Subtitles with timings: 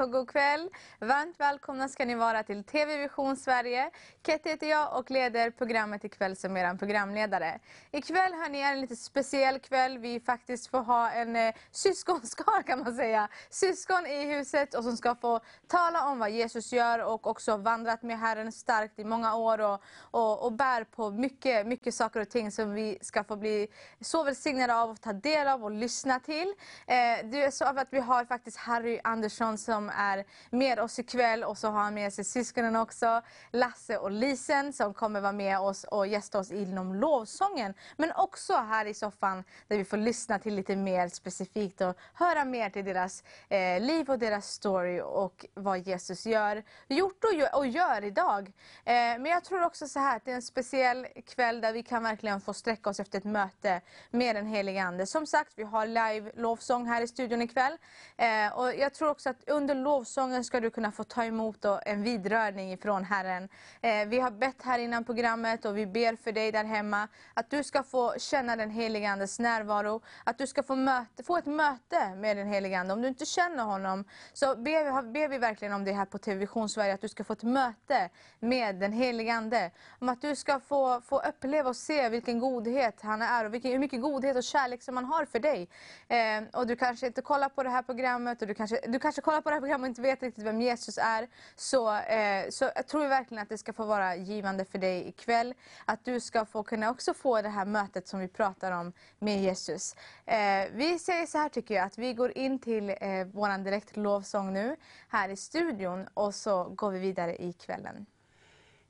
[0.00, 0.70] Hej och god kväll!
[0.98, 3.90] Varmt välkomna ska ni vara till TV Vision Sverige.
[4.26, 7.58] Kette heter jag och leder programmet ikväll som er programledare.
[7.90, 9.98] Ikväll hörni, är en lite speciell kväll.
[9.98, 13.28] Vi faktiskt får ha en eh, syskonskar kan man säga.
[13.50, 18.02] Syskon i huset och som ska få tala om vad Jesus gör och också vandrat
[18.02, 22.28] med Herren starkt i många år och, och, och bär på mycket, mycket saker och
[22.28, 23.68] ting som vi ska få bli
[24.00, 26.54] så välsignade av och ta del av och lyssna till.
[26.86, 26.94] Eh,
[27.24, 31.58] det är så att vi har faktiskt Harry Andersson som är med oss ikväll och
[31.58, 35.84] så har han med sig syskonen också, Lasse och Lisen som kommer vara med oss
[35.84, 37.74] och gästa oss inom lovsången.
[37.96, 42.44] Men också här i soffan där vi får lyssna till lite mer specifikt och höra
[42.44, 47.56] mer till deras eh, liv och deras story och vad Jesus gör, gjort och gör,
[47.56, 48.52] och gör idag.
[48.84, 51.82] Eh, men jag tror också så här att det är en speciell kväll där vi
[51.82, 55.06] kan verkligen få sträcka oss efter ett möte med den helige Ande.
[55.06, 57.76] Som sagt, vi har live lovsång här i studion ikväll.
[58.16, 62.02] Eh, och jag tror också att under lovsången ska du kunna få ta emot en
[62.02, 63.48] vidrörning ifrån Herren.
[63.80, 67.08] Eh, vi har bett här innan programmet och vi ber för dig där hemma.
[67.34, 70.02] Att du ska få känna den helige Andes närvaro.
[70.24, 72.94] Att du ska få, möte, få ett möte med den helige Ande.
[72.94, 76.46] Om du inte känner honom så ber, ber vi verkligen om det här på TV
[76.68, 76.94] Sverige.
[76.94, 79.70] Att du ska få ett möte med den helige Ande.
[79.98, 83.70] Om att du ska få, få uppleva och se vilken godhet han är och vilken,
[83.70, 85.68] hur mycket godhet och kärlek som han har för dig.
[86.08, 89.22] Eh, och du kanske inte kollar på det här programmet och du kanske, du kanske
[89.22, 91.28] kollar på det här programmet och inte vet riktigt vem Jesus är.
[91.56, 95.54] Så, eh, så jag tror verkligen att det ska få vara givande för dig ikväll.
[95.84, 99.42] Att du ska få kunna också få det här mötet som vi pratar om med
[99.42, 99.96] Jesus.
[100.26, 100.36] Eh,
[100.72, 102.96] vi säger så här tycker jag, att vi går in till eh,
[103.32, 104.76] vår direkt lovsång nu
[105.08, 108.06] här i studion och så går vi vidare i kvällen.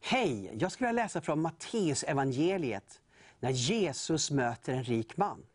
[0.01, 0.51] Hej!
[0.59, 3.01] Jag skulle vilja läsa från Matteus evangeliet
[3.41, 5.47] när Jesus möter en rik man.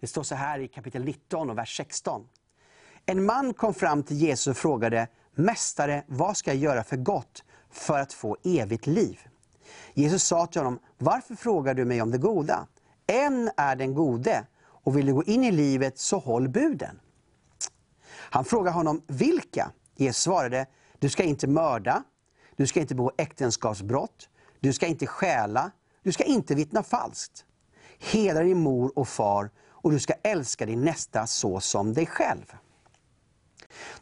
[0.00, 2.28] Det står så här i kapitel 19 och vers 16.
[3.06, 7.44] En man kom fram till Jesus och frågade, Mästare, vad ska jag göra för gott
[7.70, 9.20] för att få evigt liv?
[9.94, 12.66] Jesus sa till honom, varför frågar du mig om det goda?
[13.06, 17.00] En är den gode, och vill du gå in i livet så håll buden.
[18.10, 19.70] Han frågade honom, vilka?
[19.96, 20.66] Jesus svarade,
[20.98, 22.02] du ska inte mörda,
[22.56, 24.28] du ska inte begå äktenskapsbrott,
[24.60, 25.70] du ska inte stjäla,
[26.02, 27.44] du ska inte vittna falskt.
[27.98, 32.54] Hedra din mor och far och du ska älska din nästa så som dig själv.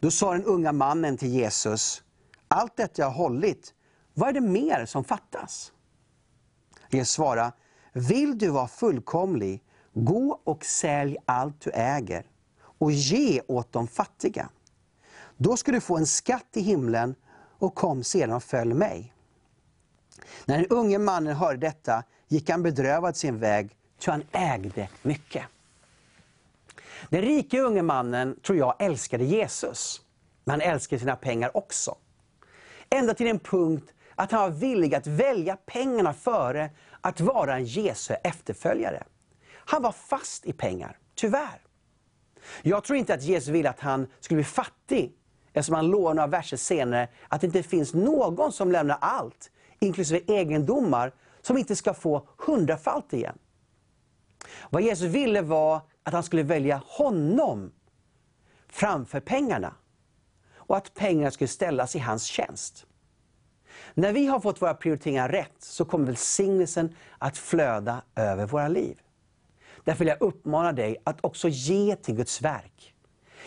[0.03, 2.03] Då sa den unga mannen till Jesus,
[2.49, 3.75] allt detta jag har hållit,
[4.15, 5.73] vad är det mer som fattas?
[6.91, 7.53] Jesus svarade,
[7.93, 12.27] vill du vara fullkomlig, gå och sälj allt du äger
[12.59, 14.49] och ge åt de fattiga.
[15.37, 17.15] Då ska du få en skatt i himlen
[17.59, 19.15] och kom sedan och följ mig.
[20.45, 25.45] När den unge mannen hörde detta gick han bedrövad sin väg, ty han ägde mycket.
[27.09, 30.01] Den rike unge mannen, tror jag, älskade Jesus.
[30.45, 31.97] Men han älskade sina pengar också.
[32.91, 36.71] Ända till en punkt att han var villig att välja pengarna före
[37.01, 39.05] att vara en Jesu efterföljare.
[39.55, 41.61] Han var fast i pengar, tyvärr.
[42.63, 45.13] Jag tror inte att Jesus ville att han skulle bli fattig,
[45.53, 50.21] eftersom han lovar några verser senare att det inte finns någon som lämnar allt, inklusive
[50.27, 51.13] egendomar,
[51.43, 53.39] som inte ska få hundrafalt igen.
[54.71, 57.73] Vad Jesus ville var att han skulle välja honom
[58.69, 59.75] framför pengarna.
[60.55, 62.87] Och att pengarna skulle ställas i hans tjänst.
[63.95, 69.01] När vi har fått våra prioriteringar rätt så kommer välsignelsen att flöda över våra liv.
[69.85, 72.95] Därför vill jag uppmana dig att också ge till Guds verk.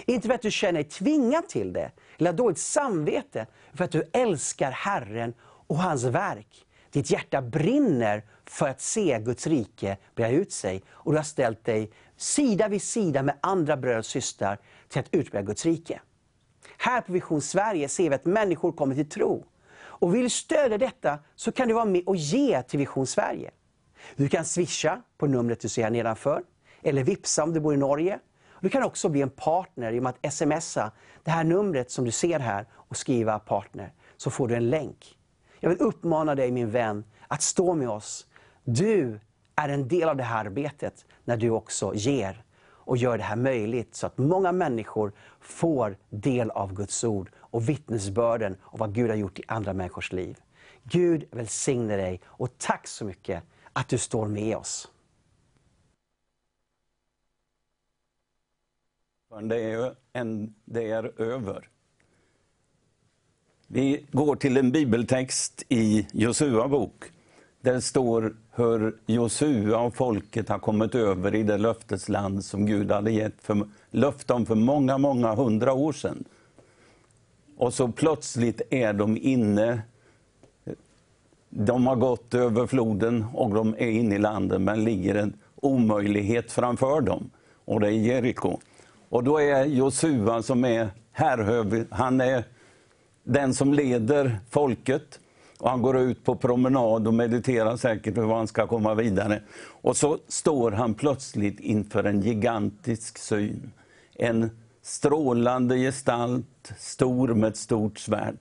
[0.05, 3.91] Inte för att du känner dig tvingad till det, eller har dåligt samvete, för att
[3.91, 6.64] du älskar Herren och hans verk.
[6.95, 10.83] Ditt hjärta brinner för att se Guds rike breda ut sig.
[10.89, 15.13] Och du har ställt dig sida vid sida med andra bröder och systrar till att
[15.13, 16.01] utbreda Guds rike.
[16.77, 19.45] Här på Vision Sverige ser vi att människor kommer till tro.
[19.77, 23.51] Och vill du stödja detta så kan du vara med och ge till Vision Sverige.
[24.15, 26.43] Du kan swisha på numret du ser här nedanför,
[26.81, 28.19] eller vipsa om du bor i Norge.
[28.59, 30.91] Du kan också bli en partner genom att smsa
[31.23, 35.17] det här numret som du ser här och skriva partner, så får du en länk.
[35.59, 38.27] Jag vill uppmana dig min vän att stå med oss.
[38.63, 39.19] Du
[39.55, 42.43] är en del av det här arbetet när du också ger
[42.85, 47.69] och gör det här möjligt så att många människor får del av Guds ord och
[47.69, 50.37] vittnesbörden och vad Gud har gjort i andra människors liv.
[50.83, 53.43] Gud välsigne dig och tack så mycket
[53.73, 54.91] att du står med oss.
[59.41, 61.69] Det är, en, det är över.
[63.67, 67.03] Vi går till en bibeltext i Josua bok.
[67.61, 72.91] Där det står hur Josua och folket har kommit över i det löftesland som Gud
[72.91, 76.23] hade gett för, löfte om för många, många hundra år sedan.
[77.57, 79.81] Och så plötsligt är de inne.
[81.49, 86.51] De har gått över floden och de är inne i landet, men ligger en omöjlighet
[86.51, 87.29] framför dem.
[87.65, 88.59] Och det är Jeriko.
[89.09, 92.43] Och då är Josua som är härhövd, han är
[93.25, 95.19] den som leder folket.
[95.59, 99.41] Och han går ut på promenad och mediterar säkert hur han ska komma vidare.
[99.81, 103.71] Och så står han plötsligt inför en gigantisk syn.
[104.13, 104.49] En
[104.81, 108.37] strålande gestalt, stor med ett stort svärd.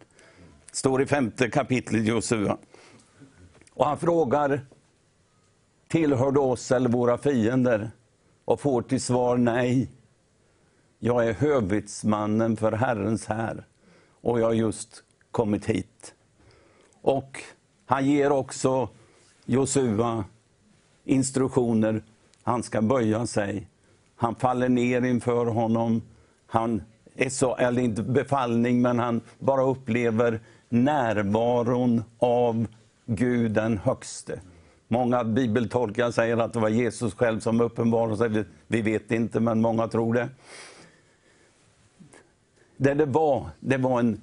[0.73, 2.57] Står i femte kapitlet Josua.
[3.75, 4.61] Och han frågar,
[5.89, 7.91] tillhör du oss eller våra fiender?
[8.45, 9.91] Och får till svar nej.
[10.99, 13.65] Jag är hövitsmannen för Herrens här
[14.25, 16.15] och jag har just kommit hit.
[17.03, 17.43] Och
[17.87, 18.89] han ger också
[19.45, 20.25] Josua
[21.05, 22.03] instruktioner.
[22.43, 23.69] Han ska böja sig.
[24.17, 26.03] Han faller ner inför honom.
[26.47, 26.83] Han
[27.15, 32.67] är så, eller inte befallning, men han bara upplever närvaron av
[33.07, 34.41] Gud den högste.
[34.89, 38.45] Många bibeltolkare säger att det var Jesus själv som uppenbarade sig.
[38.67, 40.29] Vi vet inte, men många tror det.
[42.77, 44.21] Det det var, det var en,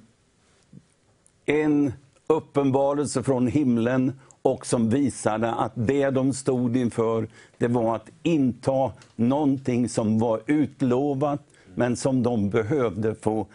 [1.46, 1.92] en
[2.26, 4.12] uppenbarelse från himlen
[4.42, 7.28] och som visade att det de stod inför,
[7.58, 11.42] det var att inta någonting som var utlovat,
[11.74, 13.46] men som de behövde få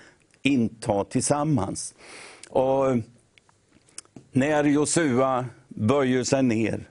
[0.42, 1.94] inta tillsammans.
[2.50, 2.86] Och
[4.32, 6.90] när Josua böjer sig ner,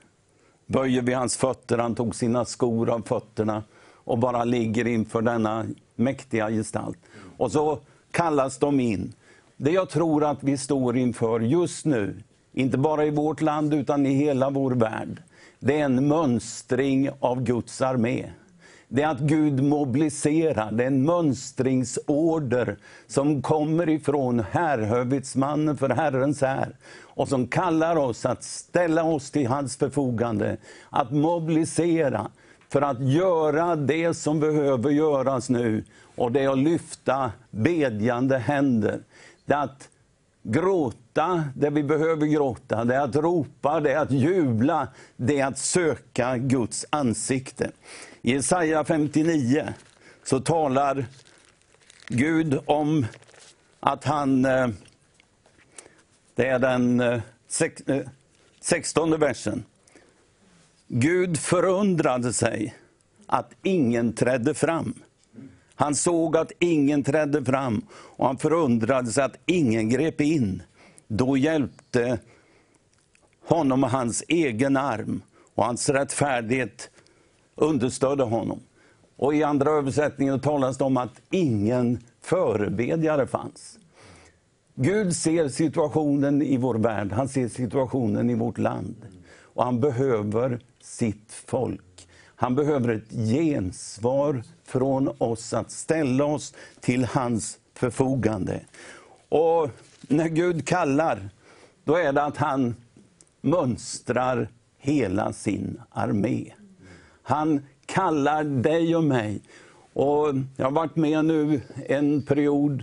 [0.66, 3.62] böjer vid hans fötter, han tog sina skor av fötterna
[3.94, 6.98] och bara ligger inför denna mäktiga gestalt.
[7.36, 7.78] Och så
[8.16, 9.12] kallas de in.
[9.56, 12.22] Det jag tror att vi står inför just nu,
[12.52, 15.22] inte bara i vårt land utan i hela vår värld,
[15.58, 18.24] det är en mönstring av Guds armé.
[18.88, 22.76] Det är att Gud mobiliserar, det är en mönstringsorder
[23.06, 29.46] som kommer ifrån härhövitsmannen för Herrens här och som kallar oss att ställa oss till
[29.46, 30.56] hans förfogande,
[30.90, 32.30] att mobilisera
[32.68, 35.84] för att göra det som behöver göras nu
[36.16, 39.00] och det är att lyfta bedjande händer.
[39.44, 39.88] Det är att
[40.42, 45.46] gråta där vi behöver gråta, det är att ropa, det är att jubla, det är
[45.46, 47.70] att söka Guds ansikte.
[48.22, 49.74] I Jesaja 59
[50.24, 51.06] så talar
[52.08, 53.06] Gud om
[53.80, 54.68] att han, eh,
[56.34, 57.20] det är den eh,
[58.60, 59.64] 16 eh, versen.
[60.88, 62.74] Gud förundrade sig
[63.26, 64.94] att ingen trädde fram.
[65.76, 70.62] Han såg att ingen trädde fram och han förundrade sig att ingen grep in.
[71.08, 72.18] Då hjälpte
[73.48, 75.22] honom hans egen arm
[75.54, 76.90] och hans rättfärdighet
[77.54, 78.60] understödde honom.
[79.16, 83.78] Och I andra översättningen talas det om att ingen förebedjare fanns.
[84.74, 88.96] Gud ser situationen i vår värld, han ser situationen i vårt land.
[89.42, 91.85] Och han behöver sitt folk.
[92.36, 98.60] Han behöver ett gensvar från oss, att ställa oss till hans förfogande.
[99.28, 101.28] Och när Gud kallar,
[101.84, 102.74] då är det att han
[103.40, 106.52] mönstrar hela sin armé.
[107.22, 109.40] Han kallar dig och mig.
[109.92, 112.82] Och jag har varit med nu en period,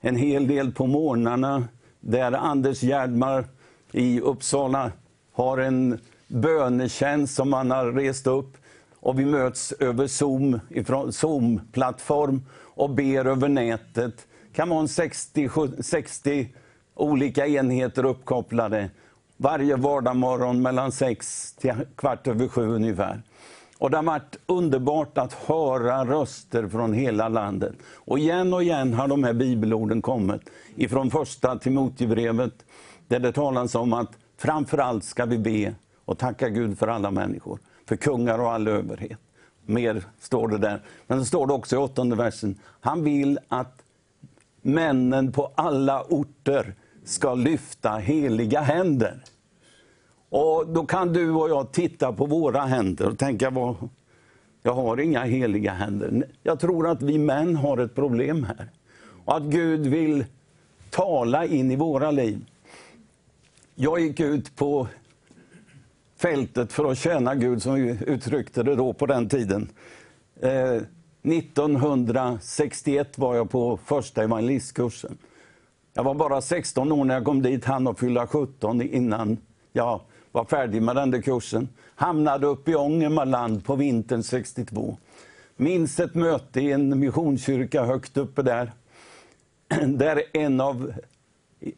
[0.00, 1.68] en hel del på morgnarna,
[2.00, 3.44] där Anders Gerdmar
[3.92, 4.92] i Uppsala
[5.32, 8.56] har en bönetjänst som man har rest upp.
[9.00, 14.26] Och vi möts över Zoom, ifrån Zoom-plattform och ber över nätet.
[14.48, 16.48] Det kan vara 60, 60
[16.94, 18.90] olika enheter uppkopplade
[19.36, 23.22] varje vardagsmorgon mellan sex till kvart över sju ungefär.
[23.78, 27.74] Och det har varit underbart att höra röster från hela landet.
[27.94, 30.42] Och igen och igen har de här bibelorden kommit
[30.76, 32.64] ifrån första Timoteusbrevet
[33.08, 35.74] där det talas om att framförallt ska vi be
[36.06, 39.18] och tacka Gud för alla människor, för kungar och all överhet.
[39.66, 40.82] Mer står det där.
[41.06, 42.58] Men det står det också i åttonde versen.
[42.80, 43.82] Han vill att
[44.62, 49.22] männen på alla orter ska lyfta heliga händer.
[50.28, 53.76] Och Då kan du och jag titta på våra händer och tänka, vad,
[54.62, 56.26] jag har inga heliga händer.
[56.42, 58.70] Jag tror att vi män har ett problem här.
[59.24, 60.24] Och att Gud vill
[60.90, 62.46] tala in i våra liv.
[63.74, 64.88] Jag gick ut på
[66.16, 69.68] fältet för att tjäna Gud, som vi uttryckte det då på den tiden.
[70.40, 70.80] Eh,
[71.22, 75.18] 1961 var jag på första evangelistkursen.
[75.94, 79.38] Jag var bara 16 år när jag kom dit, han och fylla 17 innan
[79.72, 80.00] jag
[80.32, 81.68] var färdig med den där kursen.
[81.94, 84.96] Hamnade uppe i Ångermanland på vintern 62.
[85.56, 88.72] Minns ett möte i en missionskyrka högt uppe där.
[89.86, 90.92] där en av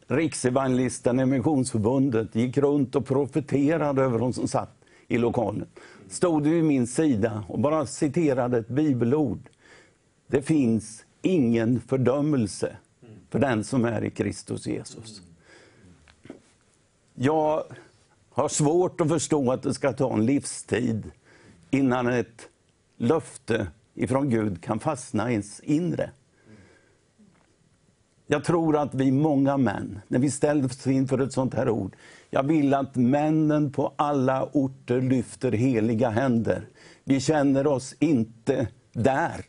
[0.07, 4.75] Riksevangelisten i Missionsförbundet gick runt och profeterade över de som satt
[5.07, 5.67] i lokalen.
[6.09, 9.39] Stod vid min sida och bara citerade ett bibelord.
[10.27, 12.77] Det finns ingen fördömelse
[13.29, 15.21] för den som är i Kristus Jesus.
[17.15, 17.63] Jag
[18.29, 21.11] har svårt att förstå att det ska ta en livstid
[21.69, 22.49] innan ett
[22.97, 26.11] löfte ifrån Gud kan fastna i ens inre.
[28.31, 31.95] Jag tror att vi många män, när vi ställs inför ett sånt här ord,
[32.29, 36.67] jag vill att männen på alla orter lyfter heliga händer.
[37.03, 39.45] Vi känner oss inte där.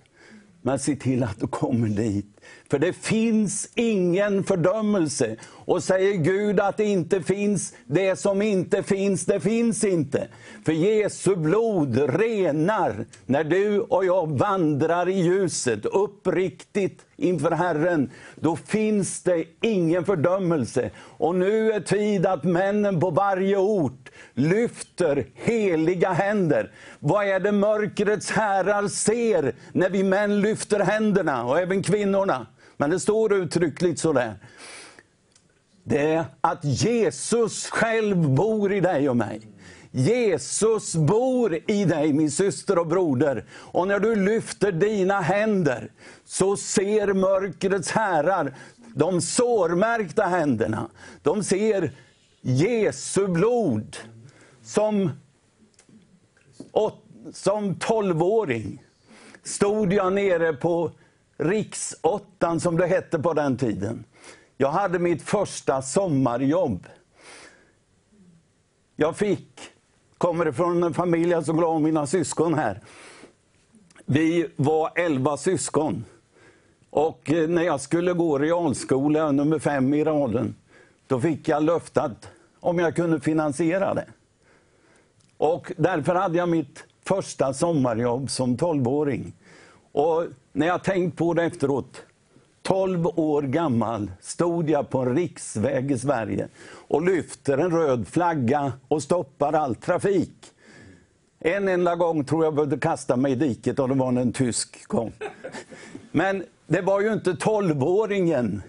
[0.63, 2.41] Men se till att du kommer dit.
[2.71, 5.37] För det finns ingen fördömelse.
[5.65, 10.29] Och säger Gud att det inte finns, det som inte finns, det finns inte.
[10.65, 18.11] För Jesu blod renar när du och jag vandrar i ljuset uppriktigt inför Herren.
[18.35, 20.91] Då finns det ingen fördömelse.
[20.99, 26.73] Och nu är tid att männen på varje ort lyfter heliga händer.
[26.99, 32.47] Vad är det mörkrets herrar ser när vi män lyfter händerna, och även kvinnorna?
[32.81, 34.35] Men det står uttryckligt sådär.
[35.85, 39.41] Det är att Jesus själv bor i dig och mig.
[39.91, 43.45] Jesus bor i dig, min syster och broder.
[43.53, 45.93] Och när du lyfter dina händer
[46.25, 48.55] så ser mörkrets herrar
[48.95, 50.91] de sårmärkta händerna.
[51.23, 51.93] De ser
[52.41, 53.97] Jesu blod
[54.63, 55.11] som,
[57.33, 58.83] som tolvåring
[59.43, 60.93] stod jag nere på
[61.41, 64.05] Riksåttan, som det hette på den tiden.
[64.57, 66.87] Jag hade mitt första sommarjobb.
[68.97, 69.61] Jag fick,
[70.19, 72.81] kommer från en familj, jag är så glad om mina syskon här.
[74.05, 76.05] Vi var elva syskon.
[76.91, 80.55] Och eh, när jag skulle gå realskola, nummer fem i raden,
[81.07, 82.29] då fick jag löftat
[82.61, 84.07] om jag kunde finansiera det.
[85.37, 89.33] Och därför hade jag mitt första sommarjobb som tolvåring.
[89.93, 92.03] Och när jag tänkt på det efteråt,
[92.63, 96.49] 12 år gammal, stod jag på en riksväg i Sverige
[96.89, 100.53] och lyfter en röd flagga och stoppar all trafik.
[101.39, 104.33] En enda gång tror jag behövde kasta mig i diket och det var när en
[104.33, 105.13] tysk kom.
[106.13, 108.61] Men det var ju inte 12-åringen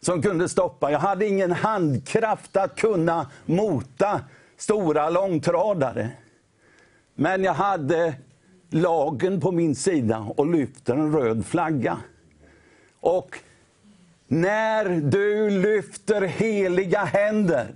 [0.00, 0.90] som kunde stoppa.
[0.90, 4.20] Jag hade ingen handkraft att kunna mota
[4.56, 6.10] stora långtradare.
[7.14, 8.14] Men jag hade
[8.70, 11.98] lagen på min sida och lyfter en röd flagga.
[13.00, 13.38] Och
[14.28, 17.74] när du lyfter heliga händer,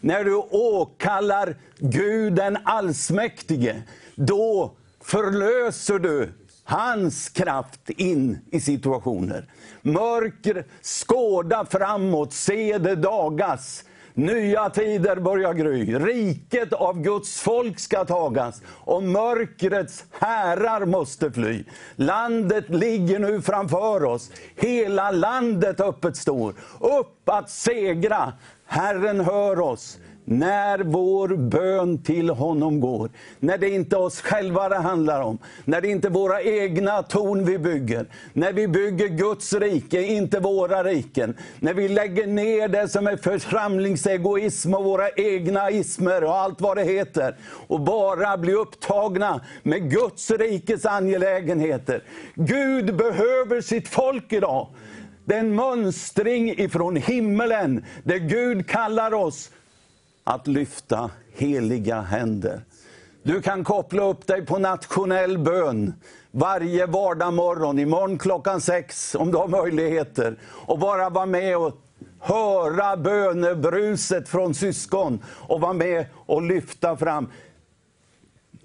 [0.00, 3.82] när du åkallar Gud den allsmäktige,
[4.14, 6.32] då förlöser du
[6.64, 9.48] hans kraft in i situationer.
[9.82, 13.84] Mörker, skåda framåt, se det dagas.
[14.16, 15.98] Nya tider börjar gry.
[15.98, 21.64] Riket av Guds folk ska tagas och mörkrets härar måste fly.
[21.96, 24.30] Landet ligger nu framför oss.
[24.56, 26.54] Hela landet öppet står.
[26.80, 28.32] Upp att segra.
[28.66, 33.10] Herren hör oss när vår bön till honom går.
[33.40, 35.38] När det inte är oss själva det handlar om.
[35.64, 38.06] När det inte är våra egna torn vi bygger.
[38.32, 41.36] När vi bygger Guds rike, inte våra riken.
[41.60, 46.76] När vi lägger ner det som är församlingsegoism och våra egna ismer och allt vad
[46.76, 47.36] det heter.
[47.66, 52.02] Och bara blir upptagna med Guds rikes angelägenheter.
[52.34, 54.68] Gud behöver sitt folk idag.
[55.24, 59.50] Det är en mönstring ifrån himmelen, där Gud kallar oss
[60.24, 62.60] att lyfta heliga händer.
[63.22, 65.94] Du kan koppla upp dig på nationell bön
[66.30, 70.36] varje vardagsmorgon, imorgon klockan sex om du har möjligheter.
[70.44, 71.72] Och bara vara med och
[72.20, 77.28] höra bönebruset från syskon och vara med och lyfta fram.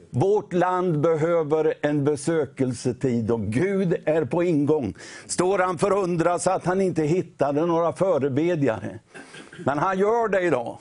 [0.10, 4.94] Vårt land behöver en besökelsetid och Gud är på ingång.
[5.25, 9.00] Står han förundras att han inte hittade några förebedjare.
[9.66, 10.78] Men han gör det idag.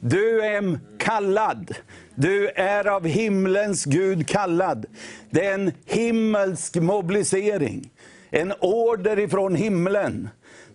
[0.00, 1.74] Du är kallad.
[2.14, 4.86] Du är av himlens Gud kallad.
[5.30, 7.90] Det är en himmelsk mobilisering.
[8.30, 10.28] En order ifrån himlen.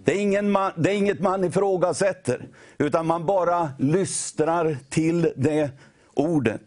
[0.04, 5.70] Det är, ingen man, det är inget man ifrågasätter, utan man bara lystrar till det
[6.14, 6.62] ordet.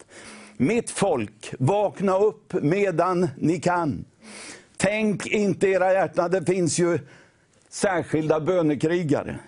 [0.57, 4.05] Mitt folk, vakna upp medan ni kan.
[4.77, 6.99] Tänk inte era hjärtan, det finns ju
[7.69, 9.39] särskilda bönekrigare.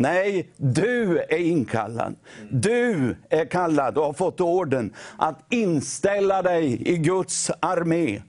[0.00, 2.16] Nej, du är inkallad.
[2.50, 8.22] Du är kallad och har fått orden att inställa dig i Guds armé.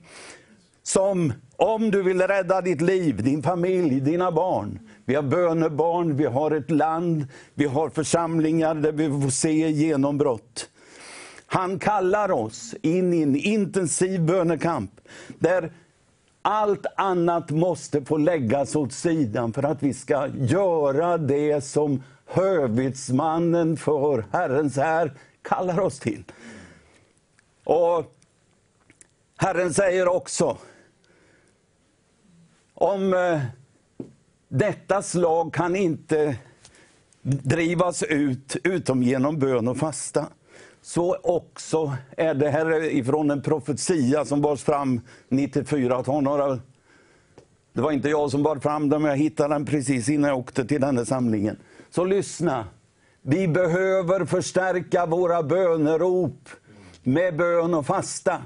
[0.82, 4.78] Som Om du vill rädda ditt liv, din familj, dina barn.
[5.04, 10.68] Vi har bönebarn, vi har ett land, vi har församlingar där vi får se genombrott.
[11.46, 14.90] Han kallar oss in i en intensiv bönekamp,
[15.38, 15.72] där
[16.42, 23.76] allt annat måste få läggas åt sidan för att vi ska göra det som hövitsmannen
[23.76, 26.24] för Herrens här kallar oss till.
[27.64, 28.14] Och
[29.36, 30.56] Herren säger också,
[32.74, 33.40] om eh,
[34.48, 36.36] detta slag kan inte
[37.22, 40.26] drivas ut utom genom bön och fasta.
[40.94, 46.02] Så också är det här ifrån en profetia som bars fram 94.
[46.02, 46.58] Ta några,
[47.72, 50.38] det var inte jag som bar fram den, men jag hittade den precis innan jag
[50.38, 51.56] åkte till den här samlingen.
[51.90, 52.64] Så lyssna.
[53.22, 56.48] Vi behöver förstärka våra bönerop
[57.02, 58.42] med bön och fasta.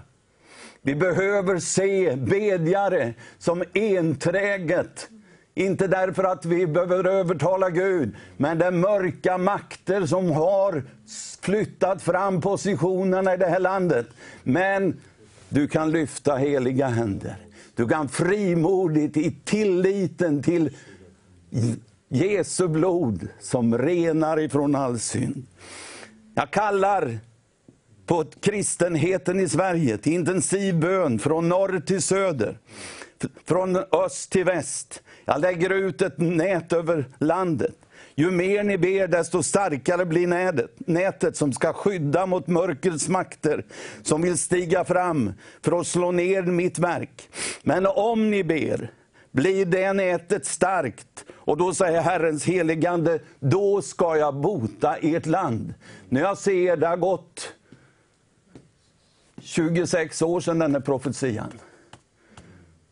[0.82, 5.08] Vi behöver se bedjare som enträget
[5.54, 10.82] inte därför att vi behöver övertala Gud, men det är mörka makter som har
[11.40, 14.06] flyttat fram positionerna i det här landet.
[14.42, 15.00] Men
[15.48, 17.36] du kan lyfta heliga händer.
[17.74, 20.76] Du kan frimodigt i tilliten till
[22.08, 25.46] Jesu blod som renar ifrån all synd.
[26.34, 27.18] Jag kallar
[28.06, 32.58] på kristenheten i Sverige till intensiv bön från norr till söder,
[33.44, 35.02] från öst till väst.
[35.24, 37.74] Jag lägger ut ett nät över landet.
[38.14, 43.64] Ju mer ni ber, desto starkare blir nätet, nätet som ska skydda mot mörkrets makter,
[44.02, 47.28] som vill stiga fram för att slå ner mitt verk.
[47.62, 48.90] Men om ni ber,
[49.30, 51.24] blir det nätet starkt.
[51.34, 55.74] Och då säger Herrens heligande, då ska jag bota ert land.
[56.08, 57.52] När jag ser, det har gått
[59.40, 61.52] 26 år sedan den här profetian.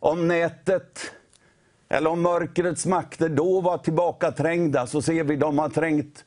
[0.02, 1.12] Om nätet
[1.88, 6.24] eller om mörkrets makter då var tillbakaträngda, så ser vi att de har trängt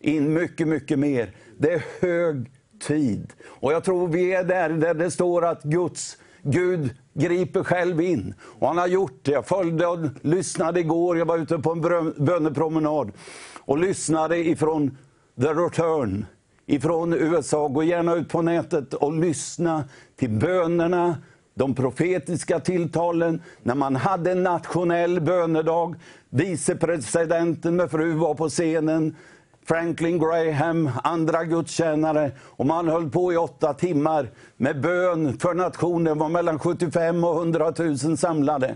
[0.00, 1.30] in mycket, mycket mer.
[1.58, 2.50] Det är hög
[2.86, 3.32] tid.
[3.46, 8.34] Och jag tror vi är där, där det står att Guds, Gud griper själv in.
[8.40, 9.32] Och han har gjort det.
[9.32, 11.80] Jag följde och lyssnade igår, jag var ute på en
[12.24, 13.12] bönepromenad
[13.58, 14.98] och lyssnade ifrån
[15.40, 16.26] The Return
[16.66, 17.68] ifrån USA.
[17.68, 19.84] Gå gärna ut på nätet och lyssna
[20.16, 21.16] till bönerna
[21.58, 25.94] de profetiska tilltalen, när man hade en nationell bönedag.
[26.30, 29.16] Vicepresidenten med fru var på scenen,
[29.64, 32.30] Franklin Graham, andra gudstjänare.
[32.40, 36.04] Och man höll på i åtta timmar med bön för nationen.
[36.04, 38.74] Det var mellan 75 och 100 000 samlade.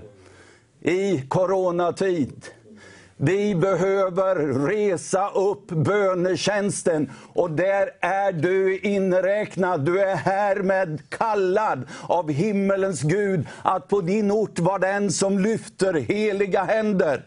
[0.81, 2.47] I coronatid.
[3.23, 4.35] Vi behöver
[4.69, 9.85] resa upp bönetjänsten och där är du inräknad.
[9.85, 15.93] Du är härmed kallad av himmelens Gud att på din ort vara den som lyfter
[15.95, 17.25] heliga händer.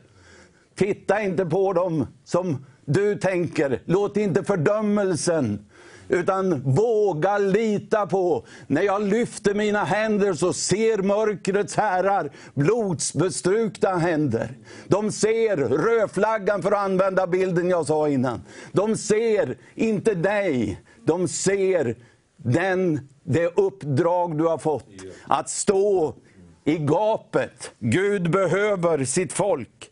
[0.75, 3.81] Titta inte på dem som du tänker.
[3.85, 5.65] Låt inte fördömelsen
[6.13, 8.45] utan våga lita på.
[8.67, 14.57] När jag lyfter mina händer så ser mörkrets herrar blodsbestrukna händer.
[14.87, 18.41] De ser rödflaggan, för att använda bilden jag sa innan.
[18.71, 21.95] De ser inte dig, de ser
[22.37, 24.89] den, det uppdrag du har fått.
[25.27, 26.15] Att stå
[26.63, 27.71] i gapet.
[27.79, 29.89] Gud behöver sitt folk.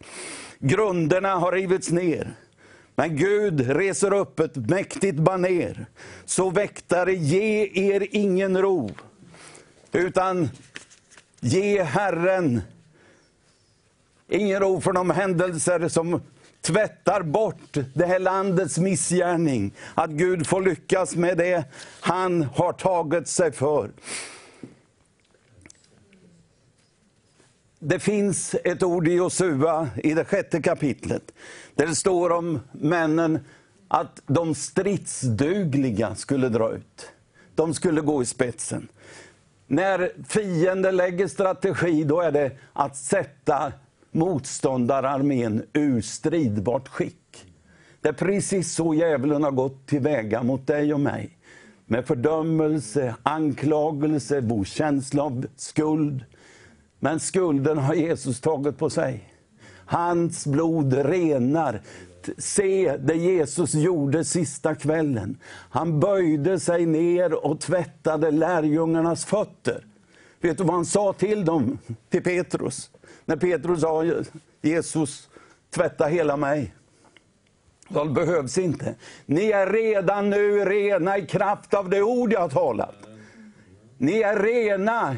[0.59, 2.35] Grunderna har rivits ner.
[3.01, 5.85] Men Gud reser upp ett mäktigt baner.
[6.25, 8.91] Så väktare, ge er ingen ro,
[9.91, 10.49] utan
[11.39, 12.61] ge Herren
[14.27, 16.21] ingen ro för de händelser som
[16.61, 19.73] tvättar bort det här landets missgärning.
[19.95, 21.63] Att Gud får lyckas med det
[21.99, 23.89] han har tagit sig för.
[27.83, 31.31] Det finns ett ord i Josua i det sjätte kapitlet,
[31.75, 33.39] där det står om männen
[33.87, 37.11] att de stridsdugliga skulle dra ut.
[37.55, 38.87] De skulle gå i spetsen.
[39.67, 43.73] När fienden lägger strategi, då är det att sätta
[44.11, 47.45] motståndararmén ur stridbart skick.
[48.01, 51.37] Det är precis så djävulen har gått tillväga mot dig och mig.
[51.85, 56.25] Med fördömelse, anklagelse, vår känsla av skuld,
[57.03, 59.33] men skulden har Jesus tagit på sig.
[59.85, 61.81] Hans blod renar.
[62.37, 65.37] Se det Jesus gjorde sista kvällen.
[65.69, 69.85] Han böjde sig ner och tvättade lärjungarnas fötter.
[70.41, 71.77] Vet du vad han sa till dem,
[72.09, 72.91] till Petrus?
[73.25, 74.03] När Petrus sa
[74.61, 75.29] Jesus,
[75.69, 76.73] tvätta hela mig.
[77.87, 78.95] Det behövs inte.
[79.25, 82.95] Ni är redan nu rena i kraft av det ord jag har talat.
[83.97, 85.15] Ni är rena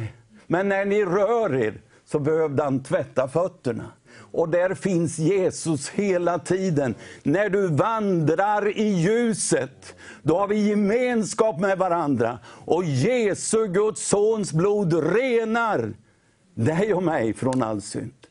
[0.53, 3.91] men när ni rör er så behövde han tvätta fötterna.
[4.31, 6.95] Och där finns Jesus hela tiden.
[7.23, 12.39] När du vandrar i ljuset, då har vi gemenskap med varandra.
[12.45, 15.93] Och Jesu, Guds sons blod, renar
[16.55, 18.22] dig och mig från all synd.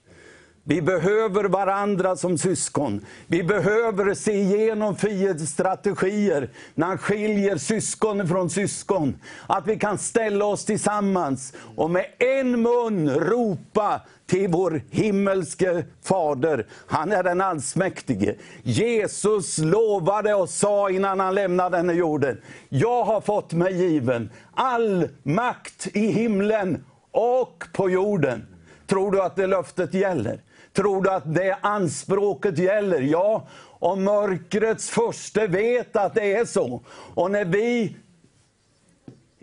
[0.65, 3.07] Vi behöver varandra som syskon.
[3.27, 9.19] Vi behöver se igenom fiendens strategier när han skiljer syskon från syskon.
[9.47, 16.67] Att vi kan ställa oss tillsammans och med en mun ropa till vår himmelske Fader.
[16.87, 18.35] Han är den allsmäktige.
[18.63, 22.41] Jesus lovade och sa innan han lämnade denna jorden.
[22.69, 28.47] Jag har fått mig given all makt i himlen och på jorden.
[28.87, 30.41] Tror du att det löftet gäller?
[30.73, 33.01] Tror du att det anspråket gäller?
[33.01, 36.81] Ja, och mörkrets första vet att det är så.
[37.15, 37.97] Och när vi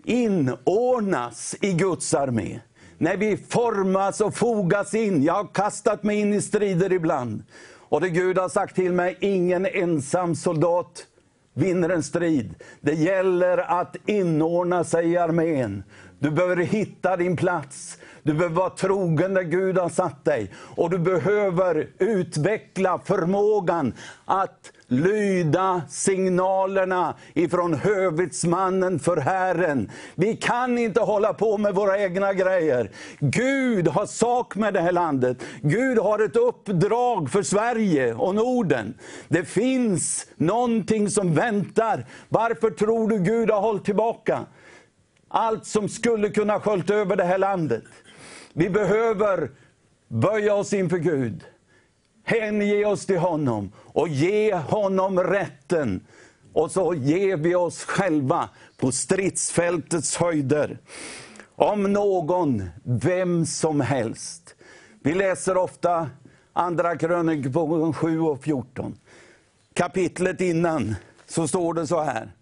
[0.04, 2.60] inordnas i Guds armé,
[2.98, 5.22] när vi formas och fogas in.
[5.22, 7.42] Jag har kastat mig in i strider ibland.
[7.78, 11.06] Och det Gud har sagt till mig, ingen ensam soldat
[11.54, 12.54] vinner en strid.
[12.80, 15.84] Det gäller att inordna sig i armén.
[16.18, 17.98] Du behöver hitta din plats.
[18.22, 20.50] Du behöver vara trogen där Gud har satt dig.
[20.76, 29.90] Och du behöver utveckla förmågan att lyda signalerna ifrån hövitsmannen för Herren.
[30.14, 32.90] Vi kan inte hålla på med våra egna grejer.
[33.18, 35.42] Gud har sak med det här landet.
[35.62, 38.94] Gud har ett uppdrag för Sverige och Norden.
[39.28, 42.06] Det finns någonting som väntar.
[42.28, 44.46] Varför tror du Gud har hållit tillbaka?
[45.28, 47.84] Allt som skulle kunna sköljt över det här landet.
[48.52, 49.50] Vi behöver
[50.08, 51.44] böja oss inför Gud
[52.30, 56.06] hänge oss till honom och ge honom rätten.
[56.52, 60.78] Och så ger vi oss själva på stridsfältets höjder.
[61.56, 64.54] Om någon, vem som helst.
[65.02, 66.10] Vi läser ofta
[66.52, 68.98] Andra krönikboken 7 och 14.
[69.74, 70.94] Kapitlet innan
[71.26, 72.32] så står det så här.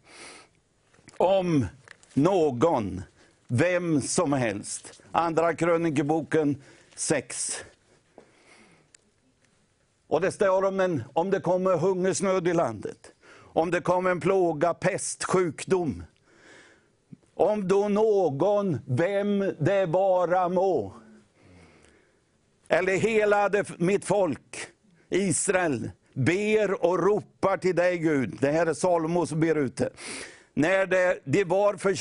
[1.17, 1.67] Om
[2.15, 3.03] någon,
[3.49, 5.03] vem som helst.
[5.13, 6.63] Andra krönikeboken
[6.95, 7.65] 6.
[10.09, 13.13] Och det står om, en, om det kommer hungersnöd i landet,
[13.53, 16.05] om det kommer en plåga, pest, sjukdom.
[17.35, 20.93] Om då någon, vem det vara må,
[22.69, 24.57] eller hela det, mitt folk,
[25.11, 28.37] Israel, ber och ropar till dig Gud.
[28.41, 29.91] Det här är Salomo som ber ut det.
[30.55, 31.95] När det, de var för,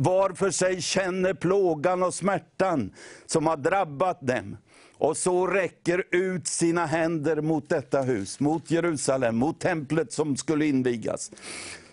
[0.00, 2.92] var för sig känner plågan och smärtan
[3.26, 4.56] som har drabbat dem
[4.98, 10.66] och så räcker ut sina händer mot detta hus, mot Jerusalem, mot templet som skulle
[10.66, 11.32] invigas.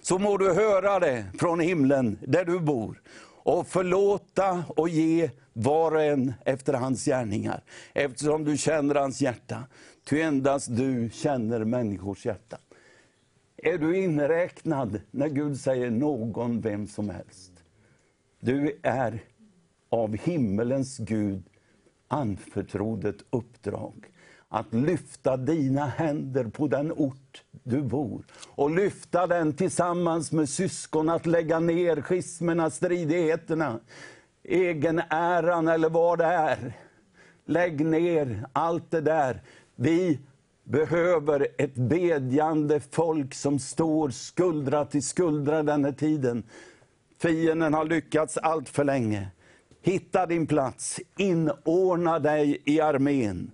[0.02, 3.02] Så må du höra det från himlen, där du bor,
[3.44, 9.64] och förlåta och ge var och en efter hans gärningar, eftersom du känner hans hjärta.
[10.10, 12.58] Ty endast du känner människors hjärta.
[13.58, 17.57] Är du inräknad när Gud säger någon, vem som helst?
[18.40, 19.24] Du är
[19.90, 21.44] av himmelens Gud
[22.08, 24.06] anförtrodd ett uppdrag.
[24.50, 31.10] Att lyfta dina händer på den ort du bor och lyfta den tillsammans med syskon,
[31.10, 33.80] att lägga ner schismerna, stridigheterna,
[34.44, 36.74] egen äran eller vad det är.
[37.46, 39.42] Lägg ner allt det där.
[39.76, 40.20] Vi
[40.64, 46.44] behöver ett bedjande folk som står skuldra till skuldra den här tiden.
[47.20, 49.28] Fienden har lyckats allt för länge.
[49.82, 53.52] Hitta din plats, inordna dig i armén.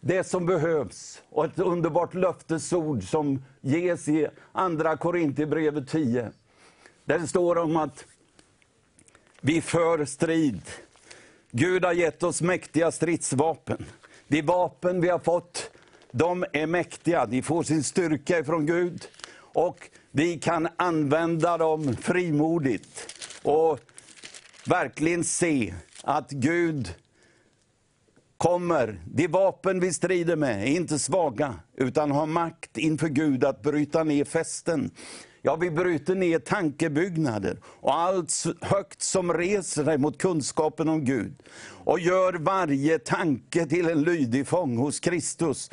[0.00, 6.32] Det som behövs, och ett underbart löftesord som ges i Andra Korinthierbrevet 10.
[7.04, 8.04] Där det står om att
[9.40, 10.62] vi för strid.
[11.50, 13.84] Gud har gett oss mäktiga stridsvapen.
[14.28, 15.70] De vapen vi har fått,
[16.10, 17.26] de är mäktiga.
[17.26, 19.08] De får sin styrka ifrån Gud.
[19.38, 23.80] Och vi kan använda dem frimodigt och
[24.66, 26.94] verkligen se att Gud
[28.36, 29.00] kommer.
[29.06, 34.04] De vapen vi strider med är inte svaga, utan har makt inför Gud att bryta
[34.04, 34.90] ner fästen.
[35.44, 41.42] Ja, vi bryter ner tankebyggnader och allt högt som reser sig mot kunskapen om Gud.
[41.84, 45.70] Och gör varje tanke till en lydig fång hos Kristus.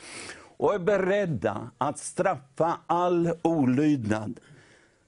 [0.59, 4.39] Och är beredda att straffa all olydnad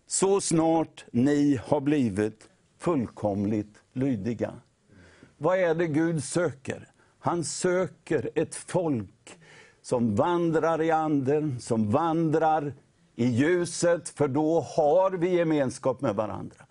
[0.08, 4.54] så snart ni har blivit fullkomligt lydiga.
[5.38, 6.88] Vad är det Gud söker?
[7.20, 9.40] Han söker ett folk
[9.82, 12.74] som vandrar i anden, som vandrar
[13.16, 16.66] i ljuset, för då har vi gemenskap med varandra.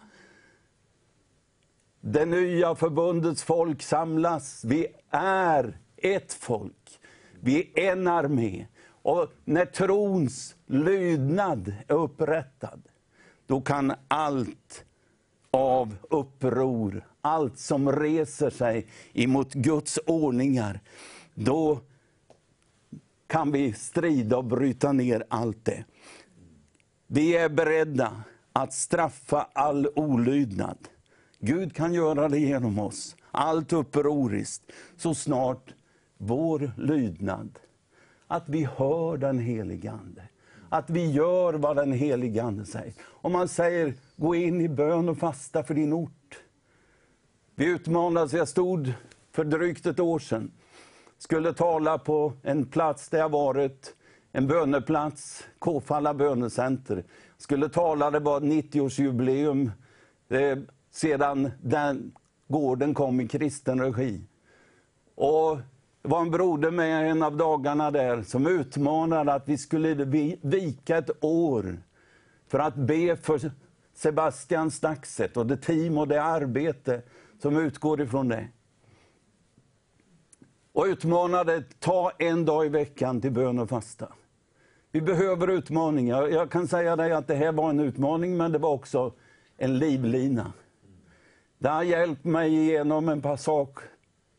[2.01, 4.65] det nya förbundets folk samlas.
[4.65, 7.00] Vi är ett folk.
[7.41, 8.67] Vi är en armé.
[9.03, 12.83] Och när trons lydnad är upprättad,
[13.47, 14.85] då kan allt
[15.51, 20.81] av uppror, allt som reser sig emot Guds ordningar,
[21.35, 21.81] då
[23.27, 25.85] kan vi strida och bryta ner allt det.
[27.07, 28.23] Vi är beredda
[28.53, 30.79] att straffa all olydnad.
[31.39, 34.63] Gud kan göra det genom oss, allt upproriskt,
[34.97, 35.75] så snart
[36.23, 37.59] vår lydnad,
[38.27, 40.23] att vi hör den helige Ande.
[40.69, 42.95] Att vi gör vad den helige Ande säger.
[43.03, 46.41] Om man säger, gå in i bön och fasta för din ort.
[47.55, 48.93] Vi utmanades, jag stod
[49.33, 50.51] för drygt ett år sedan,
[51.19, 53.95] skulle tala på en plats där jag varit,
[54.33, 57.05] en böneplats, Kåfalla bönecenter.
[57.37, 59.71] Skulle tala, det var 90-årsjubileum
[60.29, 60.59] eh,
[60.91, 62.13] sedan den
[62.49, 64.21] gården kom i kristen regi.
[65.15, 65.59] Och
[66.03, 69.95] var en broder med en av dagarna där som utmanade att vi skulle
[70.43, 71.83] vika ett år
[72.49, 73.41] för att be för
[73.95, 77.03] Sebastian Staxet och det team och det arbete
[77.43, 78.49] som utgår ifrån det.
[80.73, 84.09] Och utmanade, ta en dag i veckan till bön och fasta.
[84.93, 86.29] Vi behöver utmaningar.
[86.29, 89.13] Jag kan säga dig att det här var en utmaning, men det var också
[89.57, 90.53] en livlina.
[91.59, 93.79] Det har hjälpt mig igenom en passage.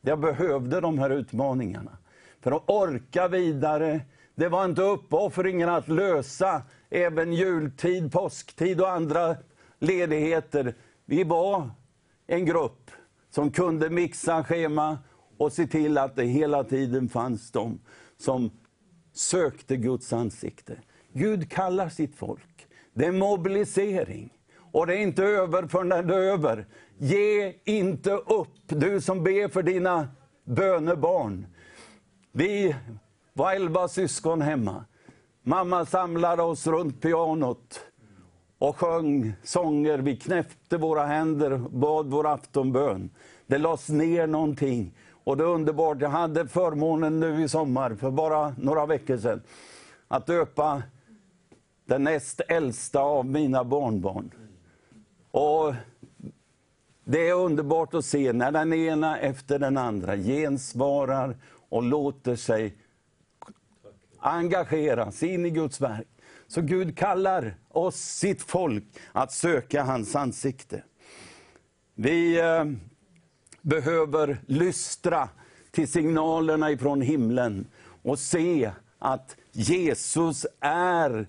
[0.01, 1.97] Jag behövde de här utmaningarna
[2.41, 4.01] för att orka vidare.
[4.35, 9.35] Det var inte uppoffringen att lösa även jultid, påsktid och andra
[9.79, 10.75] ledigheter.
[11.05, 11.69] Vi var
[12.27, 12.91] en grupp
[13.29, 14.97] som kunde mixa schema
[15.37, 17.79] och se till att det hela tiden fanns de
[18.17, 18.51] som
[19.13, 20.77] sökte Guds ansikte.
[21.13, 22.67] Gud kallar sitt folk.
[22.93, 24.33] Det är mobilisering.
[24.71, 26.67] Och det är inte över förrän det är över.
[27.03, 30.07] Ge inte upp, du som ber för dina
[30.43, 31.45] bönebarn.
[32.31, 32.75] Vi
[33.33, 34.85] var elva syskon hemma.
[35.43, 37.81] Mamma samlade oss runt pianot
[38.57, 39.97] och sjöng sånger.
[39.97, 43.09] Vi knäppte våra händer, bad vår aftonbön.
[43.47, 44.93] Det lades ner någonting.
[45.23, 46.01] Och det är underbart.
[46.01, 49.41] Jag hade förmånen nu i sommar, för bara några veckor sedan,
[50.07, 50.83] att döpa
[51.85, 54.31] den näst äldsta av mina barnbarn.
[55.31, 55.73] Och
[57.03, 61.35] det är underbart att se när den ena efter den andra gensvarar
[61.69, 62.75] och låter sig
[64.19, 66.07] engageras in i Guds verk.
[66.47, 70.83] Så Gud kallar oss, sitt folk, att söka hans ansikte.
[71.95, 72.65] Vi eh,
[73.61, 75.29] behöver lystra
[75.71, 77.67] till signalerna ifrån himlen
[78.03, 81.27] och se att Jesus är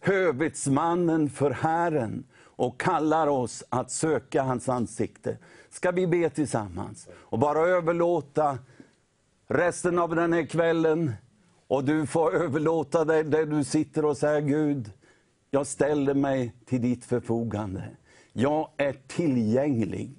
[0.00, 2.24] hövitsmannen för Herren
[2.60, 5.38] och kallar oss att söka hans ansikte.
[5.70, 8.58] Ska vi be tillsammans och bara överlåta
[9.48, 11.12] resten av den här kvällen
[11.68, 14.92] och du får överlåta dig där du sitter och säga Gud,
[15.50, 17.84] jag ställer mig till ditt förfogande.
[18.32, 20.14] Jag är tillgänglig.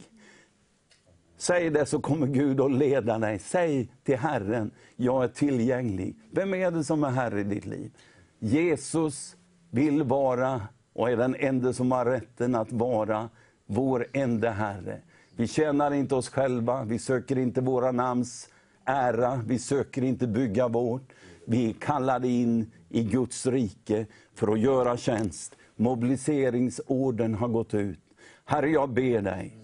[1.38, 3.40] Säg det så kommer Gud att leda dig.
[3.40, 6.16] Säg till Herren, jag är tillgänglig.
[6.32, 7.92] Vem är det som är Herre i ditt liv?
[8.40, 9.36] Jesus
[9.70, 10.62] vill vara
[10.94, 13.30] och är den enda som har rätten att vara
[13.66, 15.02] vår enda Herre.
[15.36, 18.50] Vi tjänar inte oss själva, vi söker inte våra namns
[18.86, 21.14] ära, vi söker inte bygga vårt.
[21.46, 25.56] Vi är kallade in i Guds rike för att göra tjänst.
[25.76, 28.00] Mobiliseringsorden har gått ut.
[28.46, 29.58] Herre, jag ber dig,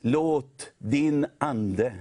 [0.00, 1.92] låt din Ande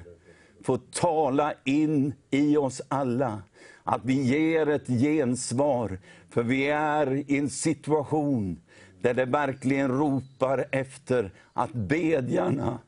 [0.64, 3.42] få tala in i oss alla.
[3.84, 8.62] Att vi ger ett gensvar, för vi är i en situation
[9.02, 12.80] där det verkligen ropar efter att bedjarna,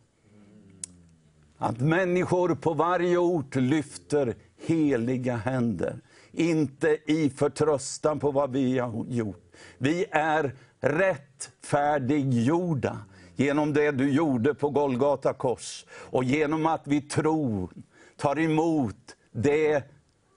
[1.57, 5.99] att människor på varje ort lyfter heliga händer.
[6.31, 9.51] Inte i förtröstan på vad vi har gjort.
[9.77, 12.97] Vi är rättfärdiggjorda
[13.35, 15.85] genom det du gjorde på Golgata kors.
[15.91, 17.69] Och genom att vi tror,
[18.17, 19.83] tar emot det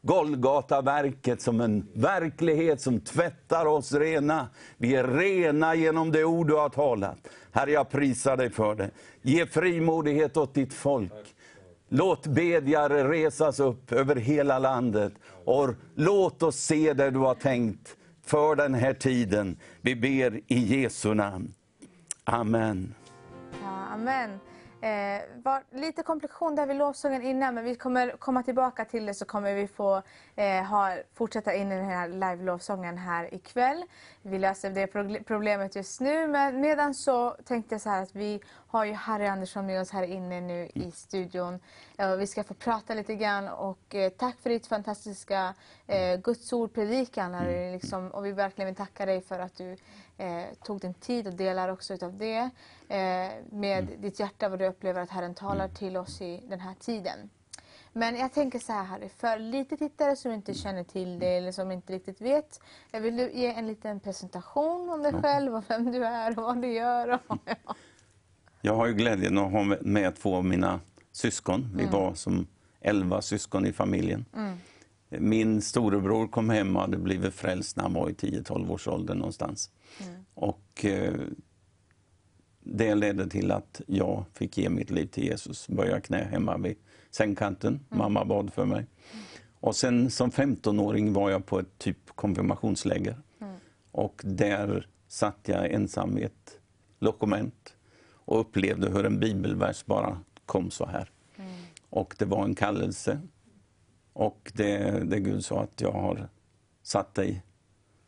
[0.06, 4.48] Golgataverket som en verklighet som tvättar oss rena.
[4.76, 7.28] Vi är rena genom det ord du har talat.
[7.52, 8.90] Herre, jag prisar dig för det.
[9.22, 11.12] Ge frimodighet åt ditt folk.
[11.88, 15.12] Låt bedjare resas upp över hela landet.
[15.44, 19.58] Och låt oss se det du har tänkt för den här tiden.
[19.80, 21.54] Vi ber i Jesu namn.
[22.24, 22.94] Amen.
[23.92, 24.30] Amen.
[24.80, 29.14] Eh, var lite komplikation där vid lovsången innan, men vi kommer komma tillbaka till det
[29.14, 30.02] så kommer vi få
[30.34, 33.84] eh, ha, fortsätta in i den här live-lovsången här ikväll.
[34.22, 34.86] Vi löser det
[35.24, 39.26] problemet just nu, men medan så tänkte jag så här att vi har ju Harry
[39.26, 41.60] Andersson med oss här inne nu i studion.
[41.98, 45.54] Eh, Vi ska få prata lite grann och eh, tack för ditt fantastiska
[45.86, 47.34] eh, Guds ord-predikan.
[47.34, 49.76] Harry, Liksom, och vi verkligen vill tacka dig för att du
[50.18, 52.50] eh, tog din tid och delar också utav det
[52.88, 56.74] eh, med ditt hjärta vad du upplever att Herren talar till oss i den här
[56.74, 57.30] tiden.
[57.92, 61.52] Men jag tänker så här Harry, för lite tittare som inte känner till dig eller
[61.52, 62.60] som inte riktigt vet.
[62.90, 66.44] Jag vill du ge en liten presentation om dig själv och vem du är och
[66.44, 67.08] vad du gör.
[67.08, 67.74] Och, ja.
[68.60, 70.80] Jag har ju glädjen att ha med två av mina
[71.12, 71.64] syskon.
[71.64, 71.76] Mm.
[71.76, 72.46] Vi var som
[72.80, 74.24] elva syskon i familjen.
[75.08, 79.14] Min storebror kom hem och hade blivit frälst när han var i 10-12 års ålder
[79.14, 79.70] någonstans.
[80.00, 80.24] Mm.
[80.34, 81.14] Och eh,
[82.60, 85.68] det ledde till att jag fick ge mitt liv till Jesus.
[85.68, 86.76] Böja knä hemma vid
[87.10, 87.72] sängkanten.
[87.72, 87.98] Mm.
[87.98, 88.86] Mamma bad för mig.
[89.60, 93.20] Och sen som 15-åring var jag på ett typ konfirmationsläger.
[93.40, 93.54] Mm.
[93.90, 96.60] Och där satt jag ensam i ett
[96.98, 97.74] dokument
[98.08, 101.10] och upplevde hur en bibelvers bara kom så här.
[101.90, 103.20] Och det var en kallelse.
[104.12, 106.28] Och det, det Gud sa att jag har
[106.82, 107.42] satt dig.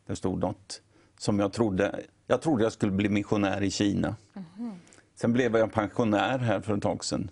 [0.05, 0.81] Det stod något
[1.19, 1.99] som jag trodde.
[2.27, 4.15] Jag trodde jag skulle bli missionär i Kina.
[5.15, 7.31] Sen blev jag pensionär här för ett tag sedan.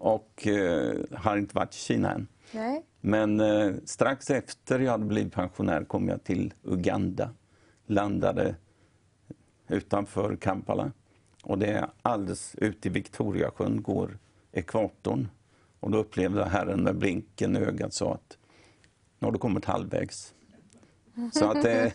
[0.00, 2.26] Och eh, har inte varit i Kina än.
[2.52, 2.84] Nej?
[3.00, 7.30] Men eh, strax efter jag hade blivit pensionär kom jag till Uganda.
[7.86, 8.54] Landade
[9.68, 10.92] utanför Kampala.
[11.42, 14.18] Och det är alldeles ute i Victoriasjön går
[14.52, 15.28] ekvatorn.
[15.80, 18.38] Och då upplevde Herren med blinken i ögat sa att
[19.18, 20.34] nu har du kommit halvvägs.
[21.32, 21.92] Så att eh,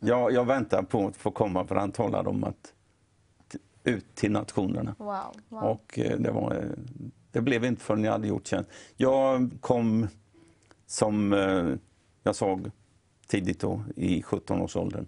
[0.00, 2.72] jag, jag väntar på att få komma för han talade om att
[3.84, 4.94] ut till nationerna.
[4.98, 5.36] Wow.
[5.48, 5.62] wow.
[5.62, 6.70] Och eh, det, var, eh,
[7.30, 8.70] det blev inte förrän jag hade gjort tjänst.
[8.96, 10.08] Jag kom
[10.86, 11.74] som eh,
[12.22, 12.70] jag såg
[13.26, 15.06] tidigt då, i 17-årsåldern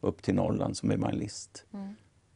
[0.00, 1.66] upp till Norrland som evangelist.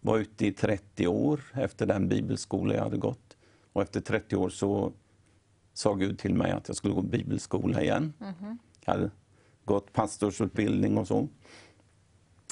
[0.00, 3.36] Var ute i 30 år efter den bibelskola jag hade gått.
[3.72, 4.92] Och efter 30 år så
[5.74, 8.12] sa Gud till mig att jag skulle gå bibelskola igen.
[8.84, 9.10] Jag hade
[9.68, 11.28] gått pastorsutbildning och så.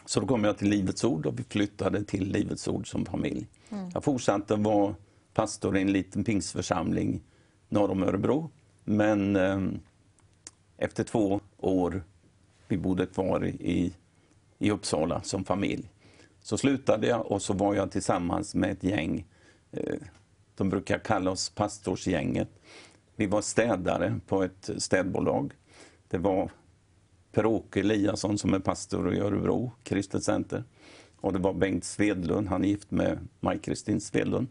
[0.05, 3.47] Så då kom jag till Livets Ord och vi flyttade till Livets Ord som familj.
[3.95, 4.95] Jag fortsatte vara
[5.35, 7.23] pastor i en liten pingstförsamling
[7.69, 8.51] norr om Örebro.
[8.85, 9.61] Men eh,
[10.77, 12.05] efter två år,
[12.69, 13.95] vi bodde kvar i,
[14.59, 15.91] i Uppsala som familj,
[16.43, 19.27] så slutade jag och så var jag tillsammans med ett gäng.
[19.73, 20.01] Eh,
[20.57, 22.49] de brukar kalla oss pastorsgänget.
[23.17, 25.53] Vi var städare på ett städbolag.
[26.09, 26.51] Det var
[27.37, 30.65] Per-Åke Eliasson som är pastor i Örebro kristet center.
[31.21, 34.47] Och det var Bengt Svedlund, han är gift med Maj-Kristin Svedlund.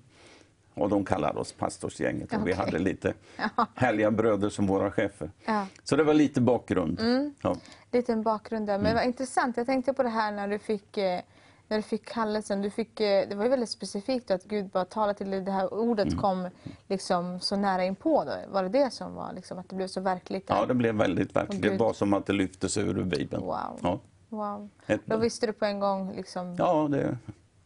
[0.74, 2.66] Och de kallade oss pastorsgänget och vi Okej.
[2.66, 3.14] hade lite
[3.76, 5.32] härliga bröder som våra chefer.
[5.46, 5.68] Ja.
[5.84, 7.02] Så det var lite bakgrund.
[7.42, 7.58] Ja.
[7.92, 8.78] Liten bakgrund där.
[8.78, 8.96] Men Mm.
[8.96, 9.58] vad intressant.
[9.58, 11.22] Jag tänkte på det här när du fick, eh,
[11.68, 12.62] när du fick kallelsen.
[12.62, 15.42] Du fick, eh, det var ju väldigt specifikt att Gud bara talade till dig.
[15.42, 16.20] Det här ordet Mm.
[16.20, 16.50] kom
[16.88, 18.24] liksom så nära inpå.
[18.24, 18.32] Då.
[18.54, 20.48] Var det det som var liksom, att det blev så verkligt?
[20.48, 20.56] där?
[20.56, 21.62] ja, det blev väldigt verkligt.
[21.62, 21.80] Det Gud.
[21.80, 23.44] var som att det lyftes ur Bibeln.
[23.44, 23.80] Wow.
[23.82, 24.00] Ja.
[24.30, 24.70] Wow.
[24.88, 26.56] Ett- Då visste du på en gång liksom...
[26.60, 27.18] Ja, det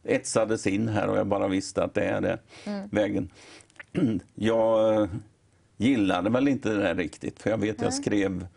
[0.03, 2.39] etsades in här och jag bara visste att det är det
[2.91, 3.31] vägen.
[4.35, 5.07] Jag eh,
[5.77, 8.47] gillade väl inte det där riktigt, för jag vet jag skrev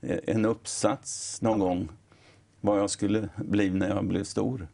[0.00, 1.88] eh, en uppsats någon gång
[2.60, 4.68] vad jag skulle bli när jag blev stor.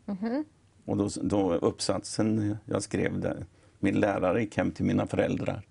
[0.85, 3.47] Och då, då uppsatsen jag skrev, där,
[3.79, 5.62] min lärare gick hem till mina föräldrar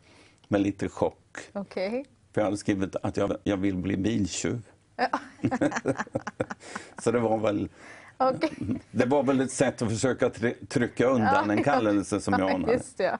[0.47, 1.39] med lite chock.
[1.53, 2.05] Okej.
[2.33, 4.61] För jag hade skrivit att jag, jag vill bli biltjuv.
[7.03, 7.69] Så det var väl
[8.17, 8.51] Okej.
[8.91, 12.81] det var väl ett sätt att försöka try- trycka undan en kallelse som jag anade.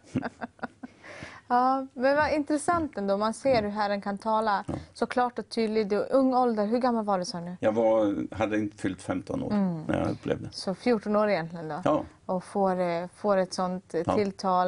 [1.47, 1.87] Ja.
[1.93, 3.17] Men vad intressant ändå.
[3.17, 4.63] Man ser hur Herren kan tala
[4.93, 5.89] så klart och tydligt.
[5.89, 7.57] Du, ung ålder, hur gammal var du sa nu?
[7.59, 9.49] Jag var, hade inte fyllt 15 år
[9.87, 10.53] när jag upplevde det.
[10.53, 11.81] Så 14 år egentligen då?
[11.83, 12.03] Ja.
[12.25, 14.15] Och får, eh, får ett sånt eh, Ja.
[14.15, 14.67] tilltal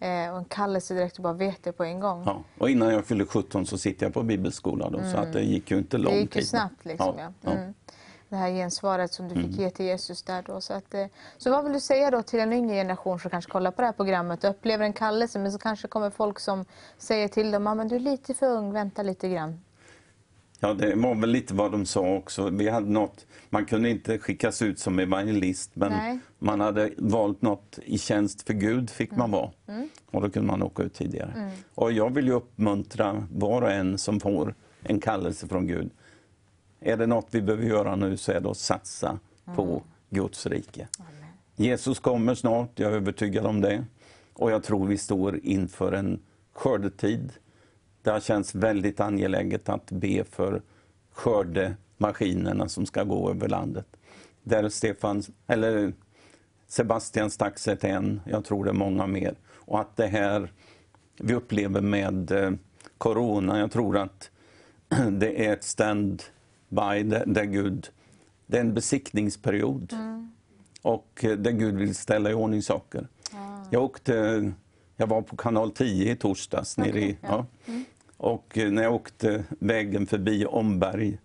[0.00, 2.22] eh, och en kallelse direkt och bara vet det på en gång.
[2.26, 2.42] Ja.
[2.58, 5.70] Och innan jag fyllde 17 så sitter jag på bibelskola då, så att det gick
[5.70, 6.48] ju inte lång det gick ju tid.
[6.48, 7.14] snabbt liksom.
[7.18, 7.50] Ja, ja.
[7.52, 7.74] Mm.
[8.28, 10.60] Det här gensvaret som du fick ge till Jesus där då.
[10.60, 11.06] Så, att, eh,
[11.38, 13.86] så vad vill du säga då till en yngre generation som kanske kollar på det
[13.86, 16.64] här programmet och upplever en kallelse men så kanske kommer folk som
[16.98, 19.60] säger till dem, "Ja, men du är lite för ung, vänta lite grann.
[20.60, 22.50] Ja, det var väl lite vad de sa också.
[22.50, 26.18] Vi hade något, man kunde inte skickas ut som evangelist, men Nej.
[26.38, 29.18] man hade valt något i tjänst för Gud, fick Mm.
[29.18, 29.50] man vara.
[30.10, 31.50] Och då kunde man åka ut tidigare.
[31.74, 35.90] Och jag vill ju uppmuntra var och en som får en kallelse från Gud.
[36.80, 39.56] Är det något vi behöver göra nu så är det att satsa Mm.
[39.56, 40.88] på Guds rike.
[41.56, 43.84] Jesus kommer snart, jag är övertygad om det.
[44.32, 46.20] Och jag tror vi står inför en
[46.52, 47.32] skördetid.
[48.02, 50.62] Det har känts väldigt angeläget att be för
[51.12, 53.86] skördemaskinerna som ska gå över landet.
[54.42, 55.92] Där Stefan, eller
[56.66, 59.34] Sebastian Staxet en, jag tror det är många mer.
[59.48, 60.52] Och att det här
[61.18, 62.50] vi upplever med eh,
[62.98, 64.30] corona, jag tror att
[65.10, 66.22] det är ett stand-by
[66.68, 67.88] där, där Gud,
[68.46, 69.92] det är en besiktningsperiod.
[70.82, 73.08] Och eh, där Gud vill ställa i ordning saker.
[73.70, 74.52] Jag, åkte,
[74.96, 76.78] jag var på kanal 10 i torsdags.
[76.78, 77.46] nere i, ja.
[77.66, 77.72] ja.
[78.16, 81.18] Och eh, när jag åkte vägen förbi Omberg,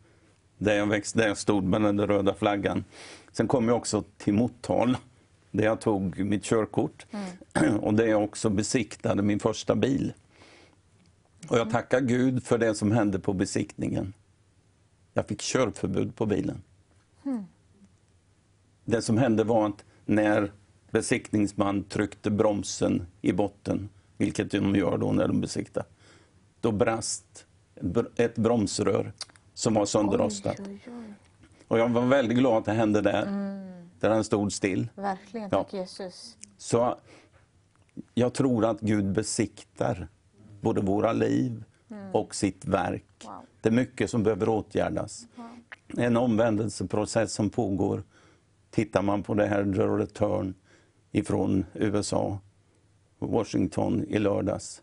[0.57, 2.83] där jag, växt, där jag stod med den röda flaggan.
[3.31, 4.97] Sen kom jag också till Motala,
[5.51, 7.05] där jag tog mitt körkort.
[7.81, 10.13] Och där jag också besiktade min första bil.
[11.47, 14.13] Och jag tackar Gud för det som hände på besiktningen.
[15.13, 16.61] Jag fick körförbud på bilen.
[18.85, 20.51] Det som hände var att när
[20.91, 25.83] besiktningsman tryckte bromsen i botten, vilket de gör då när de besiktar,
[26.61, 27.45] då brast
[28.15, 29.13] ett bromsrör
[29.53, 30.59] som var sönderrostat.
[31.67, 33.25] Och jag var väldigt glad att det hände där,
[33.99, 34.89] där den stod still.
[34.95, 35.63] Verkligen, Ja.
[35.63, 36.37] tack Jesus.
[36.57, 36.97] Så
[38.13, 40.07] jag tror att Gud besiktar
[40.61, 41.63] både våra liv
[42.13, 43.05] och sitt verk.
[43.25, 43.45] Wow.
[43.61, 45.27] Det är mycket som behöver åtgärdas.
[45.97, 48.03] En omvändelseprocess som pågår.
[48.69, 50.53] Tittar man på det här The Return
[51.11, 52.39] ifrån USA,
[53.19, 54.81] Washington i lördags.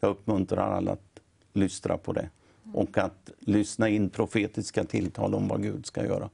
[0.00, 1.20] Jag uppmuntrar alla att
[1.52, 2.30] lyssna på det
[2.74, 6.30] och att lyssna in profetiska tilltal om vad Gud ska göra.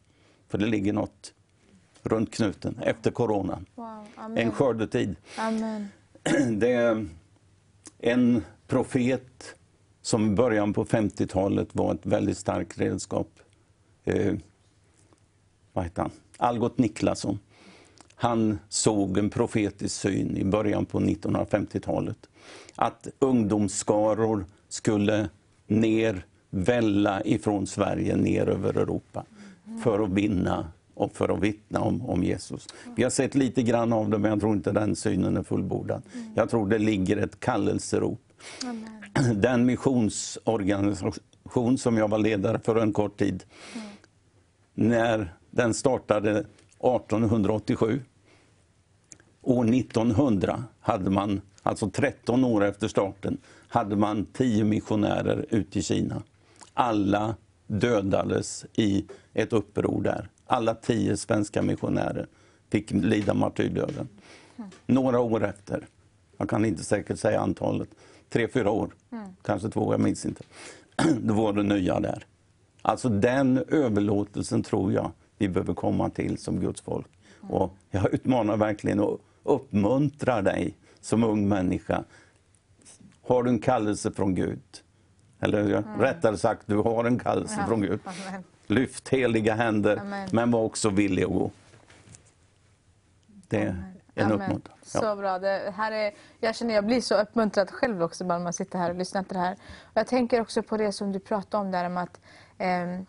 [0.48, 1.34] För det ligger något
[2.02, 3.66] runt knuten efter coronan.
[3.74, 4.06] Wow.
[4.36, 5.16] En skördetid.
[5.38, 5.88] Amen.
[6.58, 7.06] Det är
[7.98, 9.55] en profet
[10.06, 13.28] som i början på 50-talet var ett väldigt starkt redskap.
[14.04, 14.34] Eh,
[15.72, 16.10] vad heter han?
[16.36, 17.38] Algot Niklasson.
[18.14, 22.18] Han såg en profetisk syn i början på 1950-talet.
[22.74, 25.28] Att ungdomsskaror skulle
[25.66, 29.24] ner, välla ifrån Sverige ner över Europa
[29.82, 32.66] för att vinna och för att vittna om, om Jesus.
[32.96, 36.02] Vi har sett lite grann av det, men jag tror inte den synen är fullbordad.
[36.34, 38.20] Jag tror det ligger ett kallelserop.
[38.64, 39.40] Amen.
[39.40, 43.44] Den missionsorganisation som jag var ledare för en kort tid,
[44.74, 48.00] när den startade 1887,
[49.42, 53.38] år 1900 hade man, alltså 13 år efter starten,
[53.68, 56.22] hade man 10 missionärer ute i Kina.
[56.74, 57.34] Alla
[57.66, 60.28] dödades i ett uppror där.
[60.46, 62.26] Alla 10 svenska missionärer
[62.70, 64.08] fick lida martyrdöden.
[64.86, 65.86] Några år efter,
[66.36, 67.88] jag kan inte säkert säga antalet,
[68.28, 68.90] tre, fyra år,
[69.42, 70.42] kanske två, jag minns inte.
[71.20, 72.26] Då var det nya där.
[72.82, 77.06] Alltså den överlåtelsen tror jag vi behöver komma till som Guds folk.
[77.40, 82.04] Och jag utmanar verkligen och uppmuntrar dig som ung människa.
[83.22, 84.60] Har du en kallelse från Gud?
[85.40, 87.66] Eller ja, rättare sagt, du har en kallelse Ja.
[87.66, 88.00] från Gud.
[88.04, 88.42] Amen.
[88.66, 90.28] Lyft heliga händer, Amen.
[90.32, 91.50] men var också villig att gå.
[93.48, 93.76] Det
[94.16, 94.40] en Amen.
[94.40, 94.76] uppmuntran.
[94.94, 95.00] Ja.
[95.00, 95.38] Så bra.
[95.38, 98.78] Det här är, jag känner jag blir så uppmuntrad själv också bara när man sitter
[98.78, 99.52] här och lyssnar till det här.
[99.82, 102.20] Och jag tänker också på det som du pratade om där om att
[102.58, 103.06] ehm,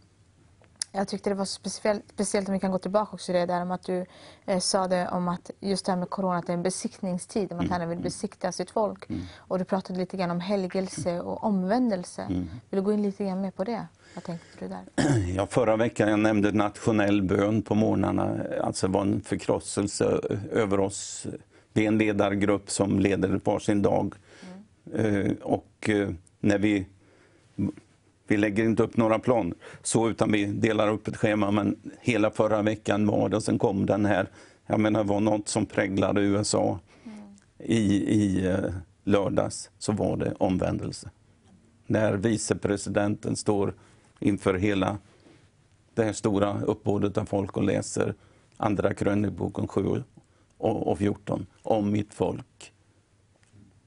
[0.91, 3.71] jag tyckte det var speciellt, speciellt om vi kan gå tillbaka också det där om
[3.71, 4.05] att du
[4.45, 7.51] eh, sa det om att just det här med corona, att det är en besiktningstid,
[7.51, 9.07] om att Herren vill besikta sitt folk.
[9.37, 12.25] Och du pratade lite grann om helgelse och omvändelse.
[12.69, 13.87] Vill du gå in lite grann mer på det?
[14.17, 14.83] Vad tänkte du där?
[15.35, 18.37] Ja, förra veckan jag nämnde nationell bön på morgnarna.
[18.61, 20.19] Alltså det var en förkrosselse
[20.51, 21.27] över oss.
[21.73, 24.15] Vi är en ledargrupp som leder varsin dag.
[24.95, 26.09] Eh, Och eh,
[26.39, 26.85] när vi,
[28.27, 31.51] vi lägger inte upp några planer så, utan vi delar upp ett schema.
[31.51, 34.27] Men hela förra veckan var det och sen kom den här.
[34.67, 36.79] Jag menar, det var något som präglade USA.
[37.59, 38.57] I, i eh,
[39.03, 41.09] lördags så var det omvändelse
[41.87, 43.73] när vicepresidenten står
[44.19, 44.97] inför hela
[45.93, 48.13] det här stora uppbådet av folk och läser
[48.57, 50.03] Andra krönikboken 7
[50.57, 52.73] och och 14 om mitt folk.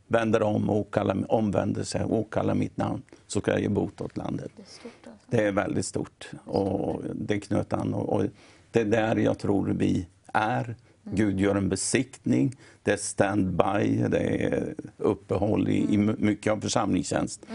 [0.07, 4.01] Vänder om och åkallar, omvänder sig och åkallar mitt namn så ska jag ge bot
[4.01, 4.53] åt landet.
[4.57, 5.27] Det är stort alltså.
[5.31, 7.95] Det är väldigt stort och det knöt an.
[7.95, 8.25] Och, och
[8.71, 10.77] det är där jag tror vi är.
[11.03, 17.47] Gud gör en besiktning, det är stand-by, det är uppehåll i, i mycket av församlingstjänst.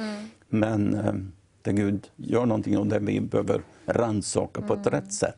[0.49, 1.13] Men eh,
[1.66, 5.38] där Gud gör någonting och där vi behöver rannsaka på ett rätt sätt.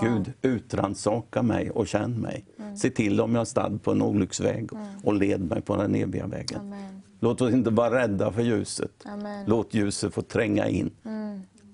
[0.00, 2.44] Gud, utrannsaka mig och känn mig.
[2.76, 4.70] Se till om jag är stad på en olycksväg
[5.04, 6.60] och led mig på den eviga vägen.
[6.60, 7.02] Amen.
[7.20, 8.92] Låt oss inte vara rädda för ljuset.
[9.04, 9.44] Amen.
[9.46, 10.90] Låt ljuset få tränga in.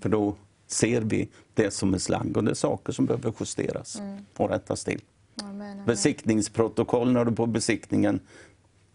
[0.01, 0.35] För då
[0.67, 4.03] ser vi det som är slagg och det är saker som behöver justeras
[4.37, 5.01] och rättas till.
[5.43, 5.73] Amen.
[5.73, 5.87] Amen.
[5.87, 8.21] Besiktningsprotokoll när du är på besiktningen,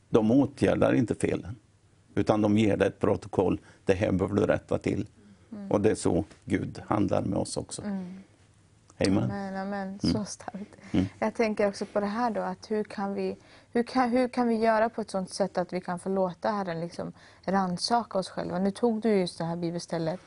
[0.10, 1.56] de åtgärdar inte felen.
[2.16, 3.60] Utan de ger dig ett protokoll,
[3.90, 5.08] det här behöver du rätta till.
[5.70, 7.82] Och det är så Gud handlar med oss också.
[7.82, 9.24] Amen.
[9.24, 10.00] Amen, amen.
[10.00, 10.76] Så starkt.
[11.20, 13.38] Jag tänker också på det här då, att hur kan, vi,
[13.74, 16.52] hur, kan, hur kan vi göra på ett sånt sätt att vi kan få låta
[16.52, 17.14] Herren liksom
[17.44, 18.60] rannsaka oss själva?
[18.60, 20.20] Nu tog du just det här bibelstället.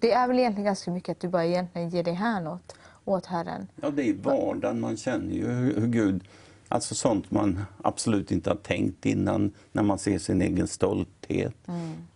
[0.00, 2.74] Det är väl egentligen ganska mycket att du bara egentligen ger dig hän åt,
[3.04, 3.68] åt Herren.
[3.76, 4.80] Ja, det är vardagen.
[4.80, 6.24] Man känner ju hur, hur Gud...
[6.72, 11.54] Alltså sånt man absolut inte har tänkt innan, när man ser sin egen stolthet,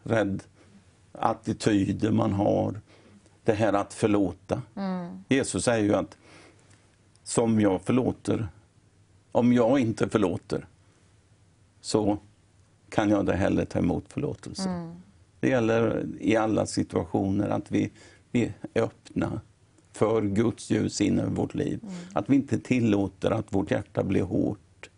[0.02, 0.42] rädd
[1.18, 2.80] attityder man har.
[3.44, 4.62] Det här att förlåta.
[5.28, 6.16] Jesus säger ju att
[7.22, 8.48] som jag förlåter,
[9.32, 10.66] om jag inte förlåter,
[11.80, 12.18] så
[12.88, 14.68] kan jag inte heller ta emot förlåtelse.
[15.40, 17.90] Det gäller i alla situationer att vi,
[18.32, 19.40] vi är öppna
[19.92, 21.80] för Guds ljus in över vårt liv.
[22.12, 24.90] Att vi inte tillåter att vårt hjärta blir hårt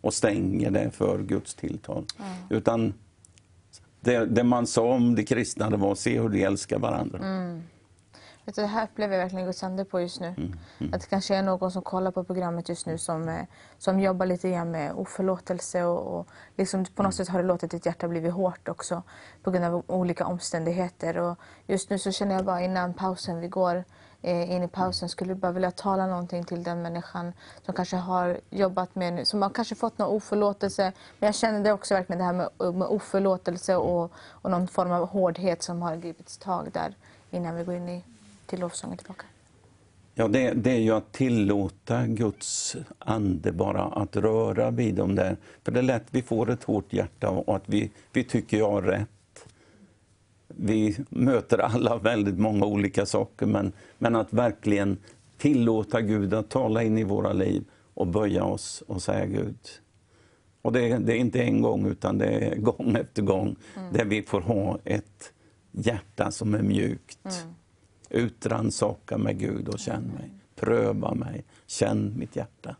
[0.00, 2.04] och stänger det för Guds tilltal.
[2.50, 2.94] Utan
[4.08, 7.18] det, det man sa om de kristna det var se hur de älskar varandra.
[8.44, 10.34] Vet du, det här upplever jag verkligen Guds ande på just nu.
[10.92, 13.44] Att det kanske är någon som kollar på programmet just nu som, eh,
[13.78, 17.70] som jobbar lite grann med oförlåtelse och, och liksom på något sätt har det låtit
[17.70, 19.02] ditt hjärta blivit hårt också
[19.42, 21.18] på grund av olika omständigheter.
[21.18, 23.84] Och just nu så känner jag bara innan pausen, vi går
[24.22, 27.32] eh, in i pausen, skulle bara vilja tala någonting till den människan
[27.64, 30.92] som kanske har jobbat med, som har kanske fått någon oförlåtelse.
[31.18, 34.68] Men jag känner det också verkligen det här med, eh, med oförlåtelse och, och någon
[34.68, 36.94] form av hårdhet som har gripits tag där
[37.30, 38.04] innan vi går in i
[38.46, 39.24] till lovsången tillbaka.
[40.14, 45.36] Ja, det, det är ju att tillåta Guds ande bara att röra vid dem där.
[45.64, 48.70] För det är lätt vi får ett hårt hjärta och att vi, vi tycker jag
[48.70, 49.08] har rätt.
[50.60, 54.98] Vi möter alla väldigt många olika saker, men, men att verkligen
[55.36, 59.58] tillåta Gud att tala in i våra liv och böja oss och säga Gud.
[60.62, 63.56] Och det, det är inte en gång, utan det är gång efter gång
[63.92, 65.32] där vi får ha ett
[65.72, 67.46] hjärta som är mjukt.
[68.10, 70.30] Utrannsaka mig Gud och känn mig.
[70.56, 72.76] Pröva mig, känn mitt hjärta.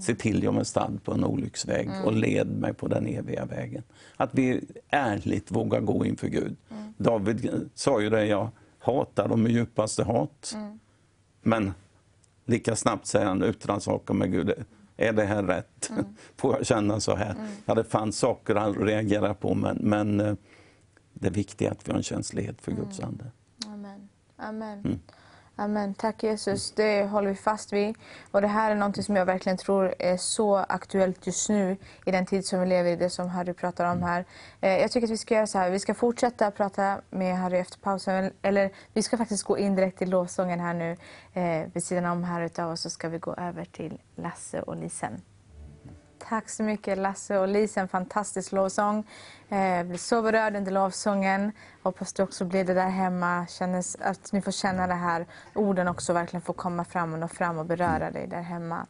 [0.00, 3.82] Se till jag är stad på en olycksväg och led mig på den eviga vägen.
[4.20, 6.56] Att vi ärligt vågar gå inför Gud.
[6.96, 8.48] David sa ju det, jag
[8.78, 10.56] hatar dem med djupaste hat.
[11.42, 11.72] Men
[12.44, 14.52] lika snabbt säger han, utrannsaka mig Gud,
[14.96, 15.90] är det här rätt?
[16.36, 17.34] Får jag känna så här?
[17.64, 20.34] Ja, det fanns saker han reagerade på, men, men eh,
[21.12, 23.24] det viktiga är att vi har en känslighet för Guds ande.
[23.66, 24.08] Amen.
[24.36, 25.00] Amen.
[25.60, 25.94] Amen.
[25.94, 27.94] Tack Jesus, det håller vi fast vid.
[28.30, 32.10] Och det här är något som jag verkligen tror är så aktuellt just nu i
[32.10, 34.24] den tid som vi lever i, det som Harry pratar om här.
[34.60, 37.58] Eh, jag tycker att vi ska göra så här, vi ska fortsätta prata med Harry
[37.58, 40.96] efter pausen, eller vi ska faktiskt gå in direkt till lovsången här nu.
[41.32, 44.76] Eh, vid sidan om här utav oss så ska vi gå över till Lasse och
[44.76, 45.22] Lisen.
[46.28, 49.06] Tack så mycket Lasse och Lisen, fantastisk lovsång.
[49.48, 51.52] Eh, Jag blir så berörd under lovsången.
[51.82, 53.46] Hoppas du också blir det där hemma.
[53.48, 57.28] Kännes att ni får känna det här orden också verkligen får komma fram och nå
[57.28, 58.86] fram och beröra dig där hemma.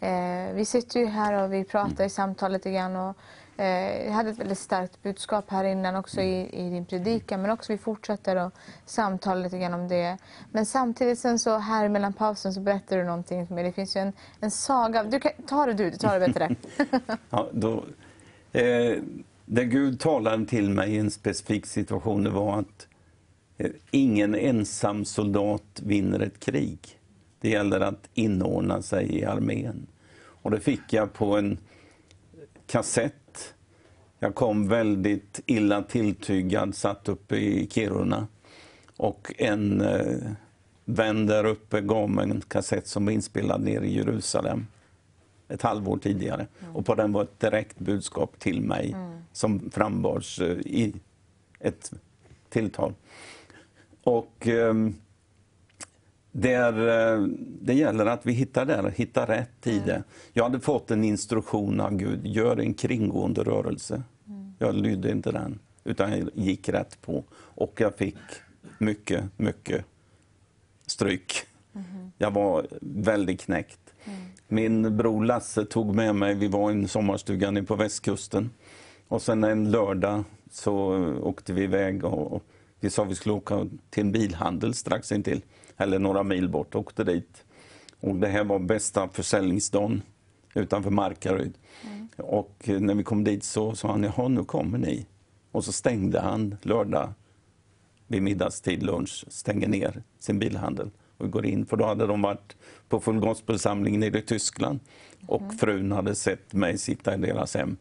[0.00, 2.96] Eh, vi sitter ju här och vi pratar i samtalet lite grann.
[2.96, 3.16] Och,
[3.56, 7.50] Eh, jag hade ett väldigt starkt budskap här innan också i, i din predikan men
[7.50, 8.54] också vi fortsätter att
[8.86, 10.18] samtala lite grann om det.
[10.52, 13.64] Men samtidigt sen så här mellan pausen så berättar du någonting för mig.
[13.64, 15.04] Det finns ju en, en saga.
[15.04, 16.56] Du kan, ta det du, du tar det bättre.
[17.30, 17.84] Ja, då,
[18.52, 18.96] eh,
[19.44, 22.86] det Gud talade till mig i en specifik situation det var att
[23.58, 26.78] eh, ingen ensam soldat vinner ett krig.
[27.40, 29.86] Det gäller att inordna sig i armén.
[30.42, 31.58] Och det fick jag på en
[32.66, 33.14] kassett.
[34.22, 38.26] Jag kom väldigt illa tilltygad, satt uppe i Kiruna.
[38.96, 40.32] Och en eh,
[40.84, 44.66] vän där uppe gav mig en kassett som var inspelad nere i Jerusalem
[45.48, 46.46] ett halvår tidigare.
[46.74, 48.96] Och på den var ett direkt budskap till mig
[49.32, 50.94] som frambars eh, i
[51.58, 51.92] ett
[52.48, 52.94] tilltal.
[54.02, 54.94] Och ehm,
[56.32, 57.26] där, eh,
[57.62, 60.02] det gäller att vi hittar där, hittar rätt i det.
[60.32, 64.02] Jag hade fått en instruktion av Gud, gör en kringgående rörelse.
[64.58, 67.24] Jag lydde inte den, utan jag gick rätt på.
[67.32, 68.16] Och jag fick
[68.78, 69.84] mycket, mycket
[70.86, 71.32] stryk.
[72.18, 73.94] Jag var väldigt knäckt.
[74.48, 78.50] Min bror Lasse tog med mig, vi var i en sommarstuga nere på västkusten.
[79.08, 80.74] Och sen en lördag så
[81.22, 82.42] åkte vi iväg och och
[82.80, 85.42] vi sa vi skulle åka till en bilhandel strax intill,
[85.80, 87.44] eller några mil bort, åkte dit.
[88.00, 90.02] Och det här var bästa försäljningsdagen
[90.54, 91.54] utanför Markaryd.
[92.16, 95.06] Och när vi kom dit så sa han, jaha nu kommer ni.
[95.52, 97.12] Och så stängde han lördag
[98.06, 101.66] vid middagstid, lunch, stänger ner sin bilhandel och går in.
[101.66, 102.56] För då hade de varit
[102.88, 104.80] på full gospelsamling nere i Tyskland
[105.26, 107.76] och frun hade sett mig sitta i deras hem.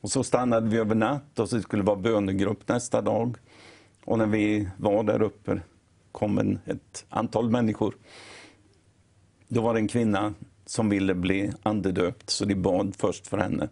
[0.00, 3.36] Och så stannade vi över natt och så skulle det vara bönegrupp nästa dag.
[4.04, 5.60] Och när vi var där uppe
[6.16, 7.94] kom en, ett antal människor
[9.48, 10.34] då var det en kvinna
[10.66, 13.68] som ville bli andedöpt, så de bad först för henne.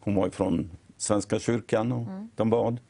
[0.00, 2.06] Hon var från Svenska kyrkan och
[2.36, 2.80] de bad.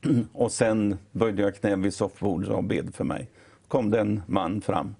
[0.32, 3.28] Och sen böjde jag knä vid soffbordet och bed för mig.
[3.68, 4.94] kom det en man fram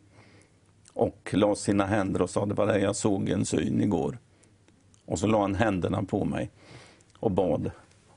[0.93, 4.19] och la sina händer och sa det var det jag såg en syn igår.
[5.05, 6.51] Och så la han händerna på mig
[7.19, 7.71] och bad.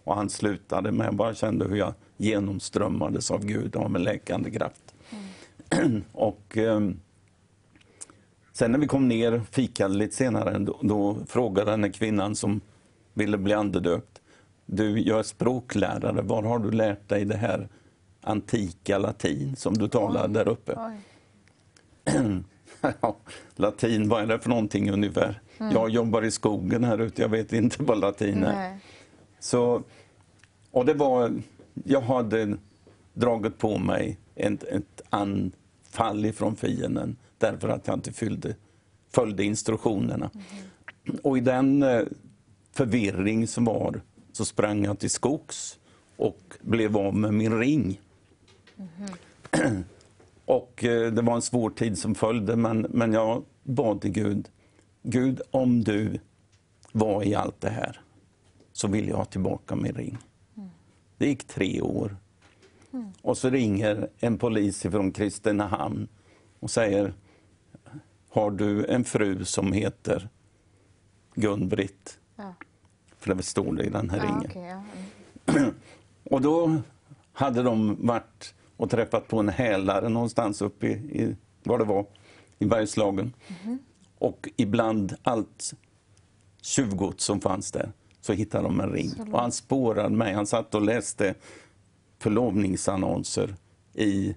[0.04, 4.52] Och han slutade med, jag bara kände hur jag genomströmmades av Gud av en läkande
[4.52, 4.83] kraft.
[6.12, 6.80] och eh,
[8.54, 12.62] sen när vi kom ner, fikade lite senare, då, då frågade den här kvinnan som
[13.14, 14.22] ville bli andedöpt.
[14.66, 17.70] Du, jag är språklärare, var har du lärt dig det här
[18.22, 20.78] antika latin som du talar där uppe?
[23.56, 25.42] Latin, vad är det för någonting ungefär?
[25.58, 28.54] Jag jobbar i skogen här ute, jag vet inte vad latin är.
[28.54, 28.80] Nej.
[29.40, 29.84] Så,
[30.72, 31.42] och det var,
[31.74, 32.58] jag hade
[33.14, 35.02] dragit på mig ett, ett
[35.94, 38.56] anfall ifrån fienden därför att jag inte fyllde,
[39.10, 40.30] följde instruktionerna.
[41.24, 42.02] Och i den eh,
[42.72, 45.80] förvirring som var så sprang jag till skogs
[46.18, 48.02] och blev av med min ring.
[50.46, 54.50] Och eh, det var en svår tid som följde, men, men jag bad till Gud.
[55.04, 56.20] Gud, om du
[56.92, 58.02] var i allt det här
[58.74, 60.18] så vill jag ha tillbaka min ring.
[61.18, 62.18] Det gick tre år.
[63.22, 66.08] Och så ringer en polis från Kristinehamn
[66.60, 67.14] och säger
[68.30, 70.30] Har du en fru som heter
[71.36, 72.20] Gun-Britt?
[72.36, 72.54] Ja.
[73.20, 74.46] För det står det i den här Ja, ringen.
[74.50, 74.84] okej, ja.
[75.54, 75.74] Mm.
[76.24, 76.78] Och då
[77.34, 82.06] hade de varit och träffat på en hälare någonstans uppe i, i vad det var,
[82.60, 83.34] i Bergslagen.
[84.18, 85.74] Och ibland allt
[86.62, 87.92] tjuvgods som fanns där
[88.22, 89.10] så hittade de en ring.
[89.32, 90.34] Och han spårade mig.
[90.34, 91.34] Han satt och läste
[92.24, 93.56] förlovningsannonser
[93.94, 94.36] i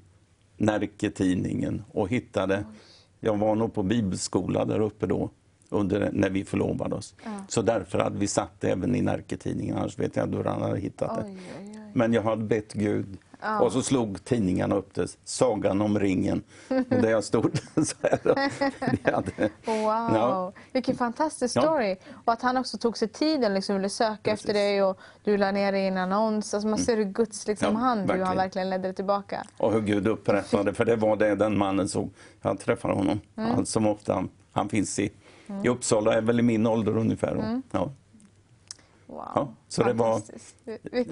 [0.57, 2.65] Närke-tidningen och hittade...
[3.21, 5.31] Jag var nog på bibelskola där uppe då,
[5.71, 7.15] under, när vi förlovade oss.
[7.49, 10.63] Så därför hade vi satt det även i Närke-tidningen, annars vet jag inte hur han
[10.63, 11.25] hade hittat det.
[11.27, 11.91] Oj, oj, oj.
[11.95, 13.19] Men jag hade bett Gud.
[13.47, 13.61] Ja.
[13.61, 16.43] Och så slog tidningarna upp det, Sagan om ringen.
[16.69, 18.21] Och där jag stod så här.
[19.13, 19.85] Hade, Wow,
[20.15, 20.53] Ja.
[20.73, 21.61] vilken fantastisk Ja.
[21.63, 21.97] story.
[22.25, 24.55] Och att han också tog sig tiden, liksom ville söka efter Precis.
[24.55, 26.55] dig och du la ner det i en annons.
[26.55, 28.37] Alltså man ser hur Guds liksom, Ja, hand, hur han verkligen.
[28.37, 29.45] verkligen ledde dig tillbaka.
[29.59, 32.11] Och hur Gud upprättade, för det var det den mannen såg.
[32.43, 34.15] Jag träffade honom allt som ofta.
[34.15, 35.11] Han, han finns i,
[35.65, 37.35] i Uppsala, är väl i min ålder ungefär.
[37.35, 37.63] då.
[37.79, 37.91] Ja.
[39.07, 40.23] Wow, Ja, så det var-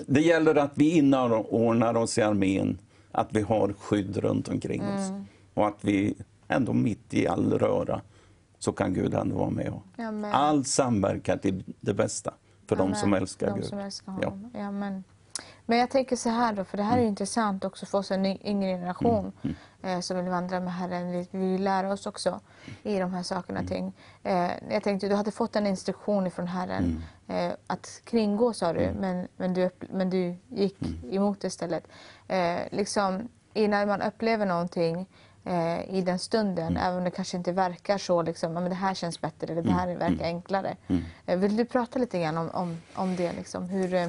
[0.06, 2.78] Det gäller att vi inordnar oss i armén,
[3.12, 5.10] att vi har skydd runt omkring oss.
[5.54, 6.14] Och att vi
[6.48, 8.00] ändå mitt i all röra
[8.58, 9.72] så kan Gud ändå vara med.
[9.98, 10.32] Amen.
[10.34, 12.34] Allt samverkar till det bästa
[12.68, 12.96] för de Amen.
[12.96, 13.64] som älskar de Gud.
[13.64, 14.28] Som älskar Ja.
[14.28, 14.50] honom.
[14.54, 14.70] Ja.
[14.70, 15.04] men.
[15.66, 18.10] men jag tänker så här då, för det här är ju intressant också för oss
[18.10, 19.32] en ny- yngre generation
[19.82, 21.10] eh, som vill vandra med Herren.
[21.12, 22.40] Vi vi vill lära oss också
[22.82, 23.64] i de här sakerna.
[23.64, 23.92] Ting.
[24.22, 28.90] Eh, jag tänkte, du hade fått en instruktion från Herren eh, att kringgå sa du,
[29.00, 30.76] men, men, du men du gick
[31.10, 31.84] emot det istället.
[32.28, 35.06] Eh, liksom, innan man upplever någonting
[35.44, 38.76] eh, i den stunden, även om det kanske inte verkar så, liksom, "Ja, men det
[38.76, 40.76] här känns bättre eller det här verkar enklare.
[41.26, 43.32] Eh, vill du prata lite grann om, om, om det?
[43.32, 44.08] Liksom, hur, eh,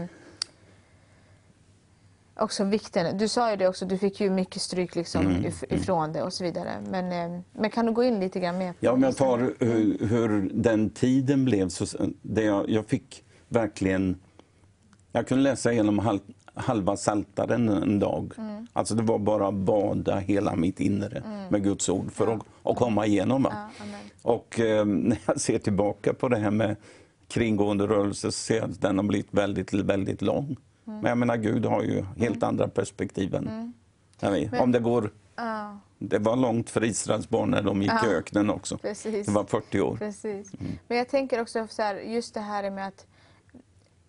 [2.37, 6.13] också vikten, du sa ju det också, du fick ju mycket stryk liksom if, ifrån
[6.13, 6.71] det och så vidare.
[6.89, 10.07] Men, eh, men kan du gå in lite grann mer Ja, om jag tar hur,
[10.07, 11.85] hur den tiden blev, så
[12.21, 14.15] det jag, jag fick verkligen...
[15.11, 16.19] Jag kunde läsa igenom hal,
[16.53, 18.33] halva Saltaren en dag.
[18.73, 22.75] Alltså det var bara att bada hela mitt inre med Guds ord för att, att
[22.75, 23.47] komma igenom.
[23.51, 23.69] Ja.
[24.21, 26.75] Och eh, när jag ser tillbaka på det här med
[27.27, 30.57] kringgående rörelse så ser jag att den har blivit väldigt, väldigt lång.
[30.85, 33.73] Men jag menar, Gud har ju helt andra perspektiv än...
[34.19, 35.11] Jag vet, om det går...
[35.35, 38.07] Ja, Det var långt för Israels barn när de gick i Ja.
[38.09, 38.77] öknen också.
[38.77, 39.25] precis.
[39.27, 39.97] Det var 40 år.
[39.97, 40.51] precis.
[40.87, 43.07] Men jag tänker också så här, just det här med att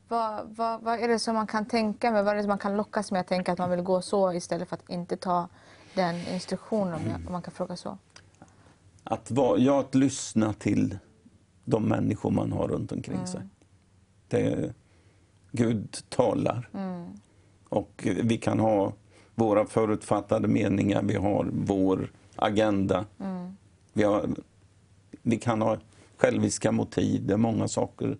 [0.08, 2.24] vad, vad, vad är det som man kan tänka med?
[2.24, 4.32] Vad är det som man kan lockas med att tänka att man vill gå så
[4.32, 5.48] istället för att inte ta
[5.94, 7.98] den instruktionen om, jag, om man kan fråga så?
[9.04, 10.98] Att, vara, ja, att lyssna till
[11.64, 13.40] de människor man har runt omkring sig.
[14.28, 14.74] Det,
[15.56, 16.68] Gud talar.
[17.68, 18.92] Och eh, vi kan ha
[19.34, 23.04] våra förutfattade meningar, vi har vår agenda.
[23.92, 24.28] Vi, har,
[25.22, 25.76] vi kan ha
[26.16, 28.16] själviska motiv, det är många saker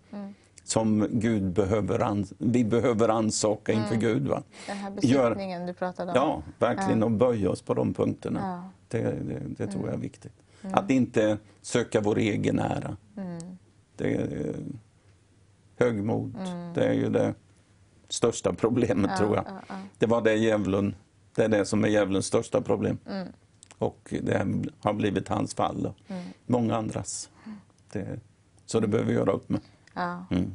[0.64, 4.28] som Gud behöver, ans- vi behöver ansaka inför Gud.
[4.28, 4.42] Va?
[4.66, 6.16] Den här Gör- besiktningen du pratade om.
[6.16, 7.02] Ja, verkligen.
[7.02, 8.40] Och böja oss på de punkterna.
[8.42, 8.98] Ja.
[8.98, 9.14] Mm.
[9.28, 10.32] Det, det, det tror jag är viktigt.
[10.62, 12.96] Att inte söka vår egen ära.
[13.96, 14.28] Det
[15.78, 16.34] högmod,
[16.74, 17.34] det är ju det
[18.08, 19.44] största problemet, Ja, tror jag.
[19.48, 19.74] ja, ja.
[19.98, 20.94] Det var det djävulen,
[21.34, 22.98] det är det som är djävulens största problem.
[23.78, 24.46] Och det
[24.80, 26.12] har blivit hans fall och
[26.46, 27.30] många andras.
[27.92, 28.20] Det,
[28.66, 29.60] så det behöver vi göra upp med.
[30.30, 30.54] Mm.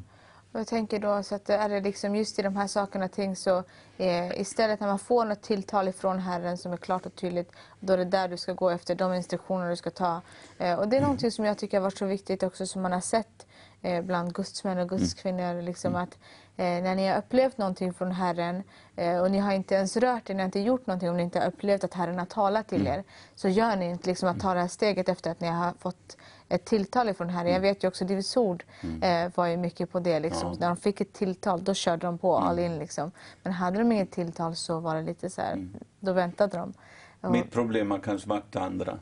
[0.51, 3.35] Och jag tänker då så att är det liksom just i de här sakerna ting
[3.35, 3.63] så
[3.97, 7.93] eh, istället när man får något tilltal ifrån Herren som är klart och tydligt då
[7.93, 10.21] är det där du ska gå efter de instruktioner du ska ta.
[10.57, 12.91] Eh, och det är någonting som jag tycker har varit så viktigt också som man
[12.91, 13.47] har sett
[13.81, 16.17] eh, bland gudsmän och gudskvinnor liksom att
[16.57, 18.63] eh, när ni har upplevt någonting från Herren
[18.95, 21.23] eh, och ni har inte ens rört er, ni har inte gjort någonting om ni
[21.23, 23.03] inte har upplevt att Herren har talat till er
[23.35, 26.17] så gör ni inte liksom att ta det här steget efter att ni har fått
[26.49, 27.53] ett tilltal ifrån Herren.
[27.53, 28.63] Jag vet ju också Livets Ord
[29.01, 30.19] eh, var ju mycket på det.
[30.19, 30.49] Liksom.
[30.51, 30.57] Ja.
[30.59, 32.79] När de fick ett tilltal då körde de på all in.
[32.79, 33.11] Liksom.
[33.43, 35.67] Men hade de inget tilltal så var det lite så här,
[35.99, 36.73] då väntade de.
[37.21, 38.99] Och, Mitt problem har kanske det andra.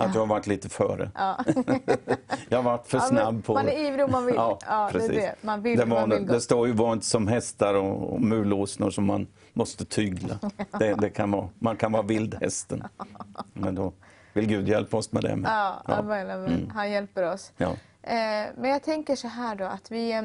[0.00, 1.10] Att jag har varit lite före.
[1.14, 1.44] ja.
[2.48, 4.34] Jag har varit för Ja, men snabb på man är ivrig och man vill.
[4.34, 5.08] Ja, är precis.
[5.10, 5.34] det.
[5.40, 6.32] Man vill- det, man var, vill gå.
[6.34, 10.38] det står ju var inte som hästar och, och mulåsnor som man måste tygla.
[10.78, 12.84] Det, det kan vara, man kan vara vildhästen.
[13.52, 13.92] Men då
[14.32, 15.36] vill Gud hjälpa oss med det.
[15.36, 15.50] Med.
[15.50, 16.72] Ja, amen, amen.
[16.74, 17.52] Han hjälper oss.
[17.56, 17.70] Ja.
[18.02, 20.22] Eh, men jag tänker så här då att vi, eh,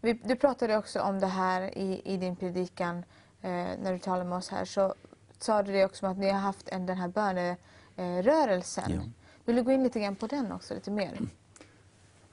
[0.00, 0.12] vi...
[0.12, 2.98] Du pratade också om det här i, i din predikan
[3.42, 3.50] eh,
[3.82, 4.64] när du talade med oss här.
[4.64, 4.94] Så
[5.38, 7.08] sa du det också om att ni har haft en, den här
[7.98, 8.92] bönerörelsen.
[8.94, 9.00] Ja.
[9.44, 11.18] Vill du gå in lite grann på den också lite mer?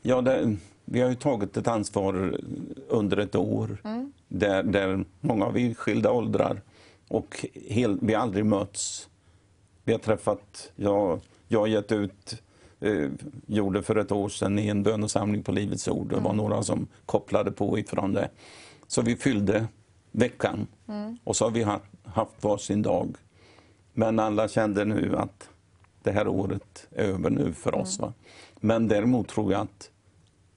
[0.07, 0.55] Ja, det,
[0.85, 2.37] vi har ju tagit ett ansvar
[2.87, 3.77] under ett år
[4.27, 6.61] där, där många av i skilda åldrar
[7.07, 9.09] och hel, vi har aldrig mötts.
[9.83, 12.41] Vi har träffat, jag, jag har gett ut,
[12.79, 13.09] eh,
[13.47, 16.09] gjorde för ett år sedan i en bönesamling på Livets Ord.
[16.09, 18.29] Det var några som kopplade på ifrån det.
[18.87, 19.67] Så vi fyllde
[20.11, 20.67] veckan
[21.23, 23.15] och så har vi haft, haft varsin dag.
[23.93, 25.49] Men alla kände nu att
[26.05, 27.99] det här året är över nu för oss.
[27.99, 28.13] Va?
[28.59, 29.91] Men däremot tror jag att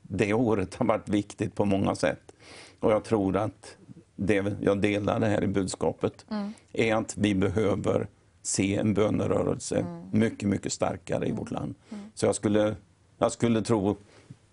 [0.03, 2.33] det året har varit viktigt på många sätt.
[2.81, 3.77] Och jag tror att
[4.17, 6.27] det jag delar det här i budskapet
[6.73, 8.07] är att vi behöver
[8.43, 11.75] se en bönerörelse mycket, mycket starkare i vårt land.
[12.15, 12.77] Så jag skulle,
[13.19, 13.97] jag skulle tro,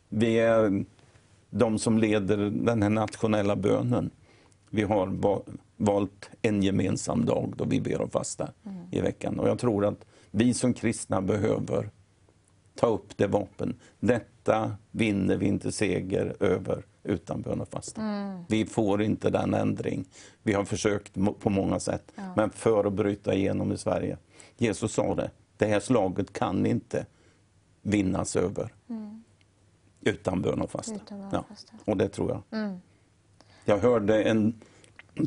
[0.10, 0.86] vi är
[1.50, 4.10] de som leder den här nationella bönen.
[4.70, 5.42] Vi har va-
[5.78, 8.52] valt en gemensam dag då vi ber och fastar
[8.92, 9.40] i veckan.
[9.40, 10.06] Och jag tror att
[10.36, 11.90] vi som kristna behöver
[12.76, 13.80] ta upp det vapen.
[14.00, 18.02] Detta vinner vi inte seger över utan bön och fasta.
[18.48, 20.06] Vi får inte den ändring.
[20.44, 24.18] Vi har försökt på många sätt, men för att bryta igenom i Sverige.
[24.58, 27.06] Jesus sa det, det här slaget kan inte
[27.82, 28.74] vinnas över
[30.02, 30.96] utan bön och fasta.
[30.96, 31.46] Utan ja.
[31.86, 32.80] Och det tror jag.
[33.66, 34.62] Jag hörde en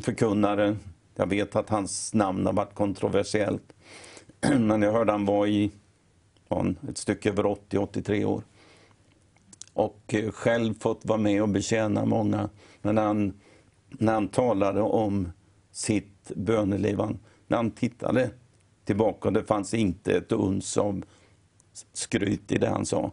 [0.01, 0.77] förkunnare,
[1.15, 3.73] jag vet att hans namn har varit kontroversiellt,
[4.59, 5.71] men jag hörde han var i
[6.49, 8.43] han ett stycke över 80-83 år.
[9.73, 12.49] Och eh, själv fått vara med och betjäna många.
[12.81, 13.33] Men när han,
[13.89, 15.31] när han talade om
[15.71, 18.31] sitt böneliv, han, när han tittade
[18.85, 21.03] tillbaka, det fanns inte ett uns av
[21.93, 23.11] skryt i det han sa.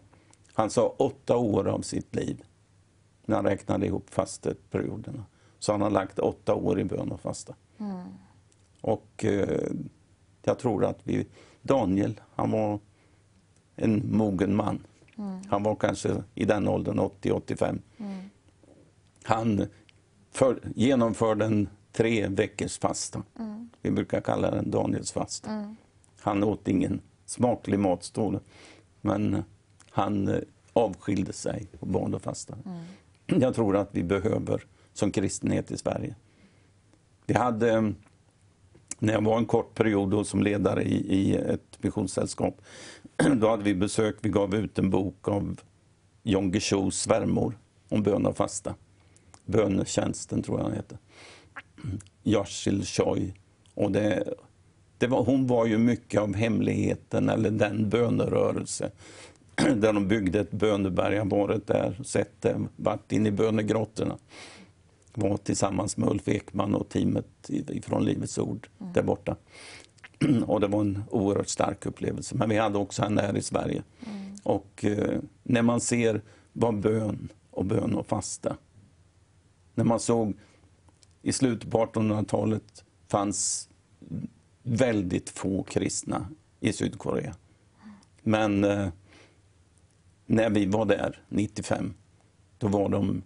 [0.55, 2.43] Han sa åtta år av sitt liv,
[3.27, 5.25] när han räknade ihop fasteperioderna,
[5.59, 7.55] så han har lagt åtta år i bön och fasta.
[8.81, 9.71] Och eh,
[10.47, 11.27] jag tror att vi,
[11.63, 12.79] Daniel, han var
[13.77, 14.87] en mogen man.
[15.49, 17.79] Han var kanske i den åldern, 80-85.
[19.23, 19.67] Han
[20.31, 23.23] för, genomförde en tre veckors fasta.
[23.83, 25.75] Vi brukar kalla den Daniels fasta.
[26.21, 28.41] Han åt ingen smaklig mat, står det.
[29.01, 29.45] Men
[29.91, 30.41] han eh,
[30.73, 32.61] avskilde sig och bad och fastade.
[33.27, 36.15] Jag tror att vi behöver som kristenhet i Sverige.
[37.27, 37.95] Vi hade,
[38.99, 42.61] när jag var en kort period då som ledare i, i ett missionssällskap,
[43.37, 45.61] då hade vi besök, vi gav ut en bok av
[46.23, 48.75] John Guichous svärmor om bön och fasta.
[49.45, 50.99] Bönetjänsten tror jag han heter.
[51.85, 51.99] Mm.
[52.23, 53.35] Yashil Choi.
[53.75, 54.35] Och det,
[54.99, 58.91] det var, hon var ju mycket av hemligheten, eller den bönerörelse
[59.77, 61.15] där de byggde ett böneberg.
[61.15, 64.17] Jag har varit där, sett det, varit inne i bönegrottorna.
[65.19, 67.51] Var tillsammans med Ulf Ekman och teamet
[67.83, 69.37] från Livets Ord där borta.
[70.47, 72.35] Och det var en oerhört stark upplevelse.
[72.37, 73.83] Men vi hade också henne här i Sverige.
[74.43, 78.57] Och eh, när man ser vad bön och bön och fasta.
[79.75, 80.35] När man såg
[81.23, 83.69] i slutet på 1800-talet fanns
[84.63, 86.29] väldigt få kristna
[86.61, 87.35] i Sydkorea.
[88.23, 88.89] Men eh,
[90.27, 91.95] när vi var där, 95,
[92.59, 93.23] då var de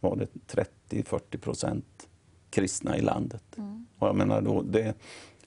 [0.00, 0.46] var det
[0.90, 2.08] 30-40 procent
[2.50, 3.44] kristna i landet.
[3.98, 4.94] Och jag menar då, det,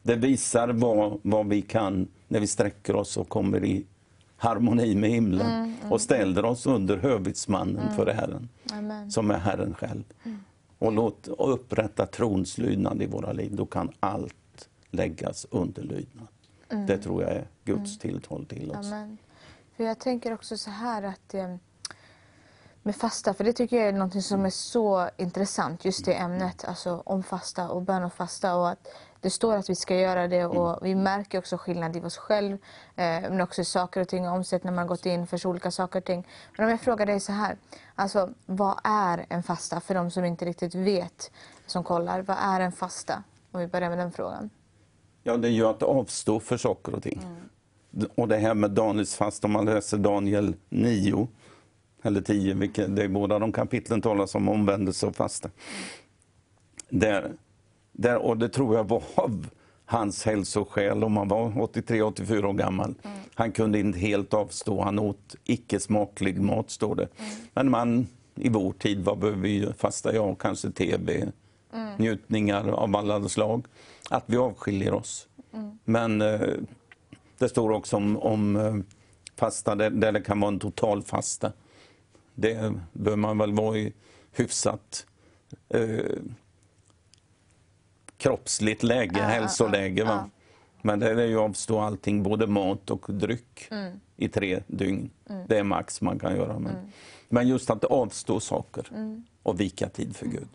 [0.01, 3.85] det visar vad, vad vi kan när vi sträcker oss och kommer i
[4.37, 9.11] harmoni med himlen och ställer oss under hövitsmannen för Herren, Amen.
[9.11, 10.03] som är Herren själv.
[10.77, 13.55] Och låt och upprätta trons lydnad i våra liv.
[13.55, 16.27] Då kan allt läggas under lydnad.
[16.87, 18.85] Det tror jag är Guds tilltal till oss.
[18.85, 19.17] Amen.
[19.77, 21.55] För jag tänker också så här att eh,
[22.83, 26.65] med fasta, för det tycker jag är något som är så intressant, just det ämnet,
[26.67, 28.55] alltså om fasta och bön och fasta.
[28.55, 28.87] Och att
[29.19, 32.53] det står att vi ska göra det och vi märker också skillnad i oss själv,
[32.95, 35.99] eh, men också i saker och ting omsätt när man gått in för olika saker
[35.99, 36.27] och ting.
[36.57, 37.57] Men om jag frågar dig så här,
[37.95, 41.31] alltså vad är en fasta för de som inte riktigt vet,
[41.65, 43.23] som kollar, vad är en fasta?
[43.51, 44.49] Om vi börjar med den frågan.
[45.23, 47.25] Ja, det är ju att avstå för saker och ting.
[48.15, 51.27] Och det här med Daniels fast, om man läser Daniel 9
[52.01, 55.49] eller 10, vilket, det båda de kapitlen talas om omvändelse och fasta.
[56.89, 57.31] Där,
[57.91, 59.47] där, och det tror jag var av
[59.85, 62.95] hans hälsoskäl om han var 83-84 år gammal.
[63.33, 67.07] Han kunde inte helt avstå, han åt icke smaklig mat står det.
[67.53, 70.15] Men man i vår tid, vad behöver vi fasta?
[70.15, 71.31] Ja, kanske tv,
[71.97, 73.65] njutningar av alla slag.
[74.09, 75.27] Att vi avskiljer oss.
[75.85, 76.39] Men eh,
[77.37, 78.75] det står också om, om eh,
[79.35, 81.51] fasta där, där det kan vara en total fasta.
[82.35, 83.93] Det bör man väl vara i
[84.31, 85.05] hyfsat
[85.69, 86.05] eh,
[88.17, 90.01] kroppsligt läge, Ja, hälsoläge.
[90.01, 90.11] ja, Va?
[90.11, 90.29] ja.
[90.81, 93.99] Men det är ju att avstå allting, både mat och dryck Mm.
[94.17, 95.09] i tre dygn.
[95.47, 96.59] Det är max man kan göra.
[96.59, 96.75] Men,
[97.29, 99.23] men just att avstå saker Mm.
[99.43, 100.47] och vika tid för Gud.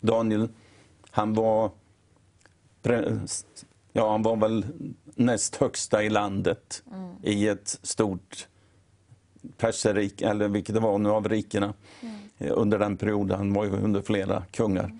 [0.00, 0.48] Daniel,
[1.10, 1.70] han var,
[3.92, 4.66] ja, han var väl
[5.04, 7.10] näst högsta i landet Mm.
[7.22, 8.48] i ett stort
[9.56, 11.74] perserrike, eller vilket det var nu av rikena
[12.38, 13.38] eh, under den perioden.
[13.38, 14.98] Han var ju under flera kungar.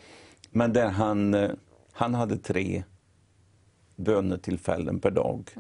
[0.50, 1.50] Men där han, eh,
[1.92, 2.84] han hade tre
[3.96, 5.50] bönetillfällen per dag.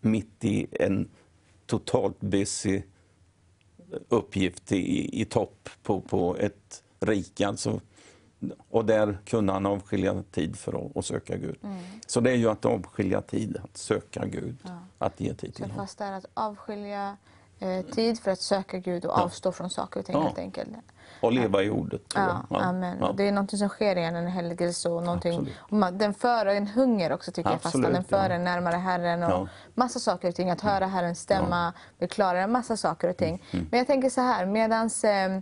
[0.00, 1.08] Mitt i en
[1.66, 2.82] totalt busy
[4.08, 7.46] uppgift i, i topp på, på ett rike.
[7.48, 7.80] Alltså.
[8.68, 11.56] Och där kunde han avskilja tid för att, att söka Gud.
[12.06, 14.56] Så det är ju att avskilja tid, att söka Gud,
[14.98, 15.76] att ge tid Så till honom.
[15.76, 17.16] fasta är att avskilja
[17.62, 20.22] eh, tid för att söka Gud och avstå från saker och ting Ja.
[20.22, 20.68] helt enkelt.
[21.20, 22.02] Och leva i ordet.
[22.14, 22.62] Ja, jag.
[22.62, 22.96] amen.
[23.00, 23.12] Ja.
[23.16, 25.48] Det är något som sker igen, en helgelse och någonting.
[25.58, 27.92] Och man, den för en hunger också tycker jag Absolut, fastan.
[27.92, 28.34] Den för ja.
[28.36, 29.48] en närmare Herren och Ja.
[29.74, 30.50] massa saker och ting.
[30.50, 33.42] Att höra Herrens stämma, bli klarare, massa saker och ting.
[33.50, 33.66] Mm.
[33.70, 35.36] Men jag tänker så här, medans eh,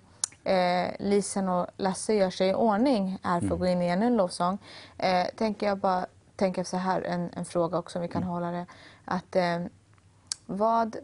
[0.45, 4.17] eh, Lisen och Lasse gör sig i ordning här för att gå in i en
[4.17, 4.59] lovsång.
[4.99, 6.07] Eh, tänker jag bara
[6.37, 8.67] tänker så här, en, en fråga också om vi kan hålla det.
[9.05, 9.59] Att eh,
[10.47, 10.97] vad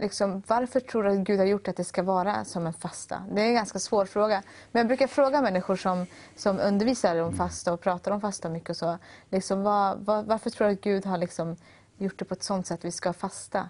[0.00, 3.22] liksom, varför tror du att Gud har gjort att det ska vara som en fasta?
[3.32, 4.42] Det är en ganska svår fråga.
[4.72, 8.70] Men jag brukar fråga människor som, som undervisar om fasta och pratar om fasta mycket
[8.70, 8.98] och så.
[9.30, 11.56] Liksom, var, var, varför tror du att Gud har liksom
[11.98, 13.68] gjort det på ett sånt sätt att vi ska fasta?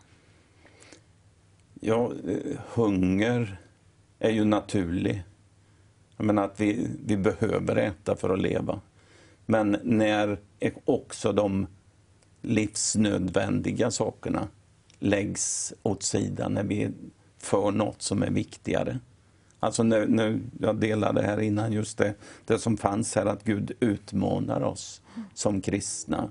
[1.81, 3.61] Ja, eh, hunger
[4.19, 5.25] är ju naturlig.
[6.17, 8.81] Jag menar att vi, vi behöver äta för att leva.
[9.47, 10.39] Men när
[10.85, 11.67] också de
[12.41, 14.49] livsnödvändiga sakerna
[15.01, 16.91] läggs åt sidan när vi
[17.39, 18.99] för något som är viktigare.
[19.61, 22.15] Alltså nu, nu, jag delade här innan just det,
[22.47, 25.01] det som fanns här att Gud utmanar oss
[25.35, 26.29] som kristna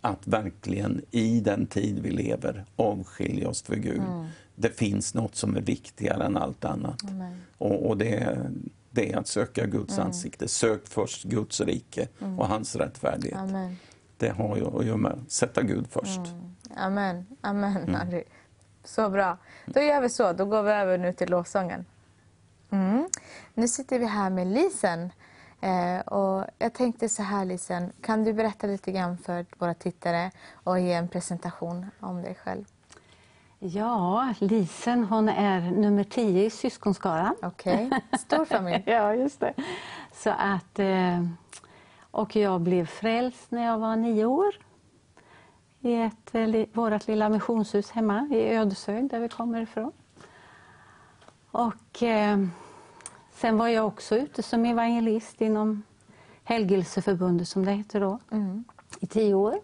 [0.00, 4.02] att verkligen i den tid vi lever avskilja oss för Gud.
[4.56, 7.02] Det finns något som är viktigare än allt annat.
[7.58, 8.50] Och, och det, är-
[8.90, 10.48] det är att söka Guds ansikte.
[10.48, 13.38] Sök först Guds rike och hans rättfärdighet.
[13.38, 13.76] Amen.
[14.18, 16.20] Det har ju att göra med att sätta Gud först.
[16.76, 17.26] Amen.
[17.40, 18.24] Amen, Harry.
[18.84, 19.36] Så bra.
[19.66, 20.32] Då gör vi så.
[20.32, 21.84] Då går vi över nu till lovsången.
[22.70, 23.08] Mm.
[23.54, 25.10] Nu sitter vi här med Lisen.
[25.60, 30.30] Eh, och jag tänkte så här Lisen, kan du berätta lite grann för våra tittare
[30.54, 32.64] och ge en presentation om dig själv?
[33.58, 37.36] Ja, Lisen hon är nummer tio i syskonskaran.
[37.42, 37.90] Okej,
[38.20, 38.82] stor familj.
[38.86, 39.54] Ja, just det.
[40.12, 41.24] Så att, eh,
[42.14, 44.54] och jag blev frälst när jag var nio år
[45.80, 49.92] i ett, eh, vårt lilla missionshus hemma i Ödeshög, där vi kommer ifrån.
[51.50, 52.46] Och eh,
[53.32, 55.82] sen var jag också ute som evangelist inom
[56.44, 58.18] Helgelseförbundet, som det heter då,
[59.00, 59.58] i tio år.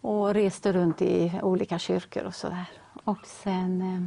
[0.00, 2.70] Och reste runt i olika kyrkor och sådär.
[3.04, 4.02] Och sen eh,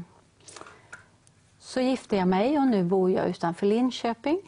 [1.60, 4.40] så gifte jag mig och nu bor jag utanför Linköping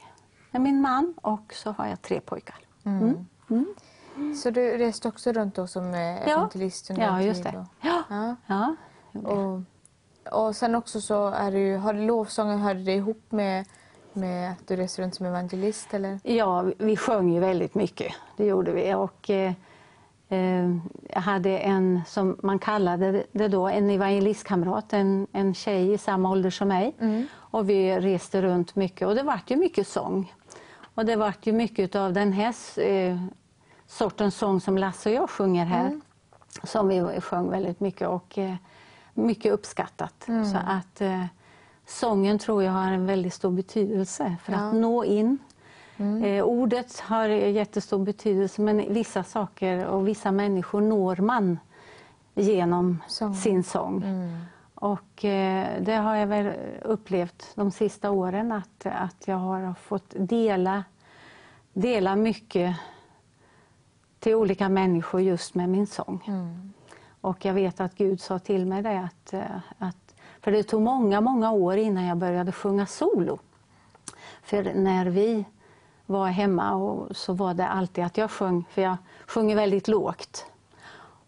[0.51, 2.66] med min man och så har jag tre pojkar.
[3.49, 3.75] Mm.
[4.35, 7.57] Så du reste också runt då som eh, evangelist under ja just det.
[7.57, 8.03] och- Ja.
[8.09, 8.35] Ja.
[8.47, 8.75] Ja.
[9.29, 9.61] Och,
[10.47, 13.65] och sen också så är du, har du lovsången, hörde det ihop med,
[14.13, 16.19] med att du reser runt som evangelist eller?
[16.23, 18.13] Ja, vi- sjöng ju väldigt mycket.
[18.38, 18.93] Det gjorde vi.
[18.93, 19.53] Och, eh,
[20.29, 20.69] eh,
[21.09, 26.31] jag hade en, som man kallade det då, en evangelistkamrat, en, en tjej i samma
[26.31, 26.95] ålder som mig.
[27.35, 30.33] Och vi reste runt mycket och det vart ju mycket sång.
[30.98, 33.18] Och det vart ju mycket av den här eh,
[33.88, 36.02] sortens sång som Lasse och jag sjunger här.
[36.64, 38.56] Som vi sjöng väldigt mycket och eh,
[39.14, 40.24] mycket uppskattat.
[40.26, 41.26] Så att eh,
[41.86, 45.38] sången tror jag har en väldigt stor betydelse för att nå in.
[46.24, 51.60] Eh, ordet har jättestor betydelse men vissa saker och vissa människor når man
[52.36, 53.36] genom Sång.
[53.36, 54.04] sin sång.
[54.80, 60.13] Och eh, det har jag väl upplevt de sista åren att, att jag har fått
[60.15, 60.84] dela,
[61.73, 62.75] dela mycket
[64.19, 66.21] till olika människor just med min sång.
[67.21, 70.82] Och jag vet att Gud sa till mig det att, eh, att för det tog
[70.82, 73.39] många, många år innan jag började sjunga solo.
[74.41, 75.45] För när vi
[76.05, 78.97] var hemma och så var det alltid att jag sjöng, för jag
[79.28, 80.45] sjunger väldigt lågt.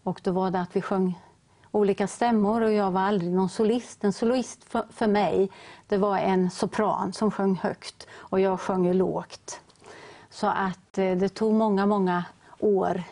[0.04, 1.20] Och då var det att vi sjöng
[1.72, 4.04] olika stämmor och jag var aldrig någon solist.
[4.04, 5.52] En solist för, för mig,
[5.88, 9.62] det var en sopran som sjöng högt och jag sjöng lågt.
[10.30, 12.24] Så att eh, det tog många, många
[12.60, 13.04] år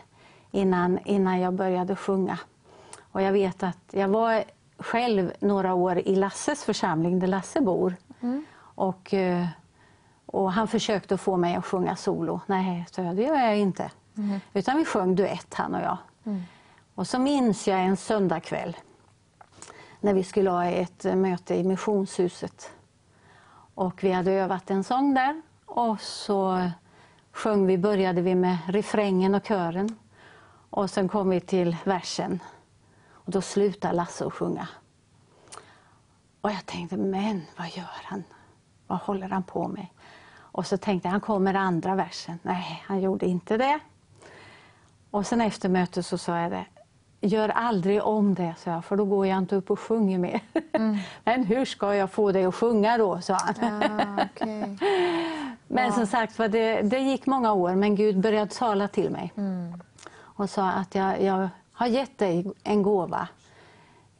[0.50, 2.38] innan, innan jag började sjunga.
[3.12, 4.44] Och jag vet att jag var
[4.78, 7.96] själv några år i Lasses församling där Lasse bor.
[8.60, 9.46] Och, eh,
[10.26, 12.40] och han försökte få mig att sjunga solo.
[12.46, 13.90] Nej, så det gör jag inte.
[14.52, 15.96] Utan vi sjöng duett han och jag.
[16.98, 18.76] Och så minns jag en söndagkväll
[20.00, 22.72] när vi skulle ha ett eh, möte i missionshuset.
[23.74, 26.70] Och vi hade övat en sång där och så
[27.32, 29.96] sjöng vi, började vi med refrängen och kören.
[30.70, 32.42] Och sen kom vi till versen.
[33.10, 34.68] Och då slutade Lasse att sjunga.
[36.40, 38.24] Och jag tänkte, men vad gör han?
[38.86, 39.86] Vad håller han på med?
[40.36, 42.38] Och så tänkte jag, han kommer andra versen.
[42.42, 43.80] Nej, han gjorde inte det.
[45.10, 46.64] Och sen efter mötet så sa jag det,
[47.20, 50.40] gör aldrig om det, sa jag, för då går jag inte upp och sjunger mer.
[51.24, 53.82] Men hur ska jag få dig att sjunga då, sa han.
[53.82, 54.78] Ah, okej.
[55.68, 59.32] Men som sagt för det, det gick många år, men Gud började tala till mig.
[60.20, 63.28] Och sa att jag, jag har gett dig en gåva.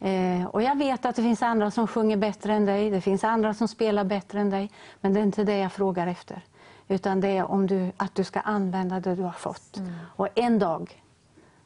[0.01, 3.25] Eh, och jag vet att det finns andra som sjunger bättre än dig, det finns
[3.25, 4.71] andra som spelar bättre än dig.
[5.01, 6.43] Men det är inte det jag frågar efter.
[6.89, 9.81] Utan det är om du, att du ska använda det du har fått.
[10.17, 11.03] Och en dag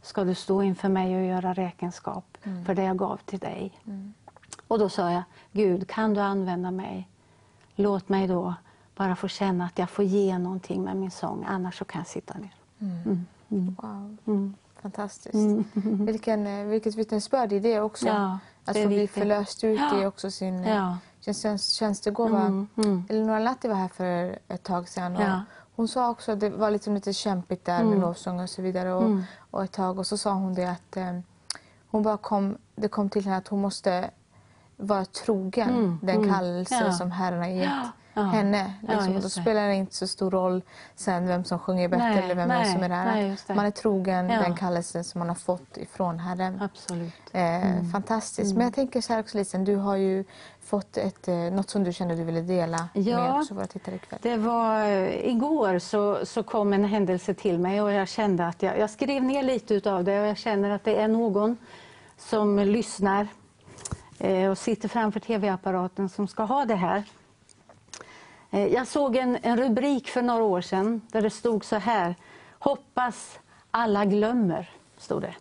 [0.02, 3.72] ska du stå inför mig och göra räkenskap för det jag gav till dig.
[4.68, 5.22] Och då sa jag,
[5.52, 7.08] Gud kan du använda mig?
[7.74, 8.54] Låt mig då
[8.96, 12.06] bara få känna att jag får ge någonting med min sång, annars så kan jag
[12.08, 12.54] sitta ner.
[13.48, 14.16] Wow.
[14.82, 15.66] Fantastiskt.
[15.84, 18.06] Vilken, eh, vilket vittnesbörd i det också.
[18.06, 20.06] Ja, att det få bli förlöst ut i Ja.
[20.06, 20.98] också sin Ja.
[21.20, 22.40] tjänst, tjänstegåva.
[22.40, 23.04] Mm, mm.
[23.08, 25.16] Eleonora Latti var här för ett tag sedan.
[25.16, 25.40] Och Ja.
[25.82, 28.92] Hon sa också att det var liksom lite kämpigt där med lovsång och så vidare.
[28.94, 29.22] Och, Mm.
[29.50, 31.18] och ett tag och så sa hon det att eh,
[31.90, 34.10] hon bara kom, det kom till henne att hon måste
[34.76, 36.34] vara trogen Mm, den mm.
[36.34, 36.92] kallelse Ja.
[36.92, 38.22] som Herren har gett Ja.
[38.22, 38.72] henne.
[38.88, 39.16] Ja, Liksom.
[39.16, 40.62] och då spelar det inte så stor roll
[40.94, 43.04] sen vem som sjunger bättre Nej, eller vem nej, som är där.
[43.04, 44.40] nej, man är trogen Ja.
[44.40, 46.62] den kallelse som man har fått ifrån Herren.
[46.62, 47.12] Absolut.
[47.32, 48.54] Eh, Fantastiskt.
[48.54, 50.24] Men jag tänker så här också Lisen, du har ju
[50.64, 53.16] fått ett, eh, något som du kände du ville dela Ja.
[53.30, 54.18] med också våra tittare ikväll.
[54.22, 58.62] Det var, eh, igår så, så kom en händelse till mig och jag kände att
[58.62, 61.56] jag, jag skrev ner lite utav det och jag känner att det är någon
[62.18, 63.26] som lyssnar
[64.18, 67.02] eh, och sitter framför tv-apparaten som ska ha det här.
[68.52, 72.14] Eh, jag såg en, en rubrik för några år sedan där det stod så här.
[72.58, 73.38] Hoppas
[73.70, 75.34] alla glömmer, stod det.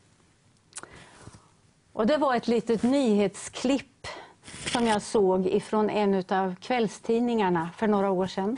[1.94, 4.08] Och det var ett litet nyhetsklipp
[4.44, 8.58] som jag såg ifrån en av kvällstidningarna för några år sedan.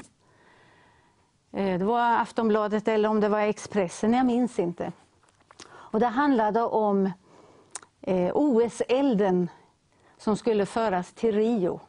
[1.51, 4.91] Eh, det var Aftonbladet eller om det var Expressen, jag minns inte.
[5.65, 7.11] Och det handlade om
[8.01, 9.49] eh, OS-elden
[10.17, 11.79] som skulle föras till Rio.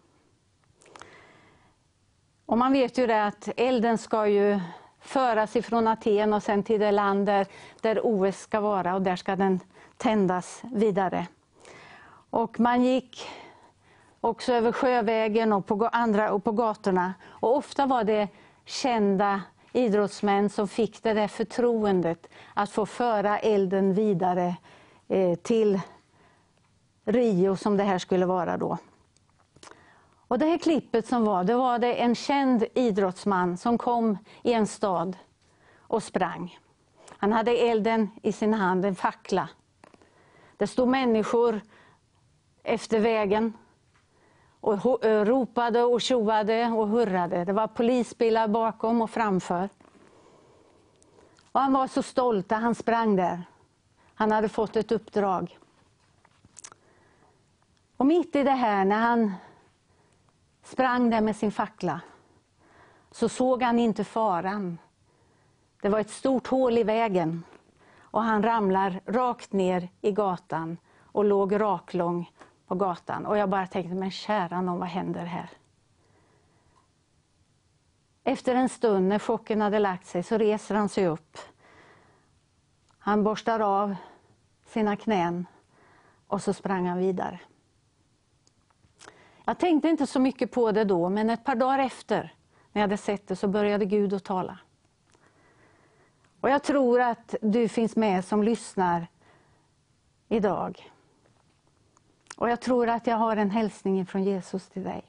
[2.47, 4.61] Och man vet ju det att elden ska ju
[5.01, 7.47] föras ifrån Aten och sen till det land där,
[7.80, 9.61] där OS ska vara och där ska den
[9.97, 11.26] tändas vidare.
[12.30, 13.28] Och man gick
[14.20, 17.14] också över sjövägen och på, andra, och på gatorna.
[17.26, 18.28] Och ofta var det
[18.64, 19.42] kända
[19.72, 24.57] idrottsmän som fick det där förtroendet att få föra elden vidare
[25.09, 25.80] eh, till
[27.05, 28.78] Rio som det här skulle vara då.
[30.28, 34.52] Och det här klippet som var, det var det en känd idrottsman som kom i
[34.52, 35.16] en stad
[35.80, 36.58] och sprang.
[37.08, 39.48] Han hade elden i sin hand, en fackla.
[40.56, 41.60] Det stod människor
[42.62, 43.52] efter vägen
[44.60, 47.44] och eh, ropade och tjoade och hurrade.
[47.44, 49.68] Det var polisbilar bakom och framför.
[51.52, 53.42] Och han var så stolt att han sprang där.
[54.14, 55.58] Han hade fått ett uppdrag.
[57.96, 59.32] Och mitt i det här, när han
[60.64, 62.00] sprang där med sin fackla,
[63.10, 64.78] så såg han inte faran.
[65.82, 67.44] Det var ett stort hål i vägen.
[68.00, 72.30] och han ramlar rakt ner i gatan och låg raklång
[72.66, 73.26] på gatan.
[73.26, 75.50] Och jag bara tänkte, men kära någon, vad händer här?
[78.24, 81.38] Efter en stund när chocken hade lagt sig så reser han sig upp.
[82.98, 83.96] Han borstar av
[84.66, 85.46] sina knän
[86.26, 87.40] och så sprang han vidare.
[89.45, 92.34] Jag tänkte inte så mycket på det då, men ett par dagar efter,
[92.72, 94.59] när jag hade sett det, så började Gud att tala.
[96.40, 99.07] Och jag tror att du finns med som lyssnar
[100.28, 100.90] idag.
[102.36, 105.05] Och jag tror att jag har en hälsning från Jesus till dig.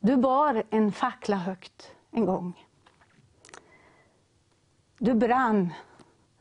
[0.00, 2.66] Du bar en fackla högt en gång.
[4.98, 5.74] Du brann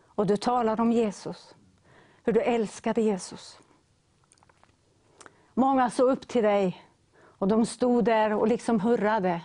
[0.08, 1.56] och du talade om Jesus,
[2.24, 3.60] hur du älskade Jesus.
[5.54, 6.84] Många såg upp till dig
[7.22, 9.42] och de stod där och liksom hurrade.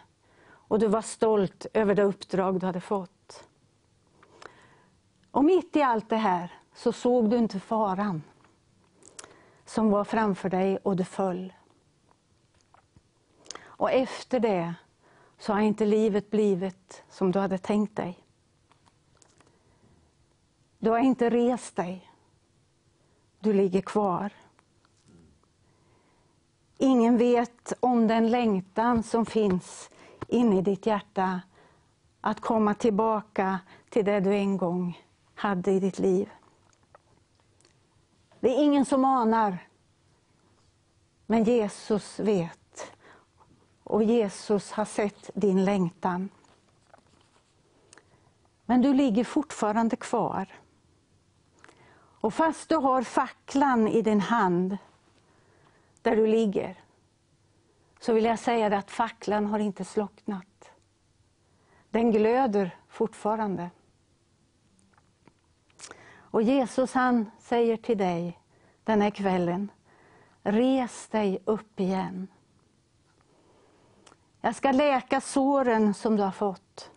[0.50, 3.48] Och du var stolt över det uppdrag du hade fått.
[5.30, 8.22] Och mitt i allt det här så såg du inte faran
[9.64, 11.52] som var framför dig och du föll.
[13.62, 14.74] Och efter det
[15.38, 18.18] så har inte livet blivit som du hade tänkt dig.
[20.78, 22.10] Du har inte rest dig.
[23.40, 24.32] Du ligger kvar.
[26.78, 29.90] Ingen vet om den längtan som finns
[30.28, 31.40] inne i ditt hjärta
[32.20, 35.04] att komma tillbaka till det du en gång
[35.34, 36.30] hade i ditt liv.
[38.40, 39.68] Det är ingen som anar.
[41.26, 42.92] Men Jesus vet.
[43.84, 46.28] Och Jesus har sett din längtan.
[48.66, 50.46] Men du ligger fortfarande kvar.
[52.20, 54.78] Och fast du har facklan i din hand
[56.08, 56.76] där du ligger,
[58.00, 60.70] så vill jag säga att facklan har inte slocknat.
[61.90, 63.70] Den glöder fortfarande.
[66.10, 68.38] Och Jesus han säger till dig
[68.84, 69.70] den här kvällen,
[70.42, 72.28] res dig upp igen.
[74.40, 76.90] Jag ska läka såren som du har fått.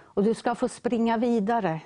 [0.00, 1.80] Och du ska få springa vidare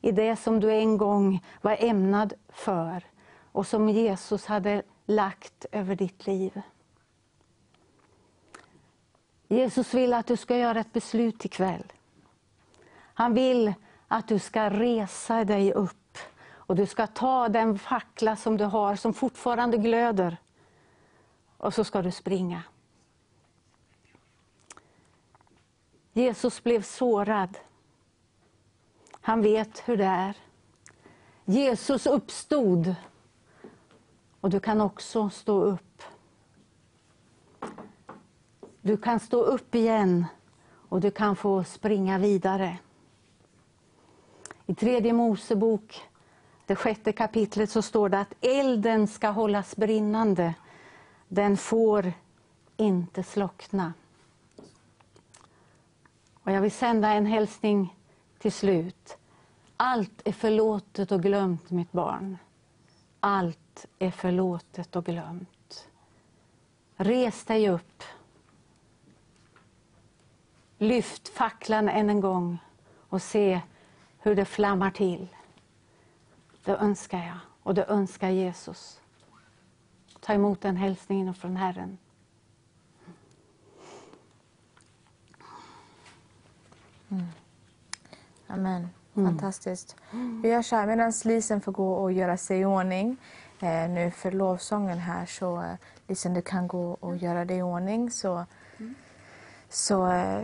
[0.00, 3.04] i det som du en gång var ämnad för
[3.52, 6.62] och som Jesus hade lagt över ditt liv.
[9.48, 11.92] Jesus vill att du ska göra ett beslut ikväll.
[13.14, 13.74] Han vill
[14.08, 16.18] att du ska resa dig upp
[16.50, 20.36] och du ska ta den fackla som du har, som fortfarande glöder,
[21.56, 22.62] och så ska du springa.
[26.12, 27.58] Jesus blev sårad.
[29.20, 30.36] Han vet hur det är.
[31.44, 32.94] Jesus uppstod
[34.42, 36.02] och du kan också stå upp.
[38.80, 40.26] Du kan stå upp igen
[40.88, 42.78] och du kan få springa vidare.
[44.66, 46.02] I tredje Mosebok,
[46.66, 50.54] det sjätte kapitlet, så står det att elden ska hållas brinnande.
[51.28, 52.12] Den får
[52.76, 53.92] inte slockna.
[56.42, 57.96] Och jag vill sända en hälsning
[58.38, 59.16] till slut.
[59.76, 62.38] Allt är förlåtet och glömt, mitt barn.
[63.20, 63.61] Allt
[63.98, 65.88] är förlåtet och glömt.
[66.96, 68.02] Res dig upp.
[70.78, 72.58] Lyft facklan än en gång
[73.08, 73.60] och se
[74.18, 75.28] hur det flammar till.
[76.64, 79.00] Det önskar jag och det önskar Jesus.
[80.20, 81.98] Ta emot den hälsningen från Herren.
[87.08, 87.26] Mm.
[88.46, 88.88] Amen.
[89.14, 89.96] Fantastiskt.
[90.42, 93.16] Vi gör så här, medan Lisen får gå och göra sig i ordning
[93.62, 95.74] eh, nu för lovsången här så eh,
[96.06, 98.10] Lisen du kan gå och göra dig i ordning.
[98.10, 98.44] Så,
[99.68, 100.42] så eh,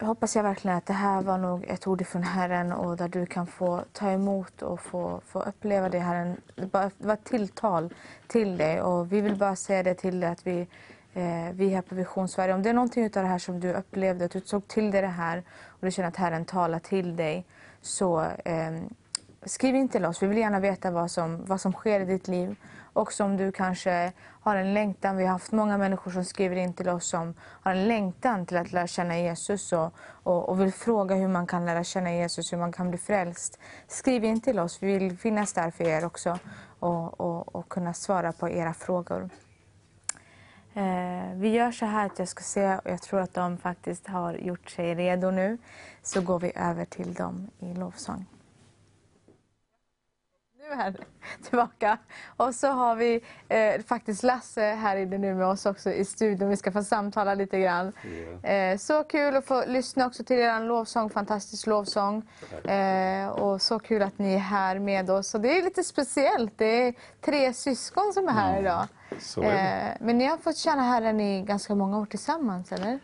[0.00, 3.26] hoppas jag verkligen att det här var nog ett ord från Herren och där du
[3.26, 7.94] kan få ta emot och få, få uppleva det Herren, det var ett tilltal
[8.26, 8.82] till dig.
[8.82, 10.60] Och vi vill bara säga det till dig att vi
[11.14, 13.72] eh, vi här på Vision Sverige, om det är någonting av det här som du
[13.72, 17.16] upplevde, att du såg till dig det här och du känner att Herren talar till
[17.16, 17.44] dig
[17.82, 18.80] så eh,
[19.46, 20.22] skriv in till oss.
[20.22, 22.56] Vi vill gärna veta vad som, vad som sker i ditt liv.
[22.92, 24.12] Också om du kanske
[24.42, 25.16] har en längtan.
[25.16, 28.56] Vi har haft många människor som skriver in till oss som har en längtan till
[28.56, 32.52] att lära känna Jesus och, och, och vill fråga hur man kan lära känna Jesus,
[32.52, 33.58] hur man kan bli frälst.
[33.88, 34.82] Skriv in till oss.
[34.82, 36.38] Vi vill finnas där för er också
[36.80, 39.30] och, och, och kunna svara på era frågor.
[40.74, 44.06] Eh, vi gör så här att jag ska se, och jag tror att de faktiskt
[44.06, 45.58] har gjort sig redo nu,
[46.02, 48.26] så går vi över till dem i lovsång.
[50.76, 50.94] Här
[51.42, 51.98] tillbaka.
[52.36, 56.48] Och så har vi eh, faktiskt Lasse här inne nu med oss också i studion.
[56.48, 57.92] Vi ska få samtala lite grann.
[58.42, 62.22] Eh, så kul att få lyssna också till er lovsång, fantastisk lovsång.
[62.64, 65.34] Eh, och så kul att ni är här med oss.
[65.34, 66.52] Och det är lite speciellt.
[66.56, 68.86] Det är tre syskon som är här idag.
[69.20, 69.86] så är.
[69.90, 72.98] Eh, men ni har fått tjäna Herren i ganska många år tillsammans, eller?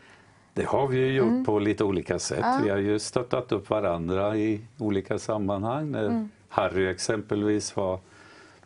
[0.54, 1.44] Det har vi gjort Mm.
[1.44, 2.44] på lite olika sätt.
[2.62, 5.90] Vi har ju stöttat upp varandra i olika sammanhang.
[5.90, 6.30] När Mm.
[6.48, 8.00] Harry exempelvis var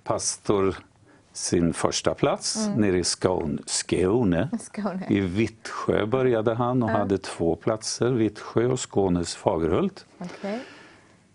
[0.05, 0.77] pastor
[1.33, 3.59] sin första plats nere i Skåne.
[3.67, 4.37] Skåne.
[4.37, 4.59] Mm.
[4.59, 5.07] Skåne.
[5.09, 10.07] I Vittsjö började han och hade två platser, Vittsjö och Skånes Fagerhult.
[10.19, 10.61] Okej.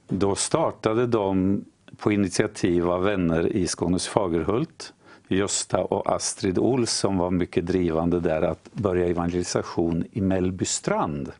[0.07, 1.61] Då startade de
[1.97, 4.93] på initiativ av vänner i Skånes Fagerhult,
[5.27, 11.31] Gösta och Astrid Ols som var mycket drivande där att börja evangelisation i Mellbystrand.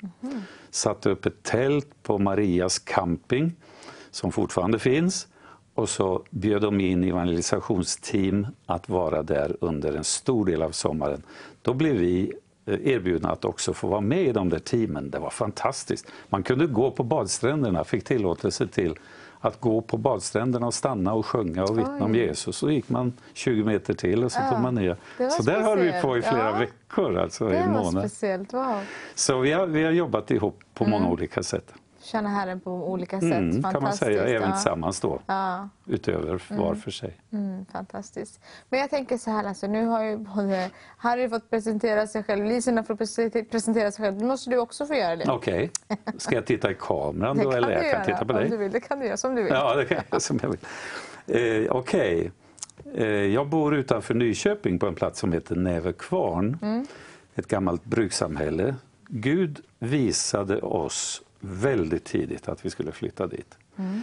[0.69, 3.55] Satte upp ett tält på Marias camping
[4.15, 5.27] som fortfarande finns
[5.73, 11.23] och så bjöd de in evangelisationsteam att vara där under en stor del av sommaren.
[11.61, 12.33] Då blev vi
[12.65, 15.09] eh, erbjudna att också få vara med i de där teamen.
[15.09, 16.07] Det var fantastiskt.
[16.29, 18.95] Man kunde gå på badstränderna, fick tillåtelse till
[19.39, 22.17] att gå på badstränderna och stanna och sjunga och vittna om Oj.
[22.17, 22.57] Jesus.
[22.57, 24.97] Så gick man 20 meter till och så Ja, tog man ner.
[25.29, 26.57] Så där höll vi på i flera Ja.
[26.57, 28.11] veckor, alltså i Det en var månad.
[28.51, 28.79] Wow.
[29.15, 31.73] Så vi har, vi har jobbat ihop på många olika sätt.
[32.05, 33.31] Tjäna Herren på olika sätt.
[33.33, 34.55] Mm, kan man säga, även ja.
[34.55, 37.17] tillsammans då, Ja, utöver var för sig.
[37.31, 38.39] mm, fantastiskt.
[38.69, 42.45] Men jag tänker så här, alltså, nu har ju både Harry fått presentera sig själv,
[42.45, 42.97] Lisen har fått
[43.51, 44.15] presentera- sig själv.
[44.17, 45.31] Nu måste du också få göra det.
[45.31, 45.71] Okej,
[46.17, 48.49] ska jag titta i kameran då eller jag kan göra, titta på om dig?
[48.49, 48.71] du vill.
[48.71, 49.53] Det kan du göra som du vill.
[49.53, 51.65] Ja, det kan jag som jag vill.
[51.65, 52.31] Eh, Okej.
[52.95, 56.57] Eh, jag bor utanför Nyköping på en plats som heter Nävekvarn.
[56.61, 56.85] Mm.
[57.35, 58.75] Ett gammalt brukssamhälle.
[59.07, 63.57] Gud visade oss väldigt tidigt att vi skulle flytta dit.
[63.75, 64.01] Mm.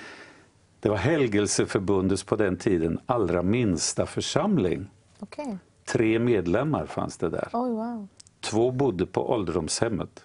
[0.81, 4.87] Det var Helgelseförbundets på den tiden allra minsta församling.
[5.19, 5.59] Okej.
[5.85, 7.49] Tre medlemmar fanns det där.
[7.53, 8.09] Oj, wow.
[8.41, 10.25] Två bodde på ålderdomshemmet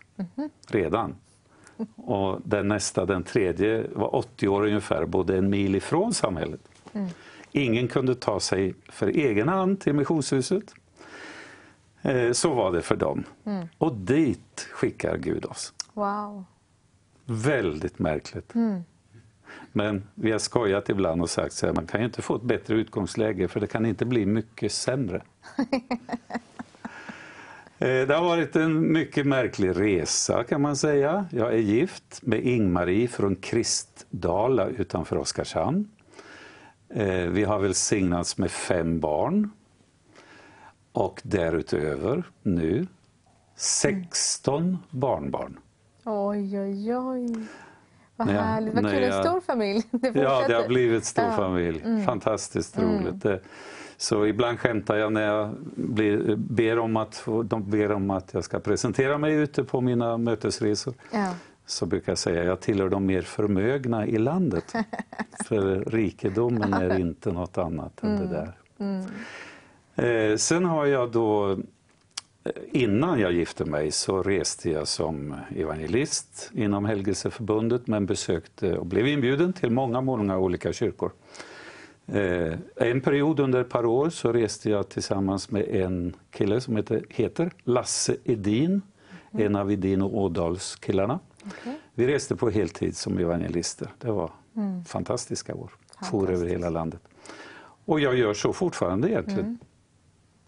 [0.68, 1.16] redan.
[1.96, 6.62] Och den nästa, den tredje, var 80 år ungefär, bodde en mil ifrån samhället.
[7.52, 10.74] Ingen kunde ta sig för egen hand till missionshuset.
[12.02, 13.24] Eh, Så var det för dem.
[13.78, 15.74] Och dit skickar Gud oss.
[15.94, 16.44] Wow.
[17.30, 18.54] Väldigt märkligt.
[19.72, 22.76] Men vi har skojat ibland och sagt att man kan ju inte få ett bättre
[22.76, 25.22] utgångsläge för det kan inte bli mycket sämre.
[27.80, 31.26] Eh, Det har varit en mycket märklig resa kan man säga.
[31.32, 35.90] Jag är gift med Ingmarie från Kristdala utanför Oskarshamn.
[36.90, 39.50] Eh, Vi har välsignats med fem barn.
[40.92, 42.88] Och därutöver nu
[43.56, 45.58] 16 barnbarn.
[46.10, 47.36] Oj, oj, oj.
[48.16, 48.74] Vad När härligt.
[48.74, 49.04] Vad kul.
[49.04, 49.84] En stor familj.
[49.92, 51.32] Det Ja, det har blivit stor Ja.
[51.32, 51.84] familj.
[52.06, 53.24] Fantastiskt roligt.
[53.24, 53.40] Det-
[53.98, 58.44] Så ibland skämtar jag när jag blir, ber om att, de ber om att jag
[58.44, 60.94] ska presentera mig ute på mina mötesresor.
[61.14, 61.34] Ja.
[61.66, 64.74] Så brukar jag säga att jag tillhör de mer förmögna i landet.
[65.46, 68.54] För rikedomen är inte något annat än det där.
[70.32, 71.58] Eh, sen har jag då,
[72.72, 79.08] innan jag gifte mig så reste jag som evangelist inom Helgelseförbundet men besökte och blev
[79.08, 81.12] inbjuden till många, många olika kyrkor.
[82.08, 86.76] Eh, en period under ett par år så reste jag tillsammans med en kille som
[86.76, 88.82] heter, heter Lasse Edin,
[89.32, 91.20] en av Edin och Ådals killarna.
[91.94, 93.90] Vi reste på heltid som evangelister.
[93.98, 94.32] Det var
[94.86, 95.72] fantastiska år.
[96.12, 97.02] For över hela landet.
[97.86, 99.60] Och jag gör så fortfarande egentligen.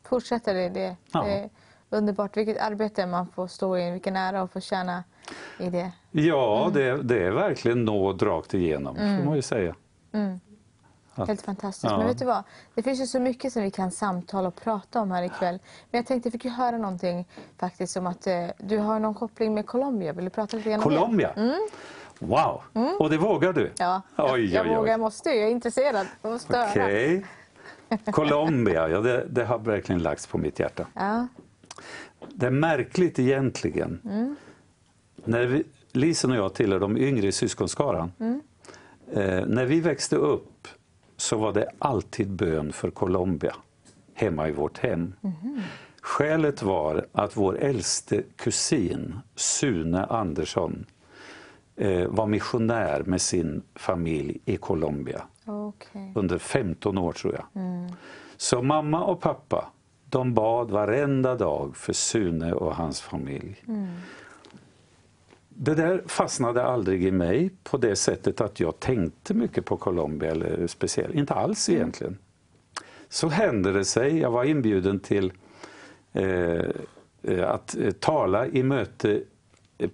[0.04, 0.70] Fortsätter det.
[0.70, 0.96] det.
[1.12, 1.24] Ja.
[1.24, 1.50] det
[1.90, 2.38] underbart.
[2.38, 3.92] Vilket arbete man får stå i.
[3.92, 5.04] Vilken ära att få tjäna
[5.60, 5.92] i det.
[6.12, 9.76] Ja, det, det är verkligen nåd rakt igenom, får man ju säga.
[11.28, 11.92] Helt fantastiskt.
[11.92, 11.98] Ja.
[11.98, 12.44] Men vet du vad?
[12.76, 15.60] Det finns ju så mycket som vi kan samtala och prata om här ikväll.
[15.92, 19.14] Men jag tänkte, jag fick ju höra någonting faktiskt om att eh, du har någon
[19.14, 20.14] koppling med Colombia.
[20.14, 20.98] Vill du prata lite grann om det?
[20.98, 21.34] Colombia?
[22.20, 22.62] Wow!
[23.00, 23.62] Och det vågar du?
[23.62, 23.74] Mm.
[23.78, 24.76] Ja, jag, Oj, jag oj, oj.
[24.78, 25.30] vågar, jag måste.
[25.30, 26.08] Jag är intresserad.
[26.22, 26.68] Jag måste.
[26.70, 27.26] Okej.
[28.12, 30.88] Colombia, ja, det, det har verkligen lagts på mitt hjärta.
[30.94, 31.28] Ja.
[32.34, 34.00] Det är märkligt egentligen.
[35.26, 38.12] När vi, Lisen och jag tillhör de yngre i syskonskaran.
[39.12, 40.68] Eh, när vi växte upp
[41.18, 43.56] så var det alltid bön för Colombia
[44.14, 45.14] hemma i vårt hem.
[46.02, 50.86] Skälet var att vår äldste kusin Sune Andersson
[51.76, 56.14] eh, var missionär med sin familj i Colombia Okej.
[56.16, 57.46] under 15 år tror jag.
[58.38, 59.72] Så mamma och pappa
[60.10, 63.64] de bad varenda dag för Sune och hans familj.
[65.50, 70.32] det där fastnade aldrig i mig på det sättet att jag tänkte mycket på Colombia,
[70.32, 72.18] eller speciellt, inte alls egentligen.
[73.10, 75.32] Så hände det sig, jag var inbjuden till
[76.14, 76.66] eh,
[77.24, 79.22] eh, att eh, tala i möte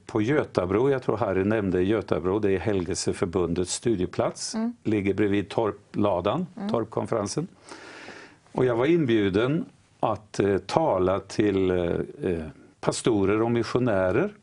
[0.05, 7.47] på Götabro, jag tror Harry nämnde Götabro, det är Helgelseförbundets studieplats, ligger bredvid Torpladan, Torpkonferensen.
[8.51, 9.65] Och jag var inbjuden
[10.11, 11.77] att eh, tala till eh,
[12.23, 12.45] eh,
[12.79, 14.33] pastorer och missionärer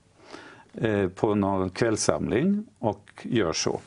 [0.74, 3.80] eh, på någon kvällssamling och gör så.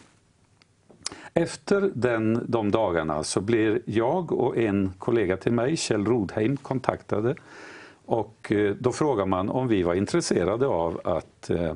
[1.34, 7.36] Efter den, de dagarna så blir jag och en kollega till mig, Kjell Rodheim, kontaktade.
[8.06, 11.76] Och eh, då frågar man om vi var intresserade av att eh,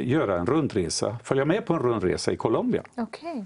[0.00, 2.82] göra en rundresa, följa med på en rundresa i Colombia.
[2.96, 3.44] Okej.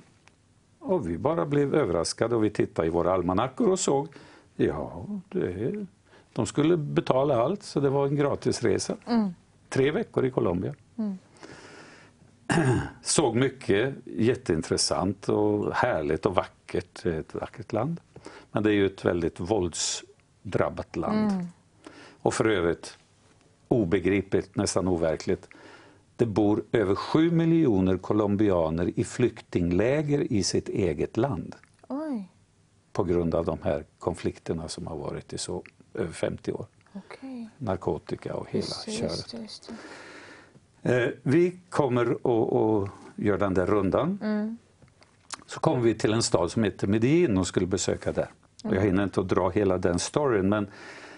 [0.78, 4.08] Och vi bara blev överraskade och vi tittade i våra almanackor och såg,
[4.56, 5.86] ja, det,
[6.32, 8.96] de skulle betala allt så det var en gratisresa.
[9.68, 10.74] Tre veckor i Colombia.
[13.02, 17.02] Såg mycket, jätteintressant och härligt och vackert.
[17.02, 18.00] Det är Ett vackert land.
[18.52, 21.30] Men det är ju ett väldigt våldsdrabbat land.
[22.22, 22.98] Och för övrigt
[23.68, 25.48] obegripligt, nästan overkligt.
[26.16, 31.56] Det bor över sju miljoner colombianer i flyktingläger i sitt eget land
[32.94, 35.62] på grund av de här konflikterna som har varit i så
[35.94, 36.66] över 50 år.
[36.92, 37.48] okej.
[37.58, 39.10] Narkotika och hela Just köret.
[39.12, 39.70] just just.
[40.82, 44.18] Eh, vi kommer och, och gör den där rundan.
[45.46, 48.30] Så kommer vi till en stad som heter Medellin och skulle besöka där.
[48.64, 50.66] Och jag hinner inte att dra hela den storyn men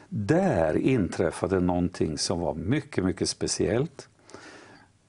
[0.08, 4.08] där inträffade någonting som var mycket, mycket speciellt.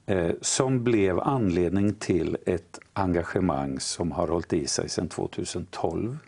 [0.06, 6.18] Eh, som blev anledning till ett engagemang som har hållit i sig sedan 2012.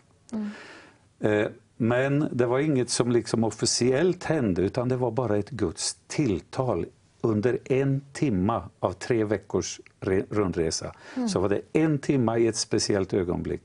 [1.19, 1.47] Eh,
[1.77, 6.85] Men det var inget som liksom officiellt hände utan det var bara ett Guds tilltal.
[7.23, 10.93] Under en timma av tre veckors re- rundresa
[11.29, 13.61] så var det en timma i ett speciellt ögonblick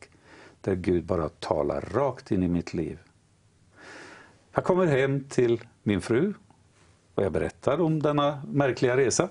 [0.60, 2.98] där Gud bara talar rakt in i mitt liv.
[4.54, 6.34] Jag kommer hem till min fru
[7.14, 9.28] och jag berättar om denna märkliga resa.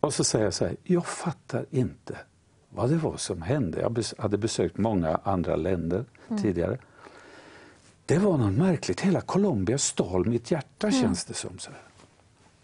[0.00, 2.16] Och så säger jag så här, jag fattar inte
[2.70, 3.80] vad det var som hände.
[3.80, 6.04] Jag hade besökt många andra länder
[6.42, 6.78] tidigare.
[8.06, 11.58] Det var något märkligt, hela Colombia stal mitt hjärta känns det som.
[11.58, 11.80] Så här.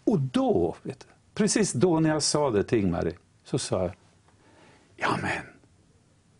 [0.03, 3.13] Och då, vet du, precis då när jag sa det till Ingmarie,
[3.43, 3.91] så sa jag,
[4.95, 5.45] ja men,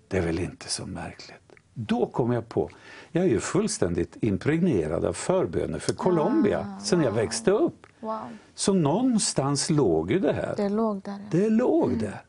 [0.07, 1.37] det är väl inte så märkligt.
[1.73, 2.69] Då kom jag på,
[3.11, 7.85] jag är ju fullständigt impregnerad av förböner för Colombia sedan jag växte upp.
[7.99, 8.19] Wow,
[8.55, 10.53] Så någonstans låg ju det här.
[10.57, 11.11] det låg där.
[11.11, 11.17] ja.
[11.31, 12.21] Det låg där.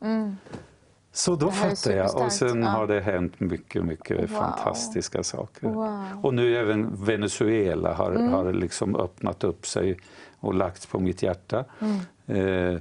[1.16, 2.68] Så då fattade jag och sen ja.
[2.68, 4.26] har det hänt mycket, mycket Wow.
[4.26, 5.68] fantastiska saker.
[5.68, 5.84] Wow.
[5.84, 6.24] Mm.
[6.24, 9.98] Och nu även Venezuela har, har liksom öppnat upp sig
[10.40, 11.64] och lagts på mitt hjärta.
[11.78, 12.74] Mm.
[12.74, 12.80] Eh,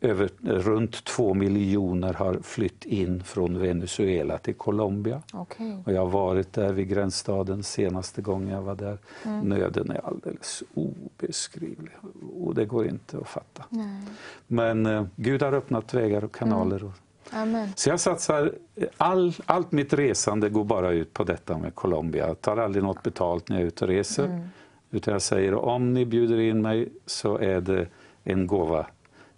[0.00, 5.22] över, runt två miljoner har flytt in från Venezuela till Colombia.
[5.32, 5.82] Okej.
[5.86, 8.98] Och jag har varit där vid gränsstaden senaste gången jag var där.
[9.24, 9.48] Mm.
[9.48, 11.92] Nöden är alldeles obeskrivlig
[12.44, 13.64] och det går inte att fatta.
[13.68, 14.00] Nej.
[14.46, 16.84] Men eh, Gud har öppnat vägar och kanaler.
[16.84, 16.92] Och,
[17.30, 17.72] Amen.
[17.76, 18.52] så jag satsar,
[18.96, 22.26] all, allt mitt resande går bara ut på detta med Colombia.
[22.26, 24.48] Jag tar aldrig något betalt när jag är ute och reser.
[24.90, 27.86] Utan jag säger om ni bjuder in mig så är det
[28.24, 28.86] en gåva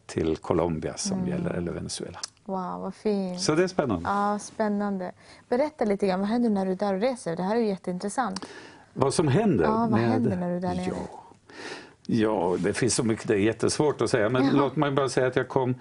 [0.06, 2.18] till Colombia som gäller, eller Venezuela.
[2.44, 3.40] Wow, vad fint.
[3.40, 4.08] Så det är spännande.
[4.10, 5.12] Ja, spännande.
[5.48, 7.36] Berätta lite grann, vad händer när du är där och reser?
[7.36, 8.46] Det här är ju jätteintressant.
[8.92, 9.64] Vad som händer?
[9.64, 10.86] Ja, vad med- händer när du är där nere?
[10.86, 11.22] Ja.
[12.06, 14.28] ja, det finns så mycket, det är jättesvårt att säga.
[14.28, 15.74] Men låt mig bara säga att jag kom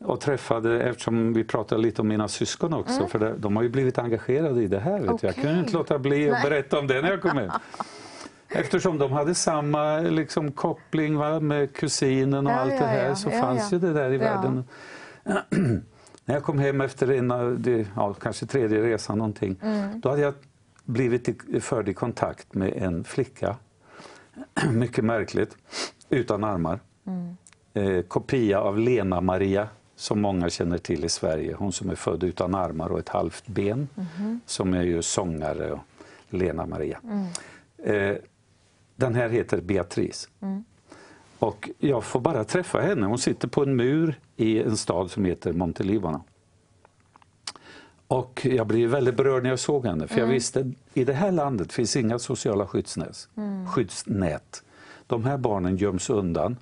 [0.00, 3.68] och träffade, eftersom vi pratade lite om mina syskon också, för det, de har ju
[3.68, 5.00] blivit engagerade i det här.
[5.00, 5.26] Vet du.
[5.26, 5.60] Jag kunde Mm.
[5.60, 7.50] Inte låta bli att berätta om det när jag kom hem.
[8.48, 13.08] Eftersom de hade samma liksom, koppling va, med kusinen och Ja, allt ja, det här
[13.08, 13.14] ja.
[13.14, 14.64] så fanns ju det där i världen.
[16.24, 20.00] När jag kom hem efter en av de, ja, kanske tredje resan någonting, Mm.
[20.00, 20.34] då hade jag
[20.84, 23.56] blivit i, förd i kontakt med en flicka.
[24.72, 25.56] Mycket märkligt.
[26.10, 26.80] Utan armar.
[27.06, 27.36] Mm.
[27.74, 29.68] Eh, kopia av Lena Maria
[29.98, 31.54] som många känner till i Sverige.
[31.58, 33.88] Hon som är född utan armar och ett halvt ben.
[33.94, 34.40] Mhm.
[34.46, 35.80] Som är ju sångare och
[36.30, 37.00] Lena Maria.
[37.04, 37.26] Mm.
[37.78, 38.16] Eh,
[38.96, 40.28] den här heter Beatrice.
[40.40, 40.64] Mm.
[41.38, 43.06] Och jag får bara träffa henne.
[43.06, 46.24] Hon sitter på en mur i en stad som heter Montelibano.
[48.08, 50.08] Och jag blev väldigt berörd när jag såg henne.
[50.08, 53.28] För jag visste att i det här landet finns inga sociala skyddsnät.
[53.74, 54.62] skyddsnät.
[55.06, 56.56] De här barnen göms undan.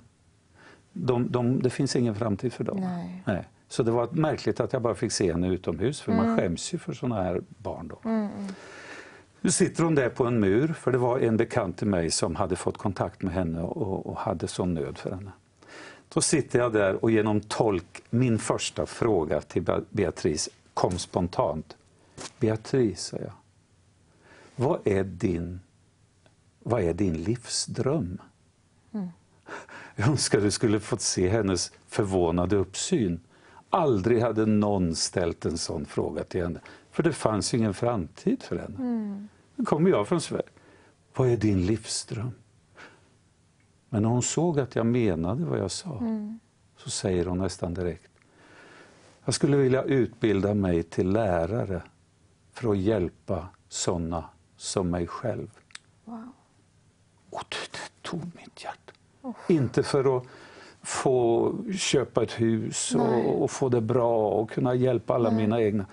[1.05, 2.79] De, de, det finns ingen framtid för dem.
[3.25, 3.47] Nej.
[3.67, 6.01] Så det var märkligt att jag bara fick se henne utomhus.
[6.01, 7.87] För man skäms ju för såna här barn.
[7.87, 8.29] Då.
[9.41, 12.35] Nu sitter hon där på en mur, för det var en bekant till mig som
[12.35, 15.31] hade fått kontakt med henne och, och hade sån nöd för henne.
[16.13, 21.77] Då sitter jag där och genom tolk, min första fråga till Be- Beatrice kom spontant.
[22.39, 23.31] Beatrice, sa jag.
[24.55, 25.59] Vad är din,
[26.59, 28.17] vad är din livsdröm?
[29.99, 33.19] Jag önskar du skulle fått se hennes förvånade uppsyn.
[33.69, 36.59] Aldrig hade någon ställt en sån fråga till henne.
[36.91, 39.27] För det fanns ju ingen framtid för henne.
[39.55, 40.49] Nu kommer jag från Sverige.
[41.15, 42.31] Vad är din livsdröm?
[43.89, 46.01] Men när hon såg att jag menade vad jag sa
[46.77, 48.11] så säger hon nästan direkt.
[49.25, 51.81] Jag skulle vilja utbilda mig till lärare
[52.51, 55.49] för att hjälpa såna som mig själv.
[56.05, 56.31] Wow.
[57.29, 58.86] Och det tog mitt hjärta.
[59.47, 60.23] Inte för att
[60.81, 63.25] få köpa ett hus Nej.
[63.25, 65.85] och, och få det bra och kunna hjälpa alla mina egna.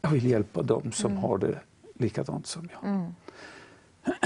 [0.00, 1.58] Jag vill hjälpa dem som har det
[1.94, 3.12] likadant som jag.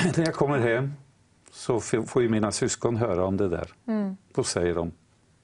[0.17, 0.93] När jag kommer hem
[1.51, 3.73] så får ju mina syskon höra om det där.
[4.35, 4.93] Då säger de,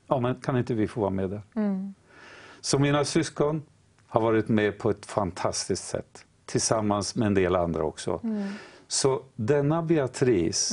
[0.06, 1.42] ja men kan inte vi få vara med där?
[2.60, 3.62] Så mina syskon
[4.06, 8.20] har varit med på ett fantastiskt sätt tillsammans med en del andra också.
[8.88, 10.72] Så denna Beatrice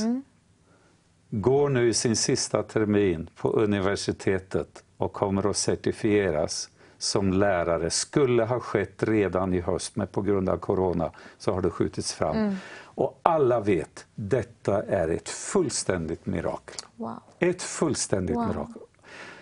[1.30, 7.90] går nu i sin sista termin på universitetet och kommer att certifieras som lärare.
[7.90, 12.14] Skulle ha skett redan i höst, men på grund av corona så har det skjutits
[12.14, 12.56] fram.
[12.82, 16.76] Och alla vet, detta är ett fullständigt mirakel.
[16.96, 17.20] Wow.
[17.40, 18.48] Ett fullständigt Wow.
[18.48, 18.82] mirakel.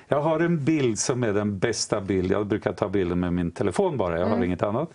[0.08, 2.32] Jag har en bild som är den bästa bild.
[2.32, 4.90] Jag brukar ta bilden med min telefon bara, jag har inget annat.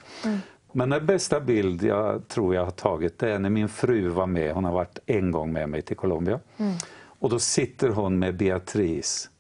[0.79, 4.27] Men den bästa bild jag tror jag har tagit det är när min fru var
[4.27, 4.55] med.
[4.55, 6.41] Hon har varit en gång med mig till Colombia.
[7.19, 9.31] Och då sitter hon med Beatrice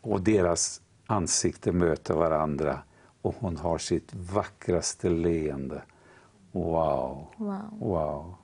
[0.00, 2.78] och deras ansikten möter varandra
[3.22, 5.82] och hon har sitt vackraste leende.
[6.52, 7.78] Wow, Wow.
[7.80, 8.34] wow.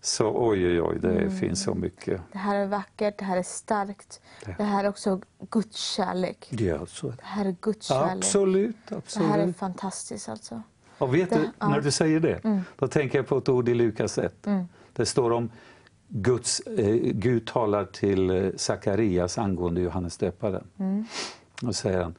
[0.00, 2.20] Så oj, oj, oj, det finns så mycket.
[2.32, 4.20] Det här är vackert, det här är starkt.
[4.58, 5.20] Det här är också
[5.50, 6.48] Guds kärlek.
[6.50, 7.16] Ja, så är det.
[7.16, 8.12] Det här är Guds kärlek.
[8.16, 9.56] Absolut, Det här är absolut.
[9.56, 10.62] fantastiskt alltså.
[11.02, 11.66] Och vet Det- du, ja.
[11.66, 11.72] Mm.
[11.76, 14.46] när du säger det, då tänker jag på ett ord i Lukas 1.
[14.92, 15.50] Det står om
[16.08, 20.64] Guds, eh, Gud talar till eh, Sakarias angående Johannes döparen.
[20.78, 21.04] Mm.
[21.62, 22.14] Och säger han,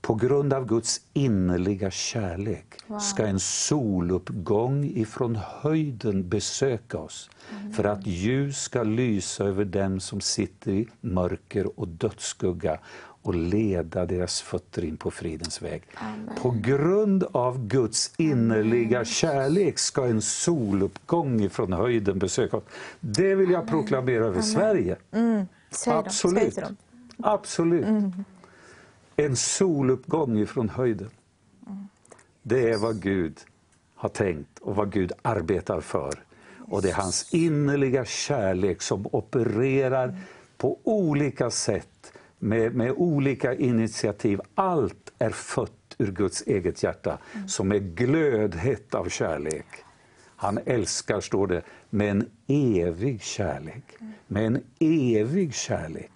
[0.00, 2.66] på grund av Guds innerliga kärlek
[3.00, 7.30] ska en soluppgång ifrån höjden besöka oss
[7.76, 12.78] för att ljus ska lysa över dem som sitter i mörker och dödsskugga
[13.26, 15.82] och leda deras fötter in på fridens väg.
[16.42, 22.64] På grund av Guds innerliga kärlek ska en soluppgång ifrån höjden besöka oss.
[23.00, 24.96] Det vill jag proklamera över Sverige.
[25.10, 26.58] Säg dem, säg Absolut.
[27.18, 27.86] Absolut.
[29.16, 31.10] En soluppgång ifrån höjden.
[32.42, 33.38] Det är vad Gud
[33.94, 36.14] har tänkt och vad Gud arbetar för.
[36.68, 40.18] Och det är hans innerliga kärlek som opererar
[40.56, 41.88] på olika sätt
[42.38, 44.40] med, med olika initiativ.
[44.54, 49.66] Allt är fött ur Guds eget hjärta som är glödhett av kärlek.
[50.36, 53.84] Han älskar, står det, med en evig kärlek.
[54.26, 56.10] Med en evig kärlek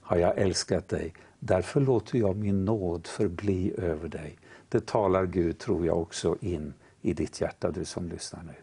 [0.00, 1.14] har jag älskat dig.
[1.38, 4.38] Därför låter jag min nåd förbli över dig.
[4.68, 8.54] Det talar Gud, tror jag, också in i ditt hjärta, du som lyssnar nu.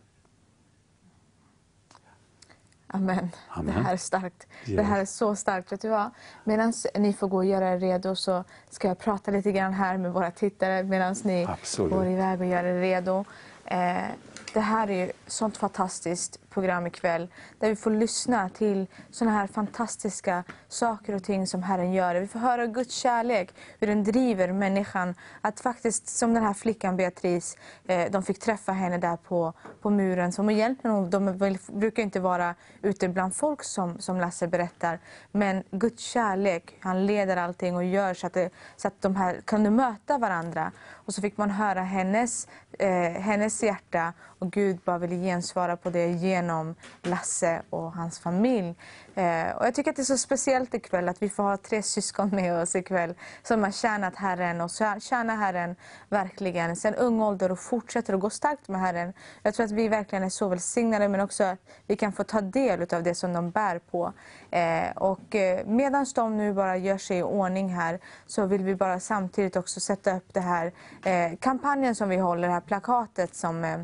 [2.93, 3.29] Amen.
[3.49, 3.75] Amen.
[3.75, 4.47] Det här är starkt.
[4.65, 4.85] Det Yes.
[4.87, 5.71] här är så starkt.
[5.71, 6.09] Vet du vad?
[6.43, 9.97] Medan ni får gå och göra er redo så ska jag prata lite grann här
[9.97, 11.93] med våra tittare medan ni Absolut.
[11.93, 13.25] går iväg och gör er redo.
[13.65, 13.97] Eh,
[14.53, 17.27] det här är ju sånt fantastiskt program ikväll
[17.59, 22.15] där vi får lyssna till sådana här fantastiska saker och ting som Herren gör.
[22.15, 26.97] Vi får höra Guds kärlek, hur den driver människan att faktiskt, som den här flickan
[26.97, 27.57] Beatrice,
[27.87, 30.31] eh, de fick träffa henne där på, på muren.
[30.31, 34.99] Som egentligen, de brukar inte vara ute bland folk som, som Lasse berättar.
[35.31, 39.41] Men Guds kärlek, han leder allting och gör så att, det, så att de här
[39.45, 40.71] kunde möta varandra.
[40.91, 42.47] Och så fick man höra hennes,
[42.79, 42.89] eh,
[43.21, 46.07] hennes hjärta och Gud bara ville gensvara på det
[46.39, 48.75] genom Lasse och hans familj.
[49.15, 51.83] Eh, och jag tycker att det är så speciellt ikväll att vi får ha tre
[51.83, 53.13] syskon med oss ikväll
[53.43, 54.71] som har tjänat Herren och
[55.01, 55.75] tjänar Herren
[56.09, 59.13] verkligen sedan ung ålder och fortsätter att gå starkt med Herren.
[59.43, 62.41] Jag tror att vi verkligen är så välsignade men också att vi kan få ta
[62.41, 64.13] del av det som de bär på.
[64.51, 68.75] Eh, och eh, medan de nu bara gör sig i ordning här så vill vi
[68.75, 70.71] bara samtidigt också sätta upp det här
[71.05, 73.79] eh, kampanjen som vi håller, det här plakatet som eh,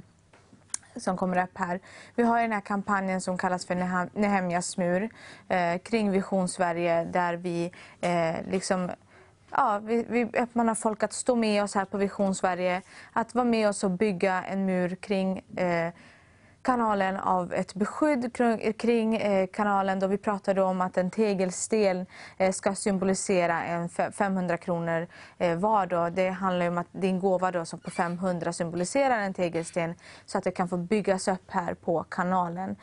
[0.98, 1.80] som kommer upp här.
[2.16, 3.76] Vi har den här kampanjen som kallas för
[4.20, 5.10] Nehemjas mur
[5.50, 8.92] eh, kring Vision Sverige där vi eh, liksom
[9.52, 12.82] Ja, vi, vi uppmanar folk att stå med oss här på Vision Sverige,
[13.14, 15.94] att vara med oss och bygga en mur kring eh,
[16.66, 18.34] kanalen av ett beskydd
[18.78, 22.06] kring, eh, kanalen då vi pratade om att en tegelsten
[22.38, 25.86] eh, ska symbolisera en 500 kronor eh, var.
[25.86, 26.10] Då.
[26.10, 30.44] Det handlar om att din gåva då, som på 500 symboliserar en tegelsten så att
[30.44, 32.76] det kan få byggas upp här på kanalen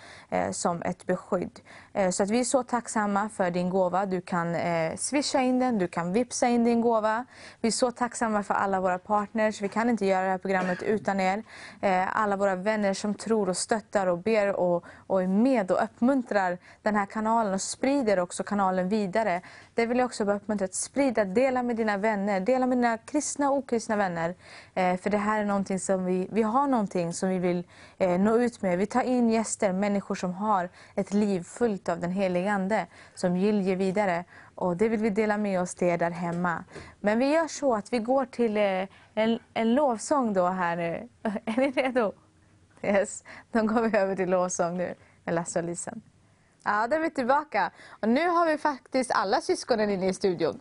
[0.52, 1.60] som ett beskydd.
[1.94, 4.06] Eh, så att vi är så tacksamma för din gåva.
[4.06, 7.24] Du kan eh, swisha in den, du kan vipsa in din gåva.
[7.60, 9.60] Vi är så tacksamma för alla våra partners.
[9.60, 11.42] Vi kan inte göra det här programmet utan er.
[11.80, 15.84] Eh, alla våra vänner som tror och stöttar och ber och, och är med och
[15.84, 19.40] uppmuntrar den här kanalen och sprider också kanalen vidare.
[19.74, 22.98] Det vill jag också bara uppmuntra att sprida, dela med dina vänner, dela med dina
[22.98, 24.34] kristna och okristna vänner.
[24.74, 27.66] Eh, för det här är någonting som vi, vi har någonting som vi vill
[27.98, 28.78] eh, nå ut med.
[28.78, 33.34] Vi tar in gäster, människor som har ett liv fullt av den helige Ande, som
[33.34, 34.24] vill ge vidare.
[34.54, 36.64] Och det vill vi dela med oss till er där hemma.
[37.00, 41.08] Men vi gör så att vi går till eh, en, en lovsång då här nu.
[41.44, 42.12] Är ni redo?
[42.82, 44.94] Yes, då går vi över till lovsång nu
[45.24, 46.02] med Lasse och Lisen.
[46.64, 47.70] Ja, då är vi tillbaka.
[48.00, 50.60] Och nu har vi faktiskt alla syskonen inne i studion.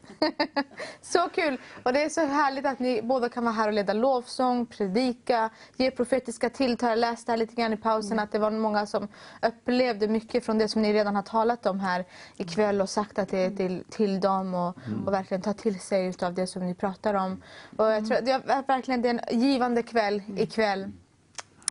[1.01, 1.57] så kul!
[1.83, 5.49] Och det är så härligt att ni båda kan vara här och leda lovsång, predika,
[5.75, 6.89] ge profetiska tilltal.
[6.89, 9.07] Jag läste här lite grann i pausen att det var många som
[9.41, 12.05] upplevde mycket från det som ni redan har talat om här
[12.37, 16.13] ikväll och sagt att det är till, till dem och, och verkligen ta till sig
[16.21, 17.41] av det som ni pratar om.
[17.77, 20.91] Och jag tror att det är verkligen det är en givande kväll ikväll.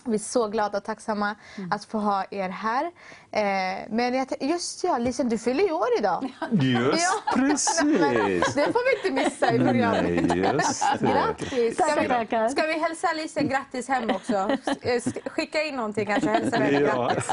[0.05, 1.35] Vi är så glada och tacksamma
[1.71, 2.85] att få ha er här.
[3.33, 6.33] Eh, men jag, just ja, Lisen, du fyller ju år idag.
[6.51, 8.55] Just Ja, precis!
[8.55, 10.03] Det får vi inte missa i programmet.
[10.29, 11.07] Nej, just det.
[11.07, 11.75] Grattis!
[11.75, 12.49] Ska vi, tackar.
[12.49, 14.33] ska vi hälsa Lisen grattis hem också?
[14.35, 17.09] Eh, sk- Skicka in någonting kanske, hälsa henne Ja.
[17.09, 17.33] grattis.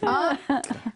[0.00, 0.36] Ja.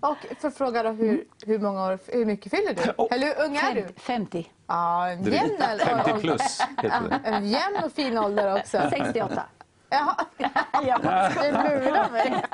[0.01, 3.15] Och för fråga då, hur, hur, många år, hur mycket fyller du?
[3.15, 3.89] Eller hur ung är du?
[4.01, 4.51] 50.
[4.67, 5.79] Ja, en jämn ålder.
[6.05, 7.21] 50 plus heter det.
[7.25, 8.81] En jämn och fin ålder också.
[8.91, 9.43] 68.
[9.93, 12.45] Jaha, du lurar mig.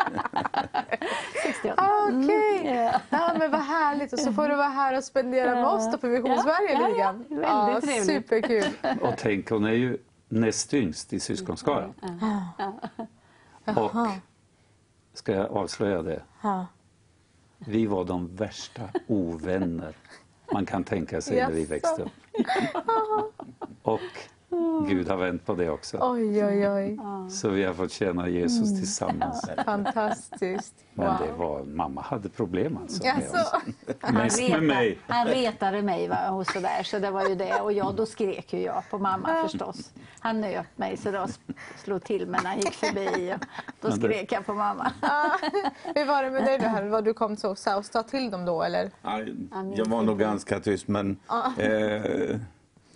[1.42, 1.82] 68.
[2.08, 2.62] Okej.
[2.64, 3.00] Ja.
[3.10, 4.12] Ja, men vad härligt.
[4.12, 7.14] Och så får du vara här och spendera med oss då på Vision Ja, ja,
[7.42, 7.80] ja.
[8.04, 8.64] Superkul.
[9.00, 9.98] Och tänk, hon är ju
[10.28, 11.94] näst yngst i syskonskaran.
[13.64, 13.90] Och,
[15.14, 16.22] ska jag avslöja det?
[16.42, 16.66] Ja.
[17.58, 19.94] Vi var de värsta ovänner
[20.52, 22.12] man kan tänka sig när vi växte upp.
[23.82, 24.00] Och
[24.88, 25.98] Gud har vänt på det också.
[26.00, 26.98] Oj, oj, oj.
[27.30, 29.50] Så vi har fått tjäna Jesus tillsammans.
[29.64, 30.74] Fantastiskt.
[30.94, 31.16] Men Wow.
[31.26, 33.02] det var, mamma hade problem alltså.
[34.00, 34.98] Han, Mest med mig.
[35.06, 37.60] han retade mig va, och så där, så det var ju det.
[37.60, 39.90] Och jag, då skrek ju jag på mamma förstås.
[40.20, 41.26] Han nöp mig så då
[41.84, 43.34] slog till mig när han gick förbi.
[43.34, 44.92] Och då Men skrek jag på mamma.
[45.94, 46.88] Hur var det med dig då?
[46.88, 48.90] Var du kom så och sa till dem då eller?
[49.02, 49.20] Ja,
[49.74, 51.16] jag var nog ganska tyst, men
[51.58, 52.36] eh,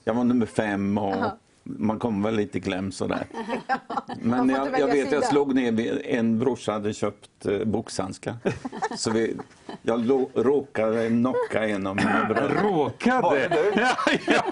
[0.05, 1.25] jag var nummer fem och
[1.65, 3.27] man kom väl lite kläm sådär.
[4.21, 5.23] Men jag, jag vet, jag sida.
[5.23, 8.37] slog ner, en brorsa hade köpt eh, boxhandskar.
[8.97, 9.37] Så vi,
[9.83, 12.63] jag lo, råkade knocka en av mina bröder.
[12.63, 13.73] Råkade?
[13.77, 13.97] Ja,
[14.27, 14.43] ja.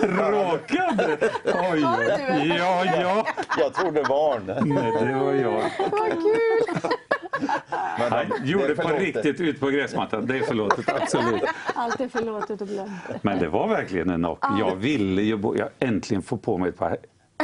[0.00, 1.18] Råkade?
[1.44, 1.80] Oj,
[2.58, 3.26] ja, ja.
[3.58, 4.64] Jag tror det var det.
[4.64, 5.70] Nej, det var jag.
[5.90, 6.90] Vad kul!
[7.98, 10.26] Men Han det- gjorde det på riktigt ut på gräsmattan.
[10.26, 11.42] Det är förlåtet, absolut.
[11.74, 12.90] Allt är förlåtet och glömt.
[13.22, 14.44] Men det var verkligen en knock.
[14.60, 16.96] Jag ville ju bo- jag äntligen få på mig ett par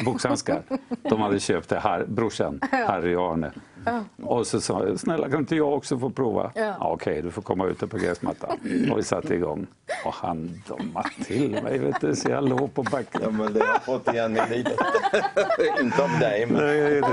[0.05, 0.63] boxhandskar.
[1.03, 3.53] De hade köpt det, här, brorsan, Harry och Arne.
[4.23, 6.53] Och så sa jag, snälla kan inte jag också få prova?
[6.55, 6.77] Ja.
[6.81, 8.59] Okej, du får komma ut på gräsmattan.
[8.93, 9.67] Och vi satte igång.
[10.05, 13.21] Och han domade till mig, vet du, så jag låg på backen.
[13.25, 14.79] Ja, men det har jag fått igen i livet.
[15.81, 17.07] Inte av dig, men Nej, det.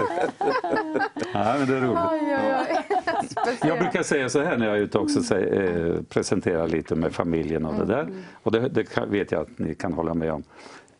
[1.33, 1.99] Ja, men det är roligt.
[2.11, 3.57] Oj, oj, oj.
[3.61, 7.13] Jag brukar säga så här när jag är ute också, säger, eh, presenterar lite med
[7.13, 8.09] familjen och det där.
[8.43, 10.43] Och det, det vet jag att ni kan hålla med om.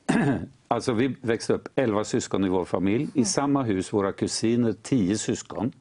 [0.68, 5.18] Alltså vi växte upp 11 syskon i vår familj, i samma hus våra kusiner 10
[5.18, 5.72] syskon.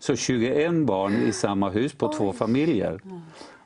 [0.00, 3.00] Så 21 barn i samma hus på två familjer.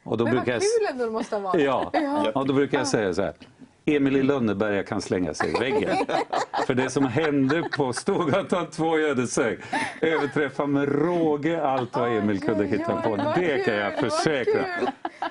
[0.04, 1.62] Och då Men vad brukar kul ändå det måste ha varit.
[1.62, 3.34] ja, och då brukar jag säga så här.
[3.84, 5.96] Emil i Lönneberga kan slänga sig i väggen.
[6.66, 9.58] För det som hände på Storgatan 2 i Ödeshög
[10.00, 13.16] överträffar med råge allt vad Emil kunde hitta på.
[13.16, 14.64] Det kan jag försäkra.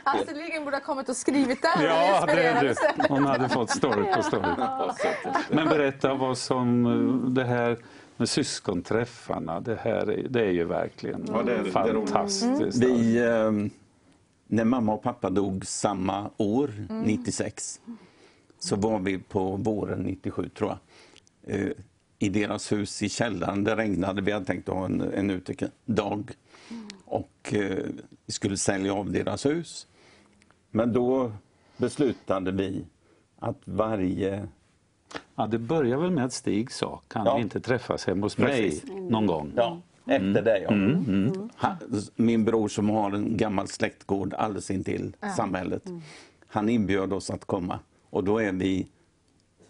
[0.03, 1.85] Astrid Lindgren borde ha kommit och skrivit där.
[1.85, 2.75] Ja, det är det.
[3.09, 4.43] Hon hade fått story på story.
[5.49, 7.77] Men berätta vad som eh, det här
[8.17, 12.09] med syskonträffarna, det här är, det är ju verkligen Ja, det är- det är roligt.
[12.09, 12.83] fantastiskt.
[12.83, 13.51] Vi, eh,
[14.47, 16.69] när mamma och pappa dog samma år,
[17.05, 17.79] 96,
[18.63, 20.79] så var vi på våren 97 tror jag.
[21.61, 21.71] Eh,
[22.19, 26.31] I deras hus i källaren, det regnade, vi hade tänkt ha en, en utedag.
[27.05, 27.85] Och eh,
[28.25, 29.87] vi skulle sälja av deras hus.
[30.71, 31.31] Men då
[31.77, 32.85] beslutade vi
[33.39, 34.47] att varje
[35.35, 37.35] Ja, det börjar väl med att Stig sa, kan Ja.
[37.35, 39.51] vi inte träffas hemma hos mig någon gång?
[39.55, 40.69] Ja, efter det ja.
[41.55, 41.77] Han,
[42.15, 45.83] min bror som har en gammal släktgård alldeles intill samhället.
[46.47, 47.79] Han inbjöd oss att komma
[48.11, 48.87] och då är vi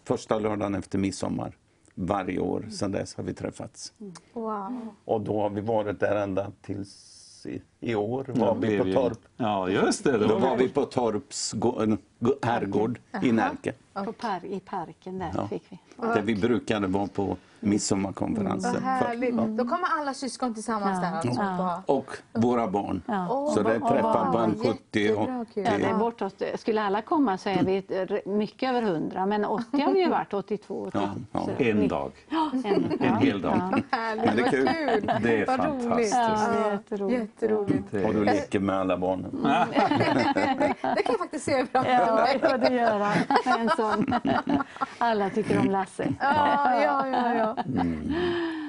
[0.04, 1.56] första lördagen efter midsommar
[1.94, 2.66] varje år.
[2.70, 3.92] Sedan dess har vi träffats.
[4.32, 4.94] Wow.
[5.04, 8.84] Och då har vi varit där ända tills i, i år var Ja, vi på
[8.84, 9.18] Torp.
[9.36, 10.12] Ja, just det.
[10.18, 13.72] det Då var var vi på Torps gå- gå- herrgård i Närke.
[13.92, 15.48] På par, I parken där Ja.
[15.48, 15.78] fick vi.
[15.96, 18.72] Där vi brukade vara på midsommarkonferenser.
[18.72, 19.34] Vad härligt.
[19.36, 21.42] Då kommer alla syskon tillsammans där alltså.
[21.42, 21.82] Ja.
[21.86, 23.02] Och våra barn.
[23.06, 23.50] Ja.
[23.54, 25.40] Så det träffar man 70, Jättebra, kul.
[25.50, 25.62] 80.
[25.64, 29.80] Ja, det är bortåt, skulle alla komma så är vi mycket över 100, men 80
[29.82, 30.74] har vi ju varit, 82.
[30.80, 30.90] år.
[30.94, 31.00] Ja,
[31.32, 31.40] ja.
[31.44, 32.12] Så- en dag.
[32.64, 33.82] En, En hel dag.
[33.90, 35.22] Härligt, Men det är vad kul.
[35.22, 35.90] Det är Vad fantastiskt.
[35.96, 36.12] roligt.
[36.14, 37.20] Ja, jätteroligt.
[37.42, 37.94] Jätteroligt.
[38.06, 39.30] Och du leker med alla barnen.
[40.96, 42.38] Det kan jag faktiskt se framför Ja, mig.
[42.42, 43.60] ja, det gör han.
[43.60, 44.14] En sån.
[44.98, 46.08] Alla tycker om Lasse.
[46.20, 47.51] Ja, ja, ja.
[47.56, 47.62] Ja.
[47.80, 48.14] Mm.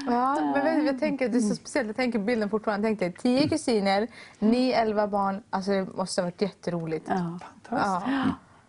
[0.06, 2.90] ja men jag tänker, det är så speciellt, jag tänker bilden fortfarande.
[2.90, 4.08] Jag tänkte, tio kusiner,
[4.40, 5.44] ni elva barn.
[5.50, 7.06] Alltså det måste ha varit jätteroligt.
[7.10, 7.40] Ja.
[7.70, 8.04] Ja.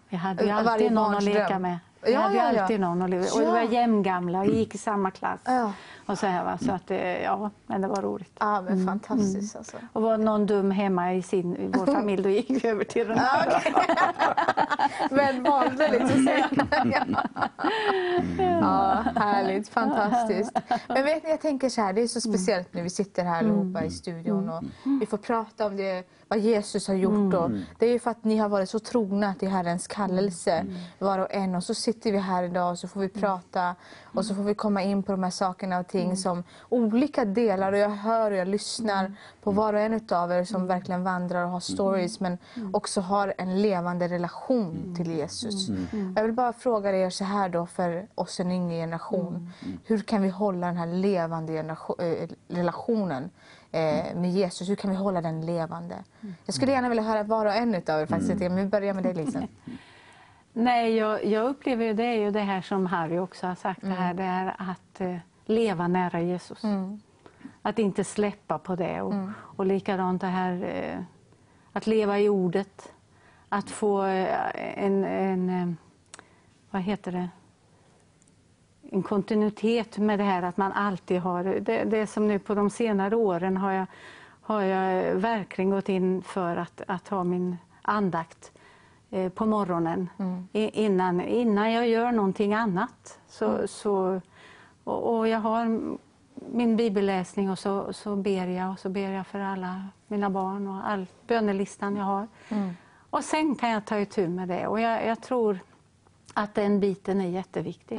[0.08, 1.78] Vi hade ju alltid någon att leka med.
[2.04, 2.62] Vi Ja, hade ju ja, ja.
[2.62, 5.40] alltid någon att leka Och vi var jämngamla och gick i samma klass.
[5.44, 5.72] Ja.
[6.06, 6.58] Och så här, va?
[6.58, 8.32] så att, det- ja, men det var roligt.
[8.40, 8.86] Ja, men Mm.
[8.86, 9.76] fantastiskt alltså.
[9.92, 13.08] Och var någon dum hemma i, sin, i vår familj, då gick vi över till
[13.08, 13.64] den här.
[15.10, 17.16] Men valde liksom sen.
[18.38, 20.52] ja, härligt, fantastiskt.
[20.88, 23.38] Men vet ni, jag tänker så här, det är så speciellt när vi sitter här
[23.38, 24.62] allihopa i studion och
[25.00, 27.34] vi får prata om det, vad Jesus har gjort.
[27.34, 30.66] Och det är ju för att ni har varit så trogna till Herrens kallelse,
[30.98, 31.54] var och en.
[31.54, 34.54] Och så sitter vi här idag och så får vi prata och så får vi
[34.54, 37.72] komma in på de här sakerna och ting som olika delar.
[37.72, 39.12] Och jag hör och jag lyssnar
[39.42, 42.38] på var och en utav er som verkligen vandrar och har stories men
[42.72, 45.68] också har en levande relation till Jesus.
[46.16, 49.52] Jag vill bara fråga er så här då för oss en yngre generation.
[49.84, 51.58] Hur kan vi hålla den här levande
[51.98, 53.30] eh, relationen
[53.72, 54.68] eh, med Jesus?
[54.68, 55.94] Hur kan vi hålla den levande?
[56.46, 58.40] Jag skulle gärna vilja höra var och en utav er faktiskt.
[58.40, 59.42] Men vi börjar med dig Lisa.
[60.56, 63.80] Nej, jag, jag upplever ju det är ju det här som Harry också har sagt,
[63.80, 66.62] det, här, det är att eh, leva nära Jesus.
[67.62, 69.02] Att inte släppa på det.
[69.02, 70.98] Och, och likadant det här eh,
[71.72, 72.92] att leva i ordet.
[73.48, 75.76] Att få eh, en, en
[76.70, 77.28] vad heter det,
[78.90, 82.54] en kontinuitet med det här att man alltid har, det, det är som nu på
[82.54, 83.86] de senare åren har jag,
[84.40, 88.52] har jag verkligen gått in för att, att ha min andakt
[89.14, 90.10] eh, på morgonen.
[90.52, 93.18] I, innan, innan jag gör någonting annat.
[93.28, 94.20] Så, så,
[94.84, 95.80] och, och jag har
[96.52, 100.68] min bibelläsning och så, så ber jag och så ber jag för alla mina barn
[100.68, 102.28] och all bönelistan jag har.
[103.10, 104.66] Och sen kan jag ta itu med det.
[104.66, 105.58] Och jag, jag tror
[106.34, 107.98] att den biten är jätteviktig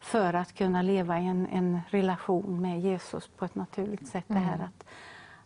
[0.00, 4.24] för att kunna leva i en, en relation med Jesus på ett naturligt sätt.
[4.26, 4.84] Det här att,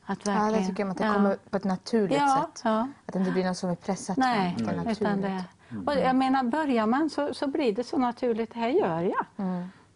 [0.06, 1.14] att Ja, verkligen, det tycker jag att det Ja.
[1.14, 2.60] kommer på ett naturligt Ja, sätt.
[2.64, 2.88] ja.
[3.06, 5.22] Att det inte blir något som är pressat Nej, utan utan naturligt.
[5.22, 5.44] det,
[5.86, 8.54] och jag menar, börjar man så, så blir det så naturligt.
[8.54, 9.26] Det här gör jag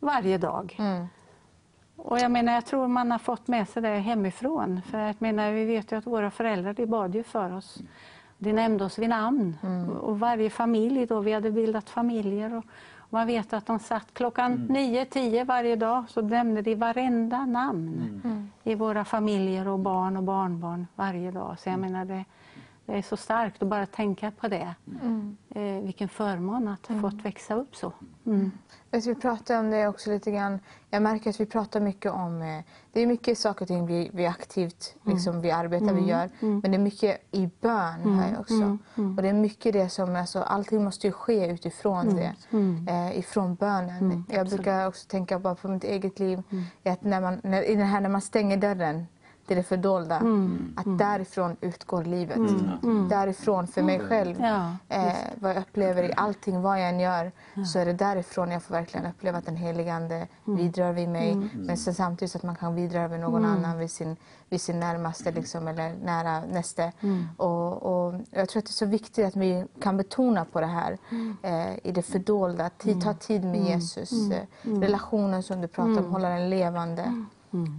[0.01, 0.77] varje dag.
[0.79, 1.07] Mm.
[1.97, 4.83] Och jag menar, jag tror man har fått med sig det hemifrån.
[4.91, 7.79] För jag menar, vi vet ju att våra föräldrar de bad ju för oss.
[8.39, 9.59] De nämnde oss vid namn.
[10.01, 12.55] Och varje familj då, vi hade bildat familjer.
[12.55, 12.65] Och
[13.11, 18.51] man vet att de satt klockan nio, tio varje dag så nämnde de varenda namn
[18.65, 21.59] i våra familjer och barn och barnbarn varje dag.
[21.59, 22.25] Så jag menar, det,
[22.93, 24.75] det är så starkt att bara tänka på det.
[25.51, 27.93] Eh, vilken förmån att ha fått växa upp så.
[28.27, 28.51] Mm.
[28.91, 30.59] Du, Vi pratar om det också lite grann.
[30.91, 32.43] Jag märker att vi pratar mycket om...
[32.43, 36.31] eh, Det är mycket saker och ting vi, vi aktivt liksom, vi arbetar, vi gör.
[36.41, 38.79] Men det är mycket i bön här också.
[39.17, 40.17] Och det är mycket det som...
[40.17, 42.35] Alltså, allting måste ju ske utifrån det.
[42.89, 44.25] Eh, ifrån bönen.
[44.29, 46.43] Jag brukar också tänka bara på mitt eget liv.
[46.85, 49.07] Att när man, när, när man stänger dörren
[49.49, 50.17] till det fördolda.
[50.77, 52.39] Att därifrån utgår livet.
[53.11, 54.37] Därifrån för mig själv.
[54.41, 57.33] Ja, eh, vad jag upplever i allting, vad jag än gör,
[57.67, 61.51] så är det därifrån jag får verkligen uppleva att den helige Ande vidrör vid mig.
[61.55, 64.17] Men sen samtidigt så att man kan vidröra vid någon annan, vid sin,
[64.49, 66.93] vid sin närmaste liksom, eller nära näste.
[67.37, 70.67] Och, och jag tror att det är så viktigt att vi kan betona på det
[70.67, 70.99] här
[71.43, 72.71] eh, i det fördolda.
[72.71, 74.31] Tid, ta tid med Jesus.
[74.31, 77.25] Eh, relationen som du pratar om, hålla den levande.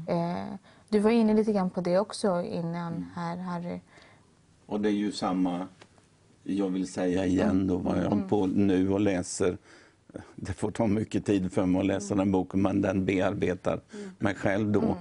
[0.08, 0.44] Eh,
[0.90, 3.80] du var inne lite grann på det också innan här, Harry.
[4.66, 5.68] Och det är ju samma,
[6.44, 9.58] jag vill säga igen då, vad jag håller på nu och läser.
[10.36, 13.82] Det får ta mycket tid för mig att läsa den boken, men den bearbetar
[14.20, 14.98] mig själv då.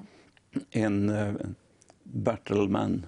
[0.70, 1.34] En uh,
[2.02, 3.06] Bertelman,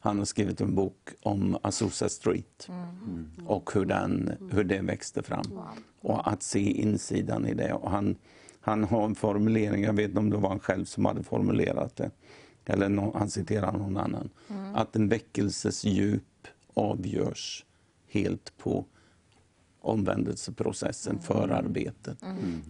[0.00, 2.68] Han har skrivit en bok om Azusa Street
[3.46, 5.60] och hur, den, hur det växte fram.
[6.00, 7.72] Och att se insidan i det.
[7.72, 8.16] Och han,
[8.64, 11.96] han har en formulering, jag vet inte om det var han själv som hade formulerat
[11.96, 12.10] det,
[12.64, 14.30] eller nå- han citerar någon annan,
[14.74, 17.64] att en väckelses djup avgörs
[18.08, 18.84] helt på
[19.80, 22.18] omvändelseprocessen, förarbetet.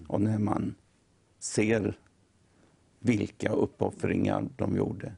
[0.09, 0.75] Och när man
[1.39, 1.99] ser
[2.99, 5.13] vilka uppoffringar de gjorde.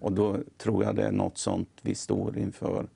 [0.00, 2.86] Och då tror jag det är något sånt vi står inför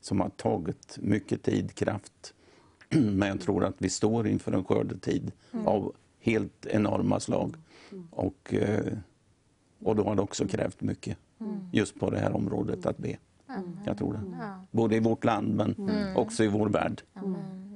[0.00, 2.34] som har tagit mycket tid, kraft.
[2.88, 5.32] Men jag tror att vi står inför en skördetid
[5.66, 5.92] av
[6.24, 7.54] helt enorma slag.
[8.10, 8.98] Och, eh,
[9.84, 11.18] och då har det också krävt mycket
[11.72, 13.16] just på det här området att be.
[13.84, 14.20] Jag tror det.
[14.70, 15.76] Både i vårt land men
[16.16, 17.02] också i vår värld.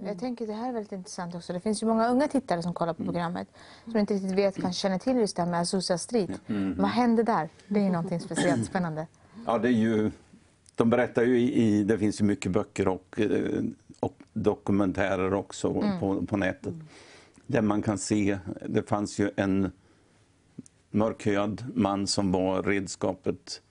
[0.04, 1.52] Jag tänker det här är väldigt intressant också.
[1.52, 3.48] Det finns ju många unga tittare som kollar på programmet
[3.84, 6.30] som inte riktigt vet, kanske känner till just det här med Azusa Street.
[6.76, 7.48] Vad hände där?
[7.68, 9.06] Det är ju någonting speciellt spännande.
[9.46, 10.10] Ja, det är ju,
[10.74, 13.62] de berättar ju i, det finns ju mycket böcker och, eh,
[14.00, 16.74] och dokumentärer också på, på nätet.
[17.50, 18.38] Där man kan se,
[18.68, 19.70] det fanns ju en
[20.90, 23.62] mörkhyad man som var redskapet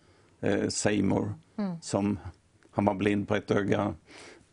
[0.41, 1.33] eh, Seymour.
[1.81, 2.19] Som,
[2.71, 3.95] han var blind på ett öga.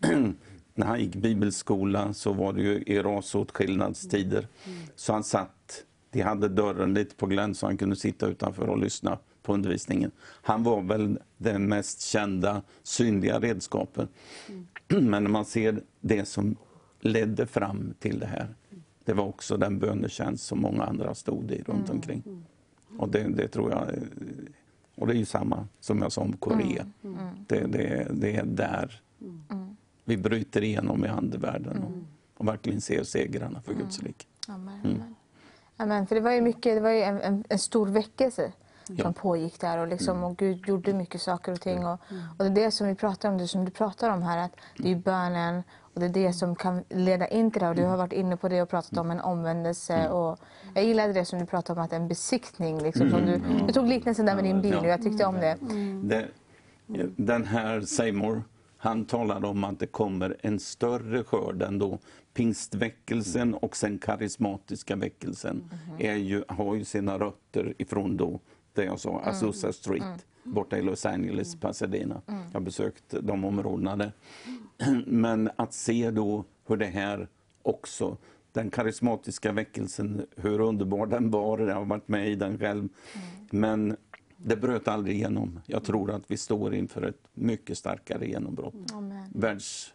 [0.74, 4.48] När han gick bibelskola så var det ju i rasåtskillnadstider.
[4.96, 8.78] Så han satt, de hade dörren lite på glänt så han kunde sitta utanför och
[8.78, 10.10] lyssna på undervisningen.
[10.42, 14.09] Han var väl den mest kända synliga redskapet.
[14.88, 16.56] Men när man ser det som
[17.01, 18.55] ledde fram till det här,
[19.05, 22.44] det var också den bönetjänst som många andra stod i runt omkring.
[22.98, 24.02] Och det, det tror jag, eh,
[24.97, 26.86] och det är ju samma som jag sa om Korea.
[27.47, 29.01] Det, det, det är där
[30.05, 31.93] vi bryter igenom i andevärlden och,
[32.40, 34.26] och verkligen ser segrarna för Guds rike.
[34.48, 34.81] Amen.
[34.85, 35.14] Amen.
[35.76, 36.06] Amen.
[36.06, 38.52] För det var ju, mycket, det var ju en, en, en stor väckelse
[38.86, 39.12] som Ja.
[39.12, 41.86] pågick där och, liksom, och Gud gjorde mycket saker och ting.
[41.86, 42.01] Och,
[42.39, 44.52] och det är det som vi pratar om, det som du pratar om här, att
[44.78, 45.62] det är bönen
[45.94, 47.68] och det är det som kan leda in till det.
[47.68, 50.08] Och du har varit inne på det och pratat om en omvändelse.
[50.08, 50.38] Och
[50.74, 52.82] jag gillade det som du pratade om, att en besiktning.
[52.82, 55.56] Liksom, som du, du tog liknelsen där med din bil och jag tyckte om det.
[56.02, 56.28] Det,
[57.16, 58.42] den här Seymour,
[58.76, 61.98] han talade om att det kommer en större skörd än då.
[62.34, 68.40] Pingstväckelsen och sen karismatiska väckelsen är ju, har ju sina rötter ifrån då,
[68.72, 72.22] det jag sa, Azusa Street borta i Los Angeles, Pasadena.
[72.26, 74.12] Jag har besökt de områdena där.
[75.06, 77.28] Men att se då hur det här
[77.62, 78.16] också,
[78.52, 82.88] den karismatiska väckelsen, hur underbar den var, jag har varit med i den själv.
[83.50, 83.96] Men
[84.36, 85.60] det bröt aldrig igenom.
[85.66, 88.92] Jag tror att vi står inför ett mycket starkare genombrott.
[88.92, 89.26] Amen.
[89.34, 89.94] Världs,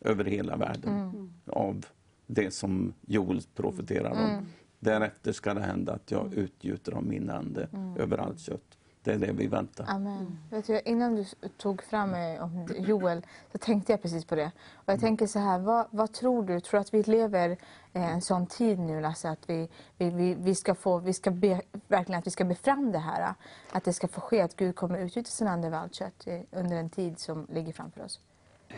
[0.00, 1.12] över hela världen
[1.46, 1.86] av
[2.26, 4.46] det som Joel profeterar om.
[4.78, 7.68] Därefter ska det hända att jag utgjuter av min ande
[7.98, 8.75] över allt kött.
[9.06, 9.84] Det är det vi väntar.
[9.88, 10.38] Amen.
[10.50, 11.24] Vet du, innan du
[11.56, 14.50] tog fram eh, om Joel så tänkte jag precis på det.
[14.74, 16.60] Och jag tänker så här, vad, vad tror du?
[16.60, 17.50] Tror du att vi lever
[17.92, 21.30] eh, en sån tid nu Lasse att vi, vi, vi, vi ska få, vi ska
[21.30, 23.34] be, verkligen att vi ska be fram det här?
[23.72, 26.40] Att det ska få ske, att Gud kommer utgjuta sin ande över allt kött eh,
[26.50, 28.20] under en tid som ligger framför oss.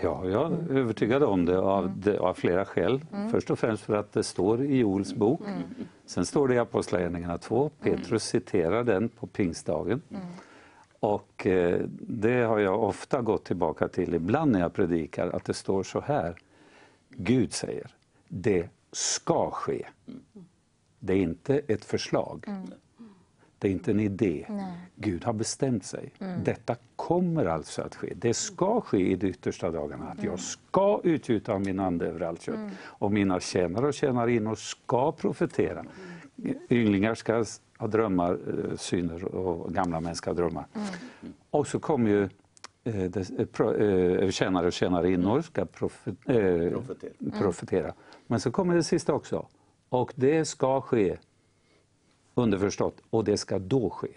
[0.02, 3.00] Ja, jag är övertygad om det av, det, av flera skäl.
[3.30, 5.40] Först och främst för att det står i Joels bok.
[6.06, 7.70] Sen står det i Apostlagärningarna 2.
[7.80, 10.02] Petrus citerar den på pingstdagen.
[11.00, 15.54] Och eh, det har jag ofta gått tillbaka till ibland när jag predikar, att det
[15.54, 16.36] står så här.
[17.08, 17.90] Gud säger,
[18.28, 19.86] det ska ske.
[20.98, 22.46] Det är inte ett förslag.
[23.58, 24.46] Det är inte en idé.
[24.96, 26.12] Gud har bestämt sig.
[26.44, 28.12] Detta kommer alltså att ske.
[28.16, 30.04] Det ska ske i de yttersta dagarna.
[30.08, 32.58] Att jag ska utgjuta av min ande över allt kött.
[32.80, 35.84] Och mina tjänare och tjänarinnor ska profetera.
[36.70, 37.44] Ynglingar ska
[37.78, 40.66] ha drömmar, eh, syner och gamla män ska ha drömmar.
[41.50, 42.28] Och så kommer ju
[42.84, 47.12] eh, eh, tjänare och tjänarinnor ska profe, Profetera.
[47.38, 47.92] profetera.
[48.26, 49.46] Men så kommer det sista också.
[49.88, 51.16] Och det ska ske
[52.38, 54.08] underförstått, och det ska då ske.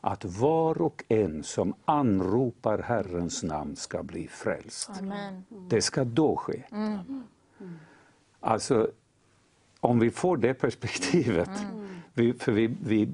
[0.00, 4.90] Att var och en som anropar Herrens namn ska bli frälst.
[4.98, 5.44] Amen.
[5.68, 6.62] Det ska då ske.
[8.40, 8.90] Alltså,
[9.80, 11.50] om vi får det perspektivet,
[12.14, 13.08] vi, för vi, vi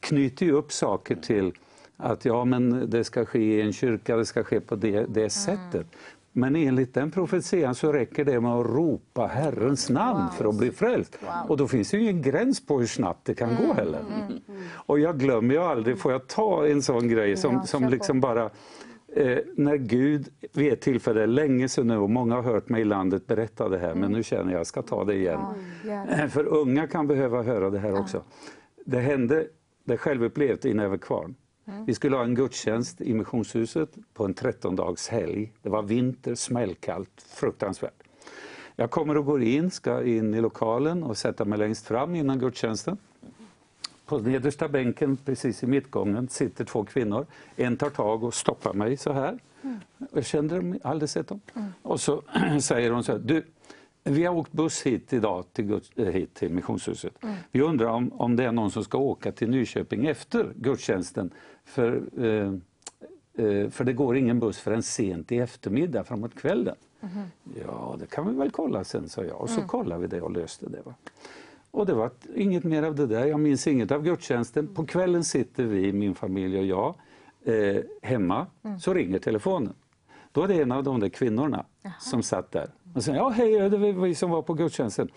[0.00, 1.52] knyter ju upp saker till
[1.96, 5.30] att ja, men det ska ske i en kyrka, det ska ske på det, det
[5.30, 5.86] sättet.
[6.32, 10.70] Men enligt den profetian så räcker det med att ropa Herrens namn för att bli
[10.70, 11.18] frälst.
[11.48, 14.00] Och då finns det ju ingen gräns på hur snabbt det kan gå heller.
[14.72, 17.88] Och jag glömmer ju aldrig, får jag ta en sån grej som, Ja, som kör
[17.88, 17.94] på.
[17.94, 18.50] liksom bara
[19.16, 22.84] Eh, när Gud vid ett tillfälle, länge sedan nu, och många har hört mig i
[22.84, 25.40] landet berätta det här, men nu känner jag att jag ska ta det igen.
[25.84, 26.06] Ja.
[26.06, 28.22] Eh, För unga kan behöva höra det här också.
[28.84, 29.46] Det hände,
[29.84, 31.34] det är självupplevt i Näverkvarn.
[31.64, 35.52] Vi skulle ha en gudstjänst i missionshuset på en 13-dags helg.
[35.62, 38.02] Det var vinter, smällkallt, fruktansvärt.
[38.76, 42.38] Jag kommer och går in, ska in i lokalen och sätta mig längst fram innan
[42.38, 42.96] gudstjänsten.
[44.06, 47.26] På nedersta bänken, precis i mittgången, sitter två kvinnor.
[47.56, 49.38] En tar tag och stoppar mig så här.
[50.12, 51.40] Jag kände dem, aldrig sett dem.
[51.82, 52.22] Och så
[52.60, 53.44] säger hon så här, du,
[54.10, 57.12] vi har åkt buss hit idag till, Guds, eh, hit till missionshuset.
[57.52, 61.30] Vi undrar om, om det är någon som ska åka till Nyköping efter gudstjänsten.
[61.64, 62.52] För, eh,
[63.46, 66.76] eh, för det går ingen buss förrän sent i eftermiddag, framåt kvällen.
[67.64, 69.40] Ja, det kan vi väl kolla sen, sa jag.
[69.40, 70.82] Och så kollade vi det och löste det.
[70.84, 70.94] Va?
[71.70, 73.26] Och det var inget mer av det där.
[73.26, 74.74] Jag minns inget av gudstjänsten.
[74.74, 76.94] På kvällen sitter vi, min familj och jag,
[77.44, 78.46] eh, hemma.
[78.80, 79.74] Så ringer telefonen.
[80.32, 81.64] Då är det en av de där kvinnorna
[82.00, 82.70] som satt där.
[82.94, 85.08] Och säger, ja hej, det var vi som var på gudstjänsten.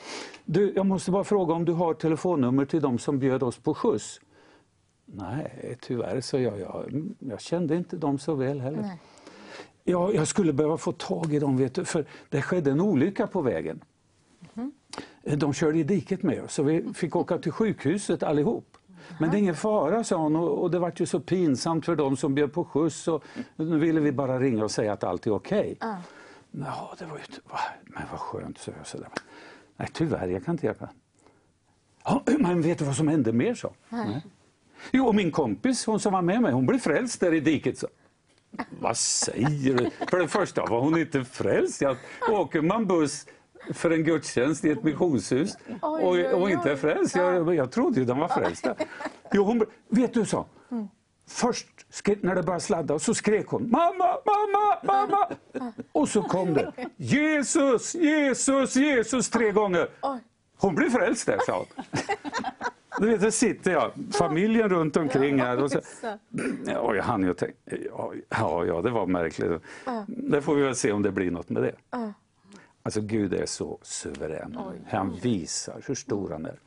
[0.45, 3.73] Du, jag måste bara fråga om du har telefonnummer till de som bjöd oss på
[3.73, 4.19] skjuts?
[5.05, 6.59] Nej, tyvärr, så jag.
[6.59, 8.81] Jag, jag kände inte dem så väl heller.
[8.81, 8.99] Nej.
[9.83, 13.27] Ja, jag skulle behöva få tag i dem, vet du, för det skedde en olycka
[13.27, 13.83] på vägen.
[15.23, 18.72] De körde i diket med oss, så vi fick åka till sjukhuset allihop.
[19.19, 21.95] Men det är ingen fara, sa hon, och och det var ju så pinsamt för
[21.95, 23.07] dem som bjöd på skjuts.
[23.07, 23.23] Och
[23.55, 25.77] nu ville vi bara ringa och säga att allt är okej.
[25.79, 25.97] Ja.
[26.51, 27.23] Ja, det var ju...
[27.83, 28.87] Men vad skönt, sa jag.
[28.87, 29.07] sådär.
[29.77, 30.89] Nej, tyvärr, jag kan inte hjälpa.
[32.03, 33.73] Ja, men vet du vad som hände mer, så?
[33.89, 34.21] Nej.
[34.91, 37.77] Jo, och min kompis, hon som var med mig, hon blev frälst där i diket.
[37.77, 37.87] Så.
[38.79, 39.89] Vad säger du?
[40.09, 41.81] För det första var hon inte frälst.
[41.81, 41.97] Jag,
[42.29, 43.25] åker man buss
[43.73, 47.15] för en gudstjänst i ett missionshus och, och inte är frälst?
[47.15, 48.63] Jag, jag trodde ju den var frälst.
[48.63, 48.75] där.
[49.33, 50.45] Jo, hon, vet du, så.
[50.71, 50.87] Mm.
[51.27, 51.67] Först
[52.21, 55.27] när det började sladda så skrek hon mamma, mamma, mamma.
[55.91, 59.87] Och så kom det Jesus, Jesus, Jesus tre gånger.
[60.01, 60.19] Oj.
[60.57, 61.85] Hon blev frälst där, sa hon.
[62.99, 65.63] Du vet, där sitter jag, familjen runt omkring här.
[65.63, 65.79] Och så,
[66.79, 69.51] och jag hann ju tänka, ja, ja, ja, det var märkligt.
[70.07, 71.75] Det får vi väl se om det blir något med det.
[72.85, 74.57] Alltså Gud är så suverän.
[74.89, 76.59] Han visar hur stor han är.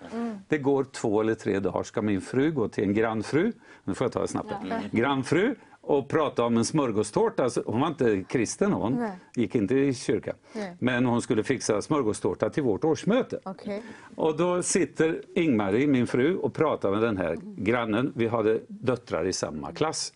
[0.48, 3.52] Det går två eller tre dagar ska min fru gå till en grannfru,
[3.84, 4.52] nu får jag ta det snabbt,
[4.90, 5.54] grannfru
[5.86, 7.44] och prata om en smörgåstårta.
[7.44, 9.10] Alltså, hon var inte kristen hon, Nej.
[9.34, 10.34] gick inte i kyrkan.
[10.52, 10.76] Nej.
[10.80, 13.40] Men hon skulle fixa smörgåstårta till vårt årsmöte.
[13.44, 13.82] Okej.
[14.14, 18.12] Och då sitter Ingmarie, min fru, och pratar med den här grannen.
[18.14, 20.12] Vi hade döttrar i samma klass.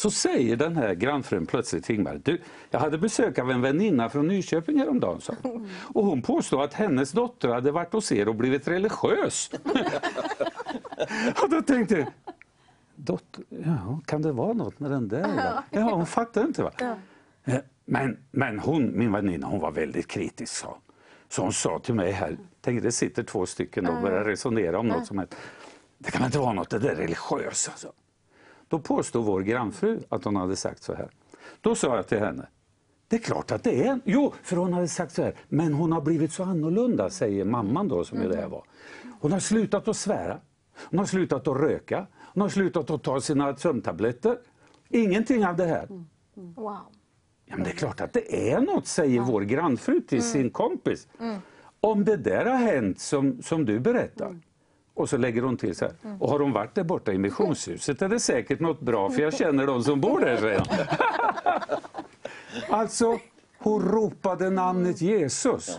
[0.00, 2.40] Så säger den här grannfrun plötsligt till Ingmarie, du,
[2.70, 5.68] jag hade besök av en väninna från Nyköping häromdagen, sa hon.
[5.94, 9.50] Och hon påstod att hennes dotter hade varit hos er och blivit religiös.
[11.42, 12.06] och då tänkte jag,
[12.94, 15.62] dotter, ja, kan det vara något med den där?
[15.70, 16.62] Ja, hon fattar inte.
[16.62, 16.70] Va?
[17.44, 20.56] Eh, Men, men hon, min väninna, hon var väldigt kritisk.
[20.56, 20.76] Så,
[21.28, 24.88] så hon sa till mig här, tänk det sitter två stycken och börjar resonera om
[24.88, 25.36] något som helst.
[25.98, 27.72] Det kan inte vara något det där religiösa.
[27.76, 27.88] Så.
[28.70, 31.10] Då påstod vår grannfru att hon hade sagt så här.
[31.60, 32.48] Då sa jag till henne,
[33.08, 34.00] det är klart att det är.
[34.04, 37.88] Jo, för hon hade sagt så här, men hon har blivit så annorlunda, säger mamman
[37.88, 38.64] då som ju det här var.
[39.20, 40.40] Hon har slutat att svära,
[40.90, 44.38] hon har slutat att röka, hon har slutat att ta sina sömntabletter.
[44.88, 45.86] Ingenting av det här.
[46.34, 46.78] Wow.
[47.44, 51.08] Ja, men det är klart att det är något, säger vår grannfru till sin kompis.
[51.80, 54.40] Om det där har hänt som, som du berättar.
[55.00, 55.94] Och så lägger hon till så här.
[56.18, 59.34] Och har hon varit där borta i missionshuset är det säkert något bra för jag
[59.34, 60.62] känner de som bor där, säger.
[62.70, 63.18] Alltså,
[63.58, 65.78] hon ropade namnet Jesus.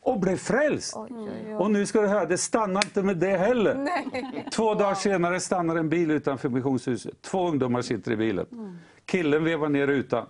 [0.00, 0.96] Och blev frälst.
[0.96, 1.54] Oj, oj, oj.
[1.54, 3.74] Och nu ska du höra, det stannar inte med det heller.
[3.74, 4.48] Nej.
[4.52, 7.22] Två dagar senare stannar en bil utanför missionshuset.
[7.22, 8.78] Två ungdomar sitter i bilen.
[9.04, 10.26] Killen vevar ner rutan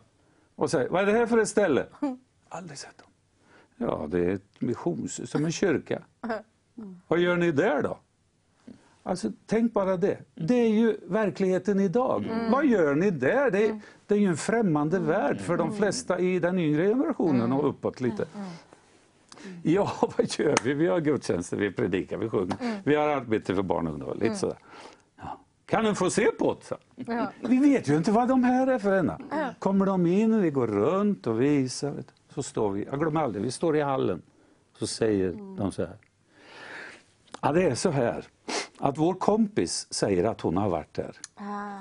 [0.55, 1.87] och säger, vad är det här för ett ställe?
[2.49, 3.09] Aldrig sett dem.
[3.77, 6.03] Ja, det är ett missionshus, som en kyrka.
[7.09, 7.99] Vad gör ni där då?
[9.03, 10.19] Alltså, tänk bara det.
[10.35, 12.49] Det är ju verkligheten idag.
[12.51, 13.51] Vad gör ni där?
[13.51, 17.53] Det är, det är ju en främmande värld för de flesta i den yngre generationen
[17.53, 18.27] och uppåt lite.
[19.63, 20.75] Ja, vad gör vi?
[20.75, 22.57] Vi har gudstjänster, vi predikar, vi sjunger.
[22.85, 24.15] Vi har arbete för barn och ungdomar.
[24.15, 24.59] Lite sådär.
[25.17, 25.41] Ja.
[25.67, 26.77] Kan den få se på det?
[27.13, 27.33] Ja.
[27.41, 29.19] Vi vet ju inte vad de här är för ena.
[29.59, 31.95] Kommer de in, vi går runt och visar.
[32.35, 34.23] Så står vi, jag glömmer aldrig, vi står i hallen.
[34.79, 35.97] Så säger de så här.
[37.43, 38.25] Ja, det är så här
[38.79, 41.17] att vår kompis säger att hon har varit där.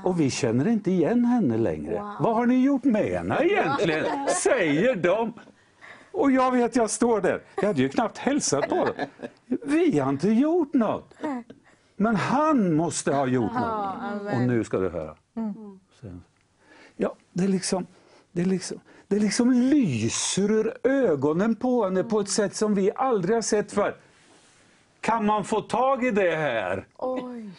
[0.03, 2.15] Och vi känner inte igen henne längre.
[2.19, 4.05] Vad har ni gjort med henne egentligen?
[4.43, 5.33] Säger de.
[6.11, 7.41] Och jag vet, jag står där.
[7.55, 8.93] Jag hade ju knappt hälsat på dem.
[9.65, 11.13] Vi har inte gjort något.
[11.97, 14.33] Men han måste ha gjort något.
[14.33, 15.15] Och nu ska du höra.
[16.01, 16.19] Så-
[16.97, 17.85] Ja, det är liksom...
[18.31, 22.91] Det är liksom det liksom lyser ur ögonen på henne på ett sätt som vi
[22.95, 23.95] aldrig har sett förr.
[25.05, 26.87] Kan man få tag i det här?
[26.97, 27.49] Oj.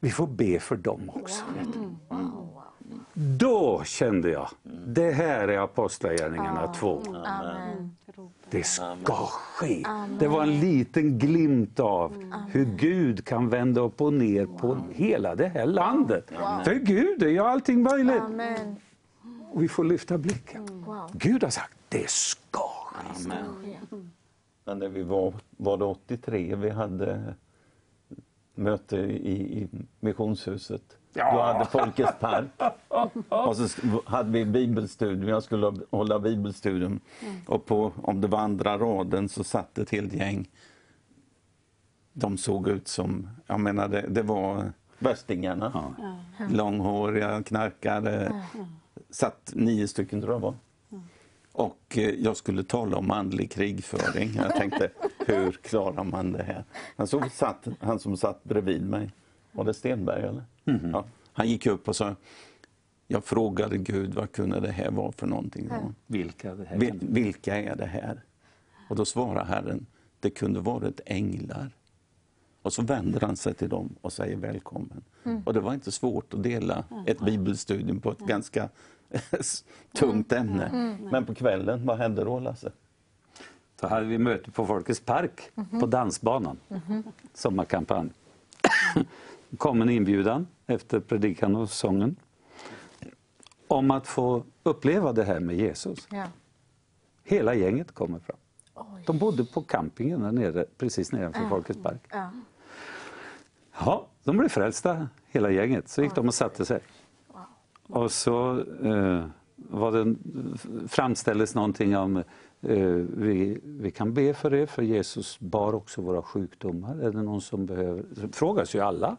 [0.00, 1.44] vi får be för dem också.
[1.58, 1.90] vet du.
[3.14, 4.48] Då kände jag,
[4.86, 7.02] det här är Apostlagärningarna 2.
[7.24, 7.96] Amen.
[8.50, 9.84] Det ska ske.
[10.20, 15.34] Det var en liten glimt av hur Gud kan vända upp och ner på hela
[15.34, 16.30] det här landet.
[16.64, 18.22] För Gud är ju allting möjligt.
[18.22, 18.76] Amen.
[19.52, 20.84] Och vi får lyfta blicken.
[20.84, 21.10] Wow.
[21.12, 22.68] Gud har sagt, det ska
[23.14, 23.30] ske.
[24.66, 27.34] Men när vi var, var det 83 vi hade
[28.54, 29.68] möte i, i
[30.00, 30.82] missionshuset.
[31.12, 31.34] Ja.
[31.34, 32.48] Då hade Folkets park.
[33.28, 33.68] Och så
[34.04, 35.28] hade vi bibelstudium.
[35.28, 37.00] Jag skulle hålla bibelstudium.
[37.46, 40.48] Och på, om det var andra raden så satt ett helt gäng.
[42.12, 45.94] De såg ut som, jag menar det, det var värstingarna.
[46.50, 48.42] Långhåriga, knarkare.
[49.10, 50.54] Satt nio stycken tror jag var.
[51.56, 54.30] Och eh, jag skulle tala om andlig krigföring.
[54.34, 54.90] Jag tänkte,
[55.26, 56.64] hur klarar man det här?
[56.96, 59.10] Han, så satt, han som satt bredvid mig,
[59.52, 60.44] var det Stenberg eller?
[60.92, 62.14] Ja, han gick upp och sa,
[63.06, 65.70] jag frågade Gud, vad kunde det här vara för någonting?
[66.06, 68.20] Vilka det här Vil, vilka är det här?
[68.88, 69.86] Och då svarar Herren,
[70.20, 71.70] det kunde varit änglar.
[72.62, 75.04] Och så vänder han sig till dem och säger välkommen.
[75.44, 78.68] Och det var inte svårt att dela ett bibelstudium på ett ganska
[79.92, 80.96] tungt ämne.
[81.10, 82.72] Men på kvällen, vad hände då Lasse?
[83.80, 86.58] Då hade vi möte på Folkets park, på dansbanan,
[87.34, 88.10] sommarkampanj.
[89.58, 92.16] kom en inbjudan efter predikan och sången
[93.68, 96.08] om att få uppleva det här med Jesus.
[96.10, 96.26] Ja.
[97.24, 98.36] Hela gänget kommer fram.
[98.74, 99.02] Oj.
[99.06, 102.00] De bodde på campingen där nere, precis nedanför Folkets park.
[102.10, 102.30] Ja.
[103.78, 105.88] Ja, de blev frälsta, hela gänget.
[105.88, 106.80] Så gick de och satte sig.
[107.88, 109.24] Och så eh,
[109.56, 110.14] var det,
[110.88, 112.24] framställdes någonting om eh,
[113.16, 116.96] vi, vi kan be för er, för Jesus bar också våra sjukdomar.
[117.02, 118.04] Är det någon som behöver...
[118.10, 119.16] Det frågas ju alla.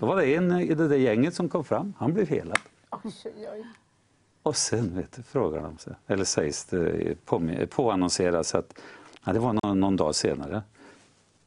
[0.00, 2.58] Då var det en i det där gänget som kom fram, han blev helad.
[2.90, 3.66] Oj, oj, oj.
[4.42, 8.80] Och sen vet du, frågar de sig, eller sägs det, på, påannonseras att
[9.24, 10.62] ja, det var någon, någon dag senare.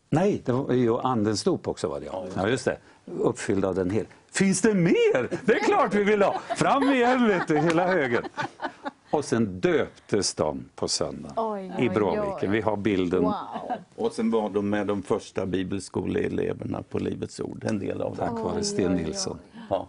[0.09, 2.25] Nej, det var ju andens dop också var det ja.
[2.35, 2.77] ja just det.
[3.05, 4.05] Uppfylld av den hel.
[4.33, 5.29] Finns det mer?
[5.45, 6.39] Det är klart vi vill ha!
[6.55, 8.23] Fram igen vet du, hela högen.
[9.11, 12.51] Och sen döptes de på söndagen Oj, i Bråviken.
[12.51, 13.23] Vi har bilden.
[13.23, 13.33] Wow.
[13.95, 18.31] Och sen var de med de första bibelskoleeleverna på Livets Ord, en del av Tack
[18.31, 19.37] vare Sten Nilsson.
[19.69, 19.87] Ja.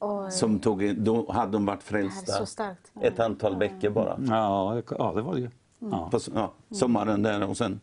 [0.00, 0.30] Oj.
[0.32, 2.92] Som tog, in- då hade de varit frälsta så starkt.
[3.02, 4.16] ett antal veckor bara.
[4.28, 5.50] Ja, det- ja, det var det ju.
[5.78, 6.08] Ja.
[6.10, 7.80] På, ja, sommaren där och sen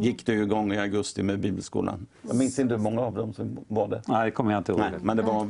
[0.00, 2.06] gick det igång i augusti med bibelskolan.
[2.22, 4.02] Jag minns inte hur många av dem som var det.
[4.08, 4.80] Nej, det kommer jag inte ihåg.
[4.80, 5.46] Nej, men det var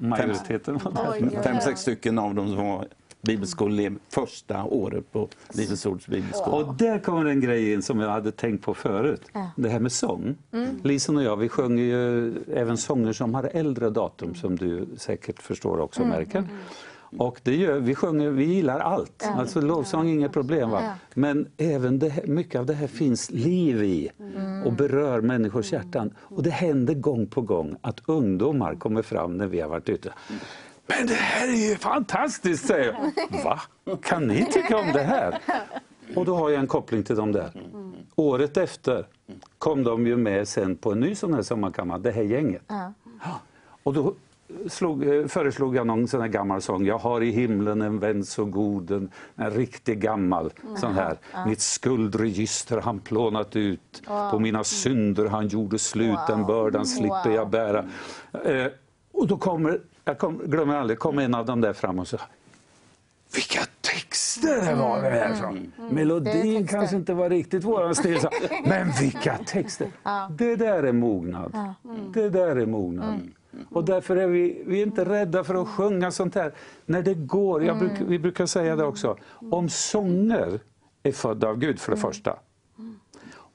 [0.00, 0.78] Majoriteten
[1.10, 1.38] oj.
[1.42, 2.86] fem, sex stycken av dem som var
[3.22, 6.56] bibelskoleelever första året på Livets Ords bibelskola.
[6.56, 9.22] Och där kommer en grej in som jag hade tänkt på förut.
[9.56, 10.36] Det här med sång.
[10.82, 15.42] Lisen och jag vi sjunger ju även sånger som har äldre datum som du säkert
[15.42, 16.44] förstår också märker.
[17.18, 19.26] Och det gör, vi sjunger, vi gillar allt.
[19.26, 20.70] Alltså lovsång är inget problem.
[20.70, 20.94] Va?
[21.14, 24.10] Men även det, mycket av det här finns liv i
[24.64, 26.14] och berör människors hjärtan.
[26.18, 30.12] Och det händer gång på gång att ungdomar kommer fram när vi har varit ute.
[30.86, 33.44] Men det här är ju fantastiskt, säger jag.
[33.44, 33.60] Va?
[34.02, 35.38] Kan ni tycka om det här?
[36.16, 37.50] Och då har jag en koppling till dem där.
[38.14, 39.06] Året efter
[39.58, 42.62] kom de ju med sen på en ny sån här sommarkammare, det här gänget.
[42.68, 42.92] Ja.
[43.82, 44.14] Och då
[44.68, 46.86] slog, eh, föreslog jag någon sån här gammal sång.
[46.86, 51.16] Jag har i himlen en vän så god, en, en riktig gammal sån här.
[51.46, 54.02] Mitt skuldregister han plånat ut.
[54.30, 57.84] På mina synder han gjorde slut, den bördan slipper jag bära.
[58.44, 58.66] Eh,
[59.12, 62.18] och då kommer, jag kom, glömmer aldrig, kom en av dem där fram och sa
[63.34, 65.56] vilka texter det var det här från.
[65.56, 65.90] Mm.
[65.90, 68.18] Är Melodin kanske inte var riktigt våran stil,
[68.64, 69.88] men vilka texter!
[70.30, 71.74] Det där är mognad.
[72.14, 73.20] Det där är mognad.
[73.52, 73.66] Mm.
[73.70, 76.54] Och därför är vi, vi är inte rädda för att sjunga sånt här.
[76.86, 79.16] När det går, jag bruk, vi brukar säga det också,
[79.50, 80.60] om sånger
[81.02, 82.38] är födda av Gud för det första.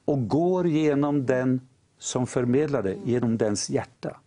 [0.05, 1.61] Och går genom den
[1.99, 4.17] som förmedlar det, genom dens hjärta,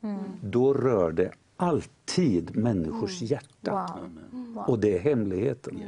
[0.42, 3.86] då rör det alltid människors hjärta.
[4.30, 4.64] Wow.
[4.68, 5.80] Och det är hemligheten.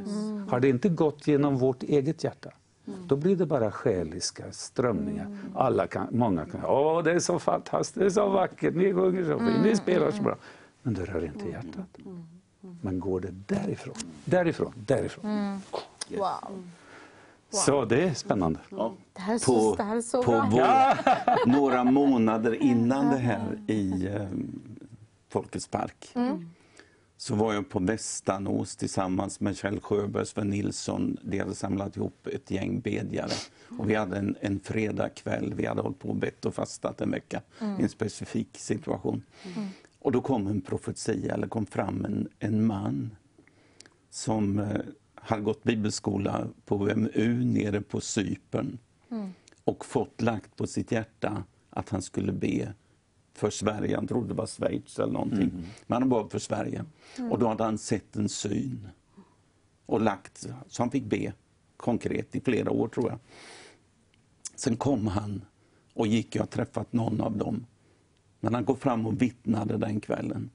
[0.49, 2.49] Har det inte gått genom vårt eget hjärta,
[2.85, 5.37] då blir det bara själiska strömningar.
[5.55, 9.23] Alla kan, många kan åh det är så fantastiskt, det är så vackert, ni sjunger
[9.23, 10.35] så fint, ni spelar så bra.
[10.81, 11.97] Men det rör inte hjärtat.
[12.81, 13.95] Men går det därifrån,
[14.25, 15.59] därifrån, därifrån.
[16.17, 16.63] Wow.
[17.49, 18.59] Så det är spännande.
[18.69, 18.93] Ja.
[19.13, 20.47] Det här är så, På, det här är så på bra.
[20.51, 24.27] vår, några månader innan det här i eh,
[25.29, 26.49] Folkets park Mm.
[27.23, 31.17] Så var jag på Västanås tillsammans med Kjell Sjöberg, Sven Nilsson.
[31.23, 33.31] De hade samlat ihop ett gäng bedjare.
[33.79, 35.53] Och vi hade en, en fredagkväll.
[35.53, 37.79] Vi hade hållit på och bett och fastat en vecka Mm.
[37.79, 39.23] i en specifik situation.
[39.99, 43.15] Och då kom en profetia, eller kom fram en, en man
[44.09, 44.81] som eh,
[45.15, 48.77] hade gått bibelskola på VMU nere på Cypern
[49.63, 52.73] och fått lagt på sitt hjärta att han skulle be
[53.33, 53.95] för Sverige.
[53.95, 55.49] Han trodde det var Schweiz eller någonting.
[55.87, 56.85] Men han bad för Sverige.
[57.31, 58.87] Och då hade han sett en syn
[59.85, 61.33] och lagt, så han fick be
[61.77, 63.19] konkret i flera år tror jag.
[64.55, 65.45] Sen kom han
[65.93, 67.65] och gick, jag har träffat någon av dem.
[68.39, 70.49] Men han går fram och vittnade den kvällen.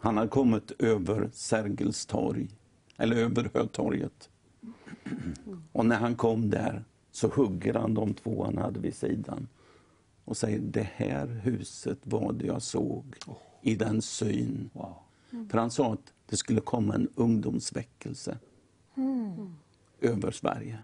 [0.00, 2.48] Han hade kommit över Sergels torg,
[2.96, 4.30] eller över Hötorget.
[5.72, 9.48] Och när han kom där så hugger han de två han hade vid sidan
[10.30, 13.16] och säger det här huset var det jag såg
[13.62, 14.70] i den syn.
[15.50, 18.38] För han sa att det skulle komma en ungdomsväckelse
[20.00, 20.80] över Sverige.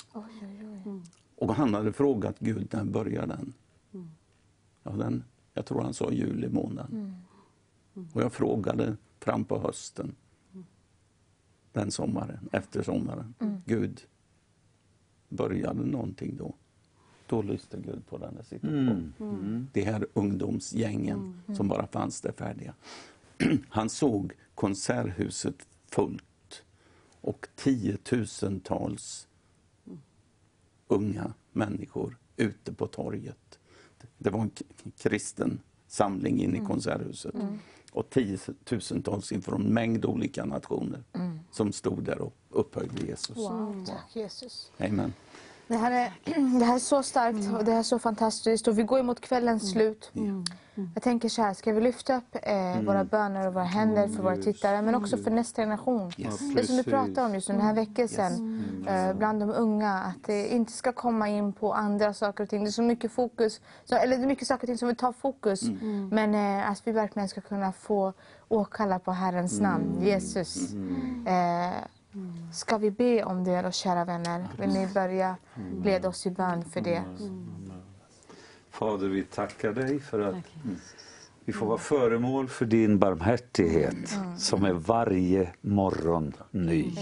[1.37, 3.53] Och han hade frågat Gud när börjar den?
[4.83, 5.25] Ja, den
[5.55, 7.15] jag tror han sa juli månad.
[8.13, 10.15] Och jag frågade fram på hösten,
[11.73, 13.35] den sommaren, efter sommaren.
[13.67, 14.01] Gud,
[15.29, 16.55] började någonting då?
[17.27, 19.69] Då lyste Gud på den här situationen.
[19.73, 22.75] Det här ungdomsgängen som bara fanns där färdiga.
[23.69, 26.63] Han såg konserthuset fullt
[27.21, 29.29] och tiotusentals
[30.89, 33.59] unga människor ute på torget.
[34.19, 34.51] Det var en
[34.99, 37.35] kristen samling inne i konserthuset.
[37.93, 41.05] Och tiotusentals från en mängd olika nationer
[41.53, 43.39] som stod där och upphöjde Jesus.
[43.87, 44.73] Tack Jesus.
[44.79, 45.13] Amen.
[45.69, 46.13] Det här, är,
[46.59, 48.69] det här är så starkt och det här är så fantastiskt.
[48.69, 50.13] Och vi går mot kvällens slut.
[50.95, 54.23] Jag tänker så här, ska vi lyfta upp eh, våra böner och våra händer för
[54.23, 56.13] våra tittare men också för nästa generation.
[56.55, 60.25] Det som du pratar om just nu, den här väckelsen eh, bland de unga, att
[60.27, 62.65] det inte ska komma in på andra saker och ting.
[62.65, 64.97] Det är så mycket fokus, så, eller det är mycket saker och ting som vill
[64.97, 65.63] ta fokus.
[66.11, 68.13] Men eh, att vi verkligen ska kunna få
[68.49, 70.75] åkalla på Herrens namn, Jesus.
[71.27, 71.71] Eh,
[72.53, 74.49] Ska vi be om det då, kära vänner?
[74.59, 75.37] Vill ni börja
[75.85, 77.03] leda oss i bön för det?
[78.71, 80.37] Fader, vi tackar dig för att
[81.45, 86.93] vi får vara föremål för din barmhärtighet som är varje morgon ny.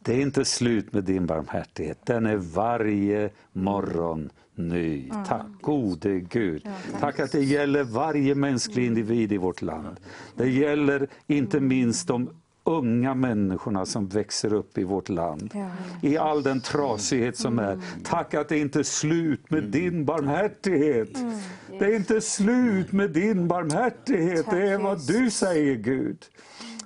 [0.00, 1.98] Det är inte slut med din barmhärtighet.
[2.06, 5.10] Den är varje morgon ny.
[5.26, 6.68] Tack gode Gud.
[7.00, 9.96] Tack att det gäller varje mänsklig individ i vårt land.
[10.36, 12.30] Det gäller inte minst de
[12.66, 15.54] unga människorna som växer upp i vårt land.
[16.02, 17.78] I all den trasighet som är.
[18.04, 21.18] Tack att det inte är slut med din barmhärtighet.
[21.78, 24.46] Det är inte slut med din barmhärtighet.
[24.50, 26.18] Det är vad du säger Gud.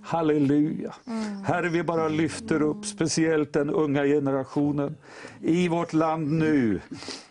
[0.02, 0.94] Halleluja.
[1.44, 4.97] Herre, vi bara lyfter upp speciellt den unga generationen
[5.40, 6.81] i vårt land nu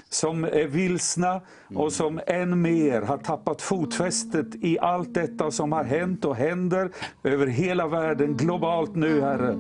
[0.10, 1.42] som är vilsna
[1.76, 6.92] och som än mer har tappat fotfästet i allt detta som har hänt och händer
[7.24, 9.58] över hela världen globalt nu, Herre.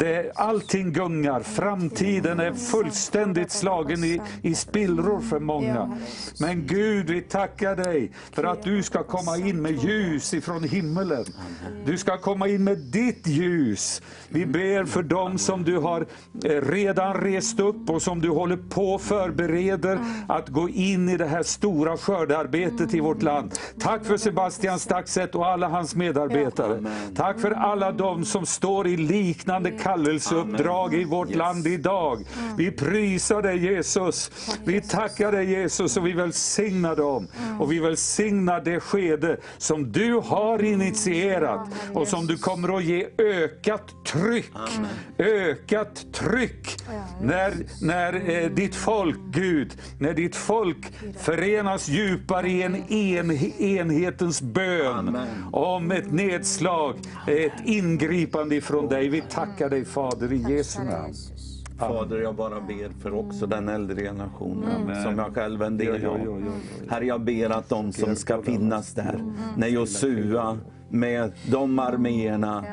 [0.00, 5.98] Det, allting gungar, framtiden är fullständigt slagen i, i spillror för många.
[6.40, 11.24] Men Gud, vi tackar dig för att du ska komma in med ljus ifrån himmelen.
[11.84, 14.02] Du ska komma in med ditt ljus.
[14.28, 16.06] Vi ber för dem som du har
[16.44, 19.00] eh, redan rest upp och som du håller på och
[19.80, 19.98] förbereder
[20.28, 23.58] att gå in i det här stora skördearbetet i vårt land.
[23.80, 26.84] Tack för Sebastian Staxet och alla hans medarbetare.
[27.16, 32.24] Tack för alla de som står i liknande kallelseuppdrag i vårt land idag.
[32.56, 34.30] Vi prisar dig Jesus.
[34.64, 37.28] Vi tackar dig Jesus och vi välsignar dem.
[37.58, 43.06] Och vi välsignar det skede som du har initierat och som du kommer att ge
[43.18, 44.52] ökat tryck.
[45.18, 46.76] Ökat tryck
[47.20, 53.30] när, när eh, ditt folk, Gud, när ditt folk förenas djupare i en en,
[53.60, 55.18] enhetens bön
[55.52, 56.94] om ett nedslag,
[57.26, 59.08] ett ingripande ifrån dig.
[59.08, 61.14] Vi tackar dig Fader i Jesu namn.
[61.78, 65.02] Fader, jag bara ber för också den äldre generationen Amen.
[65.02, 66.18] som jag själv är en del av.
[66.18, 66.52] ja, ja, ja.
[66.90, 69.24] Herre, jag ber att de som ska finnas där,
[69.56, 72.64] när Josua med de arméerna,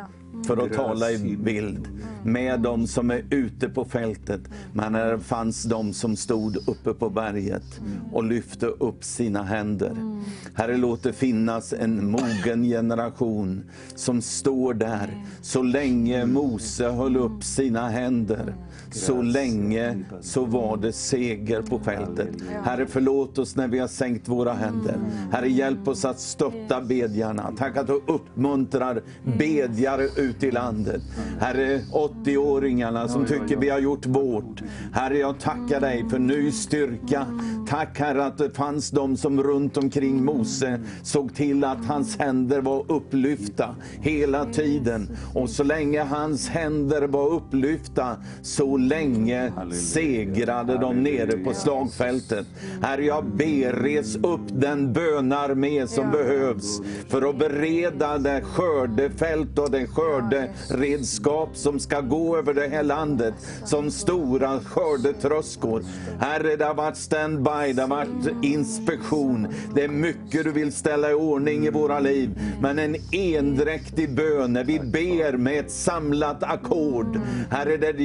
[0.46, 1.88] för att tala i bild,
[2.24, 4.42] med de som är ute på fältet.
[4.74, 7.82] Men det fanns de som stod uppe på berget
[8.12, 10.22] och lyfte upp sina händer.
[10.54, 13.64] Herre, låt det finnas en mogen generation
[13.96, 18.56] som står där så länge Mose höll upp sina händer.
[18.92, 22.30] Så länge så var det seger på fältet.
[22.64, 24.96] Herre, förlåt oss när vi har sänkt våra händer.
[25.32, 27.52] Herre, hjälp oss att stötta bedjarna.
[27.58, 29.02] Tack att du uppmuntrar
[29.38, 31.02] bedjare ut i landet.
[31.40, 34.62] Herre, 80-åringarna som tycker vi har gjort vårt.
[34.94, 37.28] Herre, jag tackar dig för ny styrka
[37.70, 42.62] Tack Herre att det fanns de som runt omkring Mose såg till att hans händer
[42.62, 45.18] var upplyfta hela tiden.
[45.34, 52.46] Och så länge hans händer var upplyfta, så länge segrade de nere på slagfältet.
[52.82, 59.72] Herre, jag ber, res upp den bönarmé som behövs för att bereda det skördefält och
[59.72, 63.34] det skörderedskap som ska gå över det här landet
[63.66, 65.84] som stora skördetröskor.
[66.20, 69.48] Herre, det har varit standby, det har varit inspektion.
[69.76, 72.40] Det är mycket du vill ställa i ordning i våra liv.
[72.62, 77.20] Men en endräktig bön, när vi ber med ett samlat ackord.
[77.50, 78.04] Herre, där det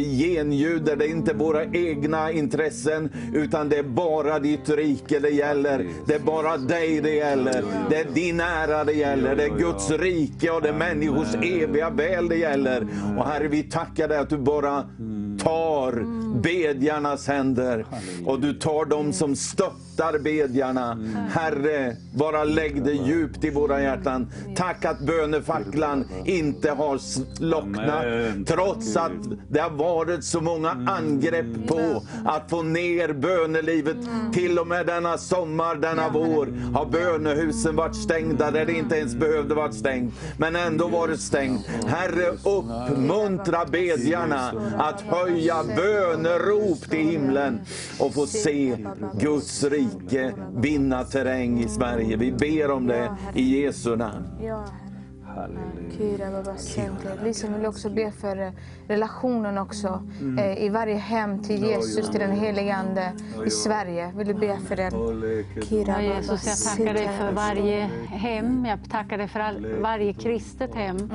[0.62, 0.96] inbjuder.
[0.96, 5.86] det är inte våra egna intressen, utan det är bara ditt rike det gäller.
[6.06, 7.64] Det är bara dig det gäller.
[7.90, 9.36] Det är din ära det gäller.
[9.36, 12.86] Det är Guds rike och det är människors eviga väl det gäller.
[13.18, 14.84] Och Herre, vi tackar dig att du bara
[15.42, 16.04] tar
[16.40, 17.86] bedjarnas händer
[18.26, 20.98] och du tar dem som stöttar bedjarna.
[21.30, 24.32] Herre, bara lägg det djupt i våra hjärtan.
[24.56, 28.04] Tack att bönefacklan inte har slocknat,
[28.46, 29.12] trots att
[29.48, 33.96] det har varit så många angrepp på att få ner bönelivet.
[34.32, 39.14] Till och med denna sommar, denna vår, har bönehusen varit stängda där det inte ens
[39.14, 41.66] behövde varit stängt, men ändå varit stängt.
[41.86, 45.31] Herre, uppmuntra bedjarna att höja
[45.76, 47.60] bönerop till himlen
[47.98, 48.76] och få se
[49.20, 52.16] Guds rike vinna terräng i Sverige.
[52.16, 54.24] Vi ber om det i Jesu namn.
[55.36, 55.90] Ja, Herre.
[55.98, 57.24] Kira Baba Center.
[57.24, 58.52] Lisa vill också be för eh,
[58.88, 60.02] relationen också
[60.38, 63.12] eh, i varje hem till Jesus, till den helige Ande
[63.46, 64.12] i Sverige.
[64.16, 64.92] Vill du be för den?
[65.86, 68.64] Ja, Jesus, jag tackar dig för varje hem.
[68.64, 71.12] Jag tackar dig för all, varje kristet hem.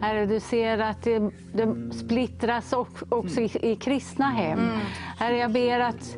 [0.00, 2.72] Herre, du ser att det, det splittras
[3.08, 4.58] också i, i kristna hem.
[5.18, 6.16] Herre, jag ber att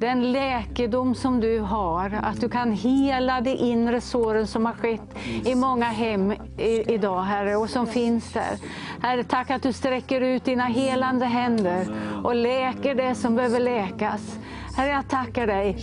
[0.00, 5.18] den läkedom som du har, att du kan hela de inre såren som har skett
[5.44, 8.58] i många hem i, idag, Herre, och som finns där.
[9.02, 11.86] Herre, tack att du sträcker ut dina helande händer
[12.24, 14.38] och läker det som behöver läkas.
[14.76, 15.76] Herre, jag tackar dig.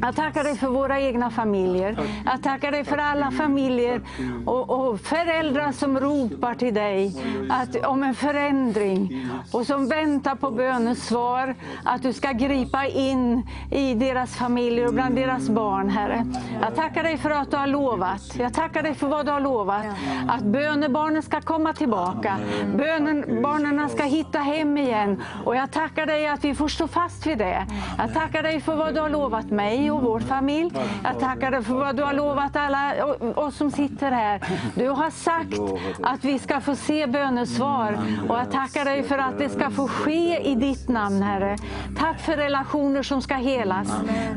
[0.00, 1.96] Jag tackar dig för våra egna familjer.
[2.24, 4.00] Jag tackar dig för alla familjer
[4.46, 7.12] och, och föräldrar som ropar till dig
[7.50, 11.54] att, om en förändring och som väntar på bönens svar.
[11.84, 16.26] Att du ska gripa in i deras familjer och bland deras barn, Herre.
[16.62, 18.36] Jag tackar dig för att du har lovat.
[18.38, 19.84] Jag tackar dig för vad du har lovat.
[20.28, 22.38] Att bönebarnen ska komma tillbaka.
[22.76, 25.22] Bönebarnen ska hitta hem igen.
[25.44, 27.66] Och jag tackar dig att vi får stå fast vid det.
[27.98, 30.72] Jag tackar dig för vad du har lovat mig och vår familj.
[31.04, 34.40] Jag tackar dig för vad du har lovat alla oss som sitter här.
[34.74, 35.60] Du har sagt
[36.02, 37.98] att vi ska få se bönesvar.
[38.28, 41.56] Och jag tackar dig för att det ska få ske i ditt namn, Herre.
[41.98, 43.88] Tack för relationer som ska helas.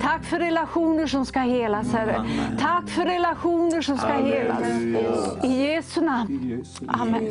[0.01, 2.25] Tack för relationer som ska helas, Herre.
[2.59, 4.61] Tack för relationer som ska helas.
[5.43, 6.63] I Jesu namn.
[6.87, 7.21] Amen.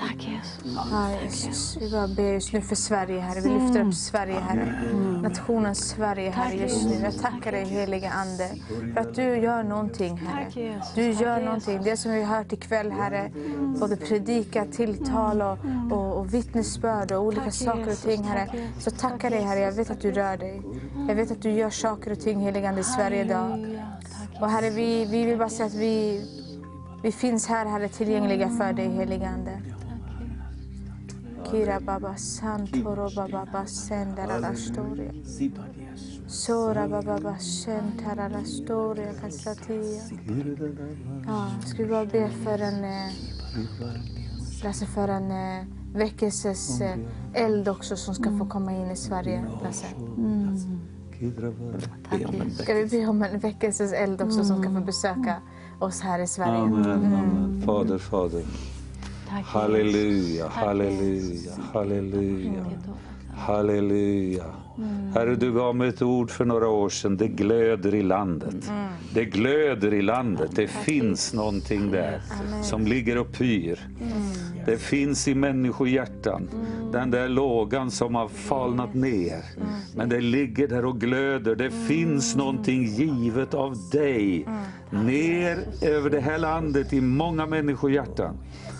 [0.00, 1.48] Tack Jesus.
[1.48, 1.76] Jesus.
[1.80, 3.40] Vi bara ber just nu för Sverige, Herre.
[3.40, 4.74] Vi lyfter upp Sverige, Herre.
[5.22, 6.94] Nationen Sverige, Herre, just nu.
[7.02, 8.48] Jag tackar dig, heliga Ande,
[8.94, 10.80] för att du gör någonting, Herre.
[10.94, 11.80] Du gör någonting.
[11.82, 13.30] Det som vi har hört ikväll, Herre.
[13.80, 15.58] Både predika, tilltal och,
[15.90, 18.68] och, och vittnesbörd och olika saker och ting, Herre.
[18.78, 19.60] Så tackar dig, Herre.
[19.60, 20.62] Jag vet att du rör dig.
[21.08, 23.78] Jag vet att du gör saker och ting, heliga Ande, i Sverige idag.
[24.40, 26.22] Och Herre, vi, vi vill bara säga att vi,
[27.02, 29.62] vi finns här, Herre, tillgängliga för dig, heliga Ande.
[31.44, 35.12] Kira baba santoro baba basendara la storia.
[36.26, 40.02] Sora baba basentara la storia kasatia.
[41.26, 42.84] Ja, ska vi bara be för en,
[44.64, 45.32] Lasse, för en
[45.92, 46.80] väckelses
[47.34, 49.86] eld också som ska få komma in i Sverige, Lasse.
[51.20, 52.58] Jesus.
[52.58, 55.42] Ska vi be om en väckelses eld också som ska få besöka
[55.78, 56.58] oss här i Sverige?
[56.58, 57.62] Amen, amen.
[57.66, 58.42] Fader, Fader.
[59.28, 62.64] Halleluja, halleluja, halleluja.
[63.36, 64.44] Halleluja.
[65.14, 67.16] Herre, du gav mig ett ord för några år sedan.
[67.16, 68.70] Det glöder i landet.
[69.14, 70.50] Det glöder i landet.
[70.54, 72.20] Det finns någonting där
[72.62, 73.78] som ligger och pyr.
[74.66, 76.48] Det finns i människohjärtan.
[76.92, 79.44] Den där lågan som har falnat ner.
[79.96, 81.56] Men det ligger där och glöder.
[81.56, 84.46] Det finns någonting givet av dig.
[84.90, 88.36] Ner över det här landet i många människohjärtan.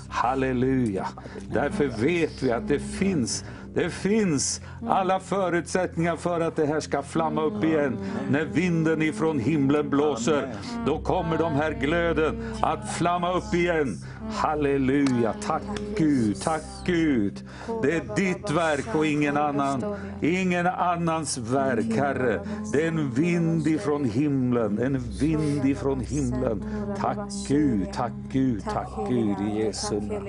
[0.09, 1.07] Halleluja.
[1.53, 3.45] Därför vet vi att det finns,
[3.75, 7.99] Det finns alla förutsättningar för att det här ska flamma upp igen.
[8.31, 10.55] När vinden ifrån himlen blåser,
[10.87, 13.99] då kommer de här glöden att flamma upp igen.
[14.31, 15.63] Halleluja, tack
[15.97, 17.45] Gud, tack Gud.
[17.83, 19.85] Det är ditt verk och ingen annan.
[20.23, 22.41] Ingen annans verk, Herre.
[22.73, 26.65] Det är en vind ifrån himlen, en vind ifrån himlen.
[26.99, 27.19] Tack
[27.49, 30.29] Gud, tack Gud, tack Gud i Jesu namn.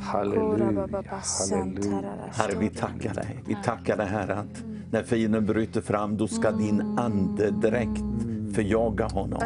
[0.00, 0.88] Halleluja,
[1.50, 2.02] halleluja.
[2.32, 3.38] Herre, vi tackar dig.
[3.46, 8.02] Vi tackar dig, Herre, att när fienden bryter fram, då ska din andedräkt
[8.58, 9.42] förjaga honom.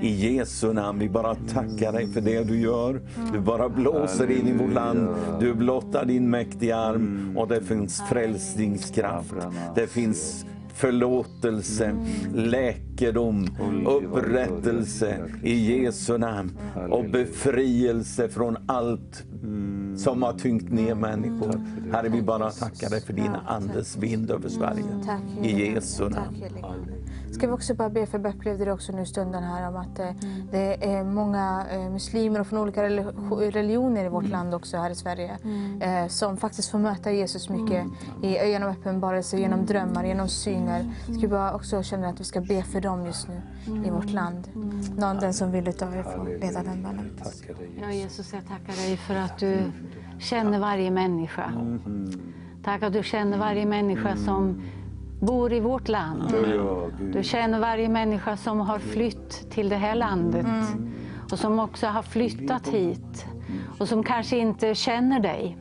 [0.00, 3.00] I Jesu namn, vi bara tackar dig för det du gör.
[3.32, 5.08] Du bara blåser in i vårt land.
[5.40, 9.34] Du blottar din mäktiga arm och det finns frälsningskraft.
[9.74, 10.44] Det finns
[10.74, 11.96] förlåtelse,
[12.34, 13.46] läkedom,
[13.86, 16.58] upprättelse i Jesu namn.
[16.90, 19.24] Och befrielse från allt
[19.96, 21.60] som har tyngt ner människor.
[21.92, 24.84] Herre, vi bara tackar dig för din andes vind över Sverige.
[25.42, 26.36] I Jesu namn.
[27.32, 29.98] Ska vi också bara be, för jag upplevde det också nu stunden här om att
[29.98, 30.10] eh,
[30.50, 34.90] det är många eh, muslimer och från olika reli- religioner i vårt land också här
[34.90, 35.38] i Sverige
[35.80, 37.86] eh, som faktiskt får möta Jesus mycket
[38.22, 40.94] i, genom uppenbarelse, genom drömmar, genom syner.
[41.04, 43.42] Ska vi bara också känna att vi ska be för dem just nu
[43.86, 44.48] i vårt land.
[44.96, 47.20] Någon den som vill utav er får leda den bönen.
[47.80, 49.58] Ja, Jesus, jag tackar dig för att du
[50.18, 51.52] känner varje människa.
[52.64, 54.62] Tack att du känner varje människa som
[55.22, 56.34] bor i vårt land.
[57.12, 60.46] Du känner varje människa som har flytt till det här landet.
[61.32, 63.26] Och som också har flyttat hit.
[63.78, 65.58] Och som kanske inte känner dig.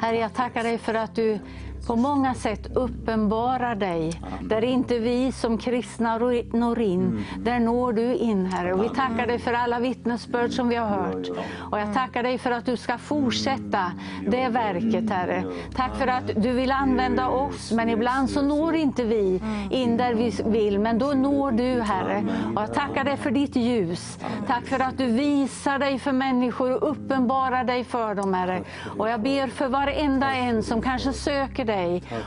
[0.00, 1.38] Herre, jag tackar dig för att du
[1.86, 4.20] på många sätt uppenbarar dig.
[4.40, 6.18] Där inte vi som kristna
[6.52, 8.72] når in, där når du in Herre.
[8.72, 11.28] Och vi tackar dig för alla vittnesbörd som vi har hört.
[11.70, 13.92] Och jag tackar dig för att du ska fortsätta
[14.26, 15.44] det verket Herre.
[15.74, 20.14] Tack för att du vill använda oss, men ibland så når inte vi in där
[20.14, 20.78] vi vill.
[20.78, 22.24] Men då når du Herre.
[22.56, 24.18] Och jag tackar dig för ditt ljus.
[24.46, 28.62] Tack för att du visar dig för människor och uppenbarar dig för dem Herre.
[28.98, 31.73] Och jag ber för varenda en som kanske söker dig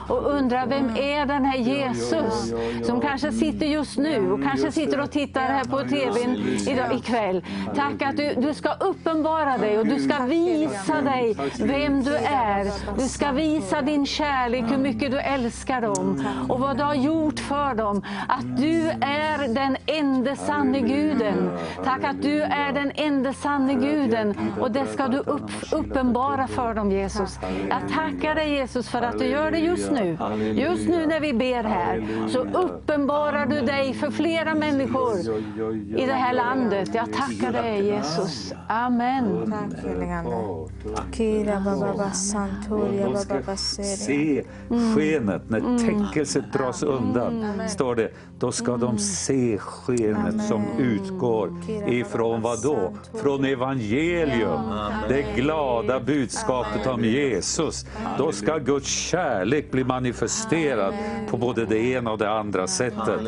[0.10, 2.54] och undrar vem är den här Jesus
[2.84, 6.36] som kanske sitter just nu och kanske sitter och tittar här på TVn
[6.68, 7.44] idag ikväll.
[7.76, 12.72] Tack att du, du ska uppenbara dig och du ska visa dig vem du är.
[12.98, 17.40] Du ska visa din kärlek, hur mycket du älskar dem och vad du har gjort
[17.40, 18.02] för dem.
[18.28, 21.58] Att du är den enda sanne guden.
[21.84, 24.36] Tack att du är den enda sanne guden.
[24.60, 27.40] och det ska du upp, uppenbara för dem Jesus.
[27.70, 30.18] Jag tackar dig Jesus för att du gör det just nu.
[30.56, 35.20] Just nu när vi ber här så uppenbarar du dig för flera människor
[35.98, 36.90] i det här landet.
[36.94, 38.54] Jag tackar dig Jesus.
[38.68, 39.54] Amen.
[40.96, 42.12] Tack helige Ande.
[43.84, 44.44] Se
[44.96, 47.46] skenet när täckelset dras undan.
[47.70, 48.10] Står det,
[48.40, 51.52] då ska de se skenet som utgår
[51.88, 52.94] ifrån vad då?
[53.22, 54.62] Från evangelium.
[55.10, 57.86] Det glada budskapet om Jesus.
[58.18, 59.27] Då ska Guds kärlek
[59.72, 60.94] bli manifesterad
[61.30, 63.20] på både det ena och det andra sättet.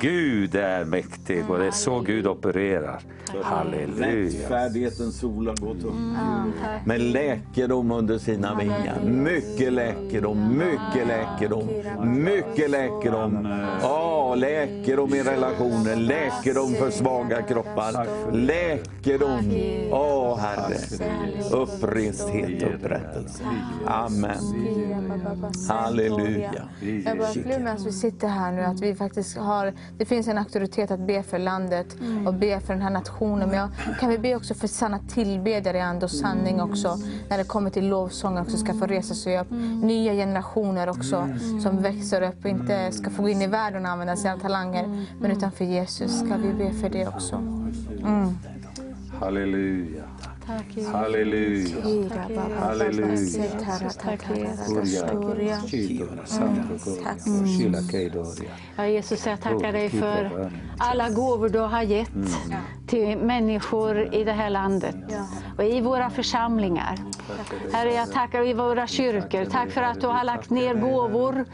[0.00, 3.00] Gud är mäktig och det är så Gud opererar.
[3.42, 4.26] Halleluja.
[4.26, 5.94] Rättfärdighetens sol har gått upp.
[6.86, 9.00] Med läkedom under sina vingar.
[9.04, 11.68] Mycket läkedom, mycket läkedom,
[12.24, 13.48] mycket läkedom.
[13.82, 18.06] Ja, läkedom i relationer, läkedom för svaga kroppar.
[18.32, 19.52] Läkedom,
[19.90, 20.78] åh Herre.
[21.52, 23.44] Uppresthet och upprättelse.
[23.86, 24.38] Amen.
[25.68, 26.52] Halleluja.
[27.04, 30.28] Jag bara upplever med att vi sitter här nu att vi faktiskt har, det finns
[30.28, 31.96] en auktoritet att be för landet
[32.26, 33.48] och be för den här nationen.
[33.48, 33.68] Men jag,
[34.00, 36.98] kan vi be också för sanna tillbedjare i ande och sanning också.
[37.28, 39.50] När det kommer till lovsång också ska få resa sig upp.
[39.82, 41.28] Nya generationer också
[41.62, 45.06] som växer upp och inte ska få gå in i världen och använda sina talanger.
[45.20, 47.36] Men utan för Jesus ska vi be för det också.
[48.02, 48.38] Mm.
[49.20, 50.02] Halleluja.
[50.46, 51.76] Halleluja.
[58.76, 62.10] Ja, Jesus, jag tackar dig för alla gåvor du har gett
[62.86, 64.96] till människor i det här landet
[65.58, 66.98] och i våra församlingar.
[67.72, 69.44] Herre, jag tackar i våra kyrkor.
[69.44, 71.44] Tack för att du har lagt ner gåvor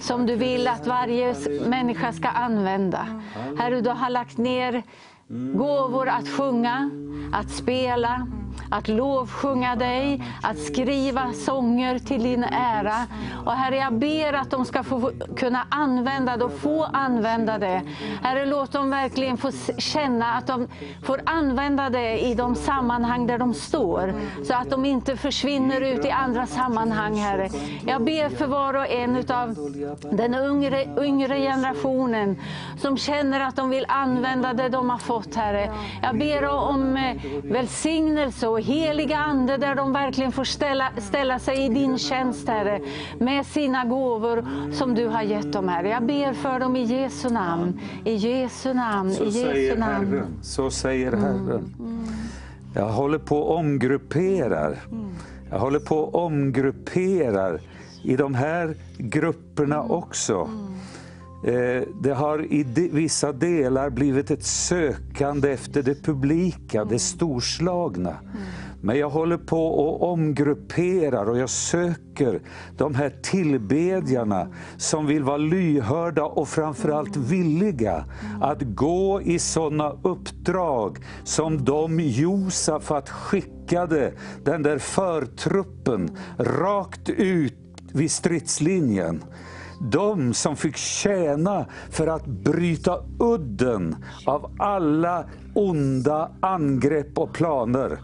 [0.00, 1.34] som du vill att varje
[1.66, 3.22] människa ska använda.
[3.58, 4.82] Herre, du har lagt ner
[5.30, 6.90] gåvor att sjunga,
[7.32, 8.26] att spela,
[8.68, 13.06] att lovsjunga dig, att skriva sånger till din ära.
[13.44, 17.82] Och Herre, jag ber att de ska få kunna använda det och få använda det.
[18.22, 20.68] Herre, låt dem verkligen få känna att de
[21.02, 24.14] får använda det i de sammanhang där de står,
[24.44, 27.48] så att de inte försvinner ut i andra sammanhang, Herre.
[27.86, 29.54] Jag ber för var och en av
[30.12, 32.36] den yngre, yngre generationen
[32.78, 35.70] som känner att de vill använda det de har fått, Herre.
[36.02, 41.64] Jag ber om eh, välsignelse och heliga Ande där de verkligen får ställa, ställa sig
[41.64, 42.80] i din tjänst, Herre,
[43.18, 45.88] med sina gåvor som du har gett dem, Herre.
[45.88, 50.06] Jag ber för dem i Jesu namn, i Jesu namn, Så i Jesu namn.
[50.06, 50.26] Herren.
[50.42, 51.74] Så säger Herren.
[52.74, 54.78] Jag håller på och omgrupperar.
[55.50, 57.60] Jag håller på och omgrupperar
[58.02, 60.48] i de här grupperna också.
[61.44, 62.62] Eh, Det har i
[62.92, 68.16] vissa delar blivit ett sökande efter det publika, det storslagna.
[68.82, 72.40] Men jag håller på och omgrupperar och jag söker
[72.76, 78.04] de här tillbedjarna som vill vara lyhörda och framförallt villiga
[78.40, 84.12] att gå i sådana uppdrag som de Josafat skickade
[84.44, 87.54] den där förtruppen rakt ut
[87.92, 89.24] vid stridslinjen.
[89.82, 93.96] De som fick tjäna för att bryta udden
[94.26, 95.24] av alla
[95.54, 97.98] onda angrepp och planer.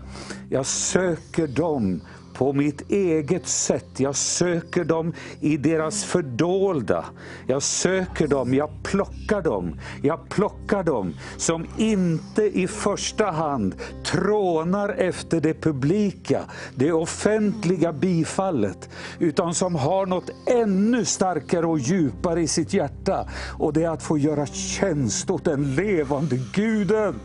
[0.51, 2.01] Jag söker dem
[2.36, 3.86] på mitt eget sätt.
[3.96, 7.04] Jag söker dem i deras fördolda.
[7.46, 9.80] Jag söker dem, jag plockar dem.
[10.02, 16.40] Jag plockar dem som inte i första hand trånar efter det publika,
[16.74, 18.88] det offentliga bifallet,
[19.18, 23.28] utan som har något ännu starkare och djupare i sitt hjärta.
[23.58, 27.20] Och det är att få göra tjänst åt den levande Guden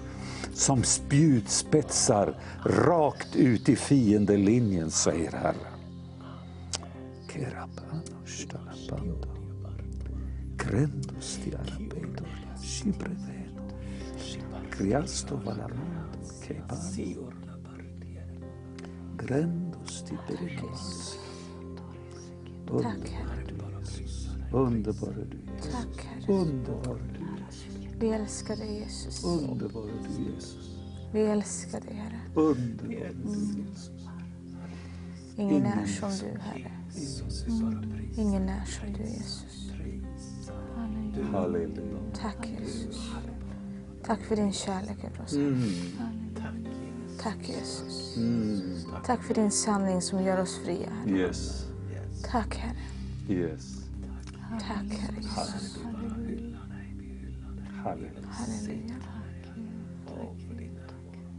[0.61, 5.55] som spjutspetsar rakt ut i fiendelinjen, säger Herren.
[22.81, 23.51] Tack Herre.
[24.53, 25.39] Underbar är du,
[26.27, 27.20] är du, Jesus.
[28.01, 29.23] Vi älskar dig Jesus.
[29.23, 30.69] Underbar är du, Jesus.
[31.13, 32.19] Vi älskar dig Herre.
[32.35, 33.29] Underbar är du,
[33.61, 33.91] Jesus.
[35.35, 36.71] Ingen är som du Herre.
[38.17, 39.71] Ingen är som du Jesus.
[41.31, 41.97] Halleluja.
[42.13, 43.11] Tack Jesus.
[44.03, 45.33] Tack för din kärlek över oss.
[45.33, 45.61] Mm.
[47.21, 48.17] Tack Jesus.
[48.17, 48.61] Mm.
[49.05, 50.89] Tack för din sanning som gör oss fria.
[50.89, 51.17] Herre.
[51.17, 51.65] Yes.
[52.31, 52.77] Tack Herre.
[53.29, 53.85] Yes.
[54.59, 55.79] Tack Herre Jesus.
[57.83, 58.27] Halleluja.
[58.31, 58.95] Halleluja.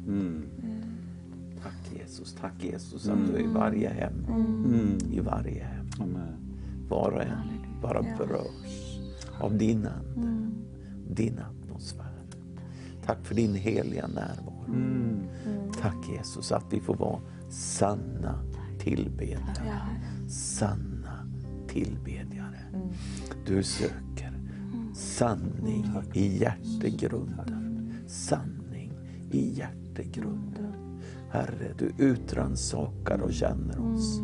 [0.07, 0.45] Mm.
[1.63, 4.27] Tack Jesus, tack Jesus att du är i varje hem.
[5.11, 5.87] I varje hem.
[6.01, 6.37] Amen.
[6.89, 7.39] Var och en
[7.83, 8.99] bara berörs
[9.41, 10.51] av din ande,
[11.09, 12.07] din atmosfär.
[13.07, 14.65] Tack för din heliga närvaro.
[15.81, 17.21] Tack Jesus att vi får vara
[17.51, 18.45] sanna
[18.79, 19.81] tillbedjare.
[20.29, 21.29] Sanna
[21.69, 22.61] tillbedjare.
[23.47, 24.12] Du söker
[25.19, 27.93] sanning i hjärtegrunden.
[28.07, 28.93] Sanning
[29.31, 31.01] i hjärtegrunden.
[31.31, 34.21] Herre, du utransakar och känner oss.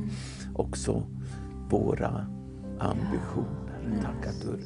[0.55, 1.02] Också
[1.70, 2.27] våra
[2.78, 4.02] ambitioner.
[4.02, 4.60] Tack att du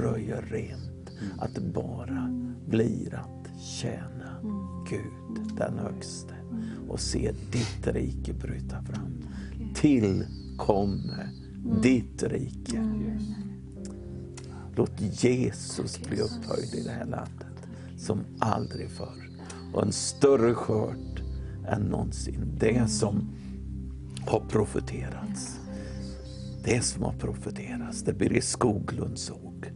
[0.00, 1.10] röjer rent.
[1.38, 2.30] Att det bara
[2.66, 4.40] blir att tjäna
[4.90, 6.34] Gud, den högste.
[6.88, 9.24] Och se ditt rike bryta fram.
[9.74, 11.28] Tillkomme
[11.82, 12.82] ditt rike.
[14.78, 19.30] Låt Jesus bli upphöjd i det här landet som aldrig förr.
[19.74, 21.22] Och en större skörd
[21.68, 22.52] än någonsin.
[22.58, 23.28] Det som
[24.26, 25.60] har profeterats.
[26.64, 29.72] Det som har profeterats, det Birger Skoglund såg.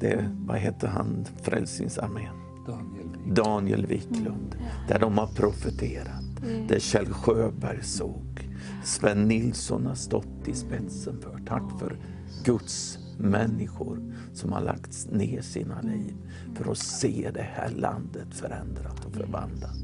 [0.00, 2.34] Det, vad heter han, Frälsningsarmén?
[2.66, 3.34] Daniel.
[3.34, 4.56] Daniel Wiklund,
[4.88, 6.24] där de har profeterat.
[6.68, 8.48] Det Kjell Sjöberg såg.
[8.84, 11.40] Sven Nilsson har stått i spetsen för.
[11.46, 11.96] Tack för
[12.44, 16.14] Guds människor som har lagt ner sina liv
[16.54, 19.76] för att se det här landet förändrat och förvandlat.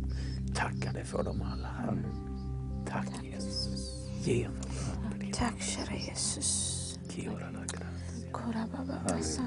[0.55, 2.05] Tackar dig för dem alla, Herre.
[2.86, 4.06] Tack Jesus.
[4.24, 5.32] Genomför det.
[5.32, 6.98] Tack kära Jesus.
[8.89, 9.47] Tack Jesus.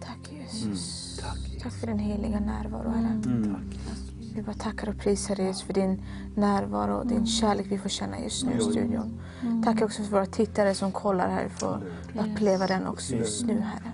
[0.00, 1.20] Tack Jesus.
[1.62, 3.22] Tack för din heliga närvaro Herre.
[3.24, 4.05] Tack Jesus.
[4.36, 6.02] Vi bara tackar och prisar dig för din
[6.34, 9.20] närvaro och din kärlek vi får känna just nu i studion.
[9.42, 9.62] Mm.
[9.62, 11.80] Tack också för våra tittare som kollar här får
[12.14, 13.92] uppleva den också just nu, Herre.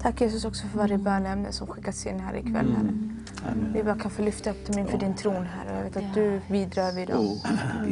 [0.00, 2.76] Tack Jesus också för varje bönämne som skickats in här ikväll, mm.
[2.76, 3.21] Herre.
[3.74, 5.76] Vi bara kan få lyfta upp dem inför din tron Herre.
[5.76, 7.38] Jag vet att du vidrör vid dem.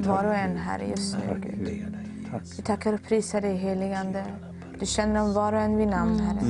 [0.03, 1.87] Var och en Herre just nu Gud.
[2.57, 4.25] Vi tackar och prisar dig heligande.
[4.81, 6.41] Du känner dem var och en vid namn Herre.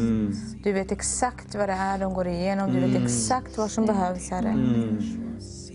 [0.62, 2.72] Du vet exakt vad det är de går igenom.
[2.72, 4.54] Du vet exakt vad som behövs Herre.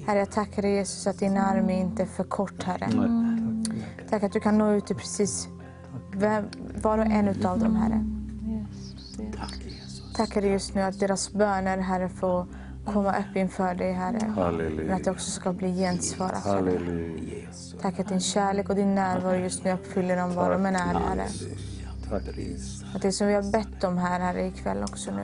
[0.08, 2.90] Herre jag tackar dig Jesus att din arm är inte är för kort Herre.
[4.10, 5.48] Tack att du kan nå ut till precis
[6.82, 8.06] var och en utav dem Herre.
[10.16, 12.48] Tackar dig just nu att deras böner Herre får
[12.86, 14.18] komma upp inför dig Herre.
[14.22, 14.96] Men Halleluja.
[14.96, 16.44] att det också ska bli gensvarat.
[16.44, 17.48] Halleluja.
[17.82, 20.80] Tack att din kärlek och din närvaro just nu uppfyller dem var de än är
[20.80, 21.28] Herre.
[22.10, 22.24] Tack.
[22.96, 25.22] Att det som vi har bett om här Herre ikväll också nu.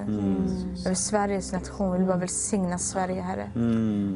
[0.86, 1.92] Över Sveriges nation.
[1.92, 3.52] Vi vill bara välsigna Sverige Herre.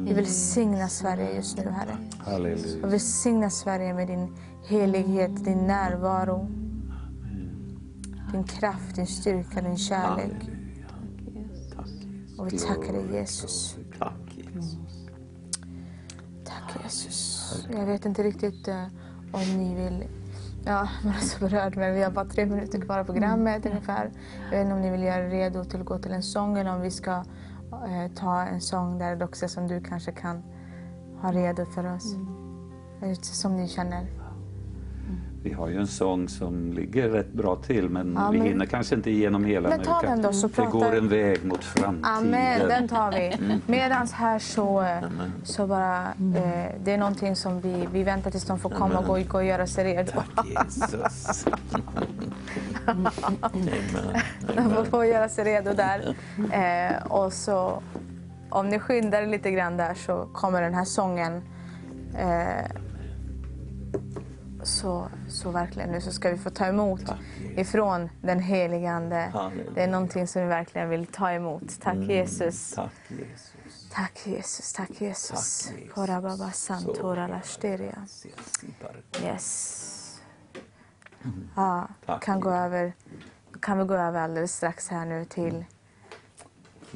[0.04, 1.96] Vi välsigna Sverige just nu Herre.
[2.18, 2.84] Halleluja.
[2.86, 4.36] Och välsigna Sverige med din
[4.68, 6.48] helighet, din närvaro.
[8.32, 10.50] Din kraft, din styrka, din kärlek.
[12.38, 13.76] Och vi tackar dig Jesus.
[13.98, 14.76] Tack Jesus.
[16.44, 17.66] Tack Jesus.
[17.70, 18.86] Jag vet inte riktigt eh,
[19.32, 20.04] om ni vill...
[20.64, 24.12] Ja, man är så berörd men vi har bara tre minuter kvar av programmet ungefär.
[24.44, 26.74] Jag vet inte om ni vill göra redo till att gå till en sång eller
[26.74, 27.24] om vi ska
[27.72, 30.42] eh, ta en sång där också som du kanske kan
[31.20, 32.14] ha redo för oss.
[32.14, 33.14] Mm.
[33.14, 34.25] Som ni känner.
[35.46, 38.66] Vi har ju en sång som ligger rätt bra till men Ja, vi men- hinner
[38.66, 39.68] kanske inte igenom hela.
[39.68, 42.04] Men vi ta kan- den då, så Det pratar- går en väg mot framtiden.
[42.04, 43.36] Amen, den tar vi.
[43.66, 44.86] Medans här så,
[45.44, 49.04] så bara, eh, det är någonting som vi, vi väntar tills de får komma och
[49.06, 50.12] gå, gå och göra sig redo.
[50.64, 51.44] Jesus.
[52.86, 53.12] Amen.
[54.56, 56.14] De får, får göra sig redo där.
[56.52, 57.82] Eh, och så,
[58.50, 61.42] om ni skyndar er lite grann där så kommer den här sången.
[62.18, 62.70] Eh,
[64.66, 67.02] så, så verkligen nu så ska vi få ta emot
[67.56, 69.16] ifrån den helige Ande.
[69.16, 69.70] Halleluja.
[69.74, 71.80] Det är någonting som vi verkligen vill ta emot.
[71.80, 72.74] Tack Jesus.
[72.74, 73.56] Tack Jesus.
[73.92, 75.28] Tack Jesus, tack Jesus.
[75.28, 75.94] Tack, Jesus.
[75.94, 78.06] Korababa santora lashteria.
[78.06, 78.96] Sipar.
[79.22, 80.20] Yes.
[81.56, 82.92] Ja, Tack, kan, gå över,
[83.60, 85.64] kan vi gå över alldeles strax här nu till,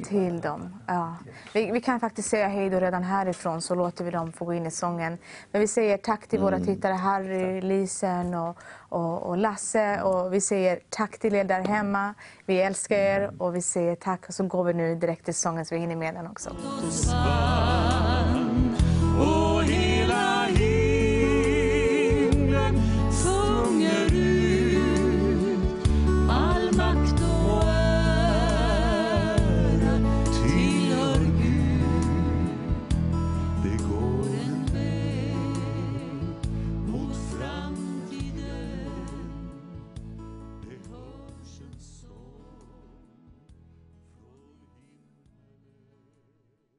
[0.03, 0.75] till dem.
[0.87, 1.15] Ja.
[1.53, 4.53] Vi, vi kan faktiskt säga hej då redan härifrån så låter vi dem få gå
[4.53, 5.17] in i sången.
[5.51, 8.57] Men vi säger tack till våra tittare Harry, Lisen och,
[8.89, 10.01] och, och Lasse.
[10.01, 12.13] Och vi säger tack till er där hemma.
[12.45, 15.65] Vi älskar er och vi säger tack och så går vi nu direkt till sången
[15.65, 16.49] så vi hinner med den också.
[16.91, 18.50] Svar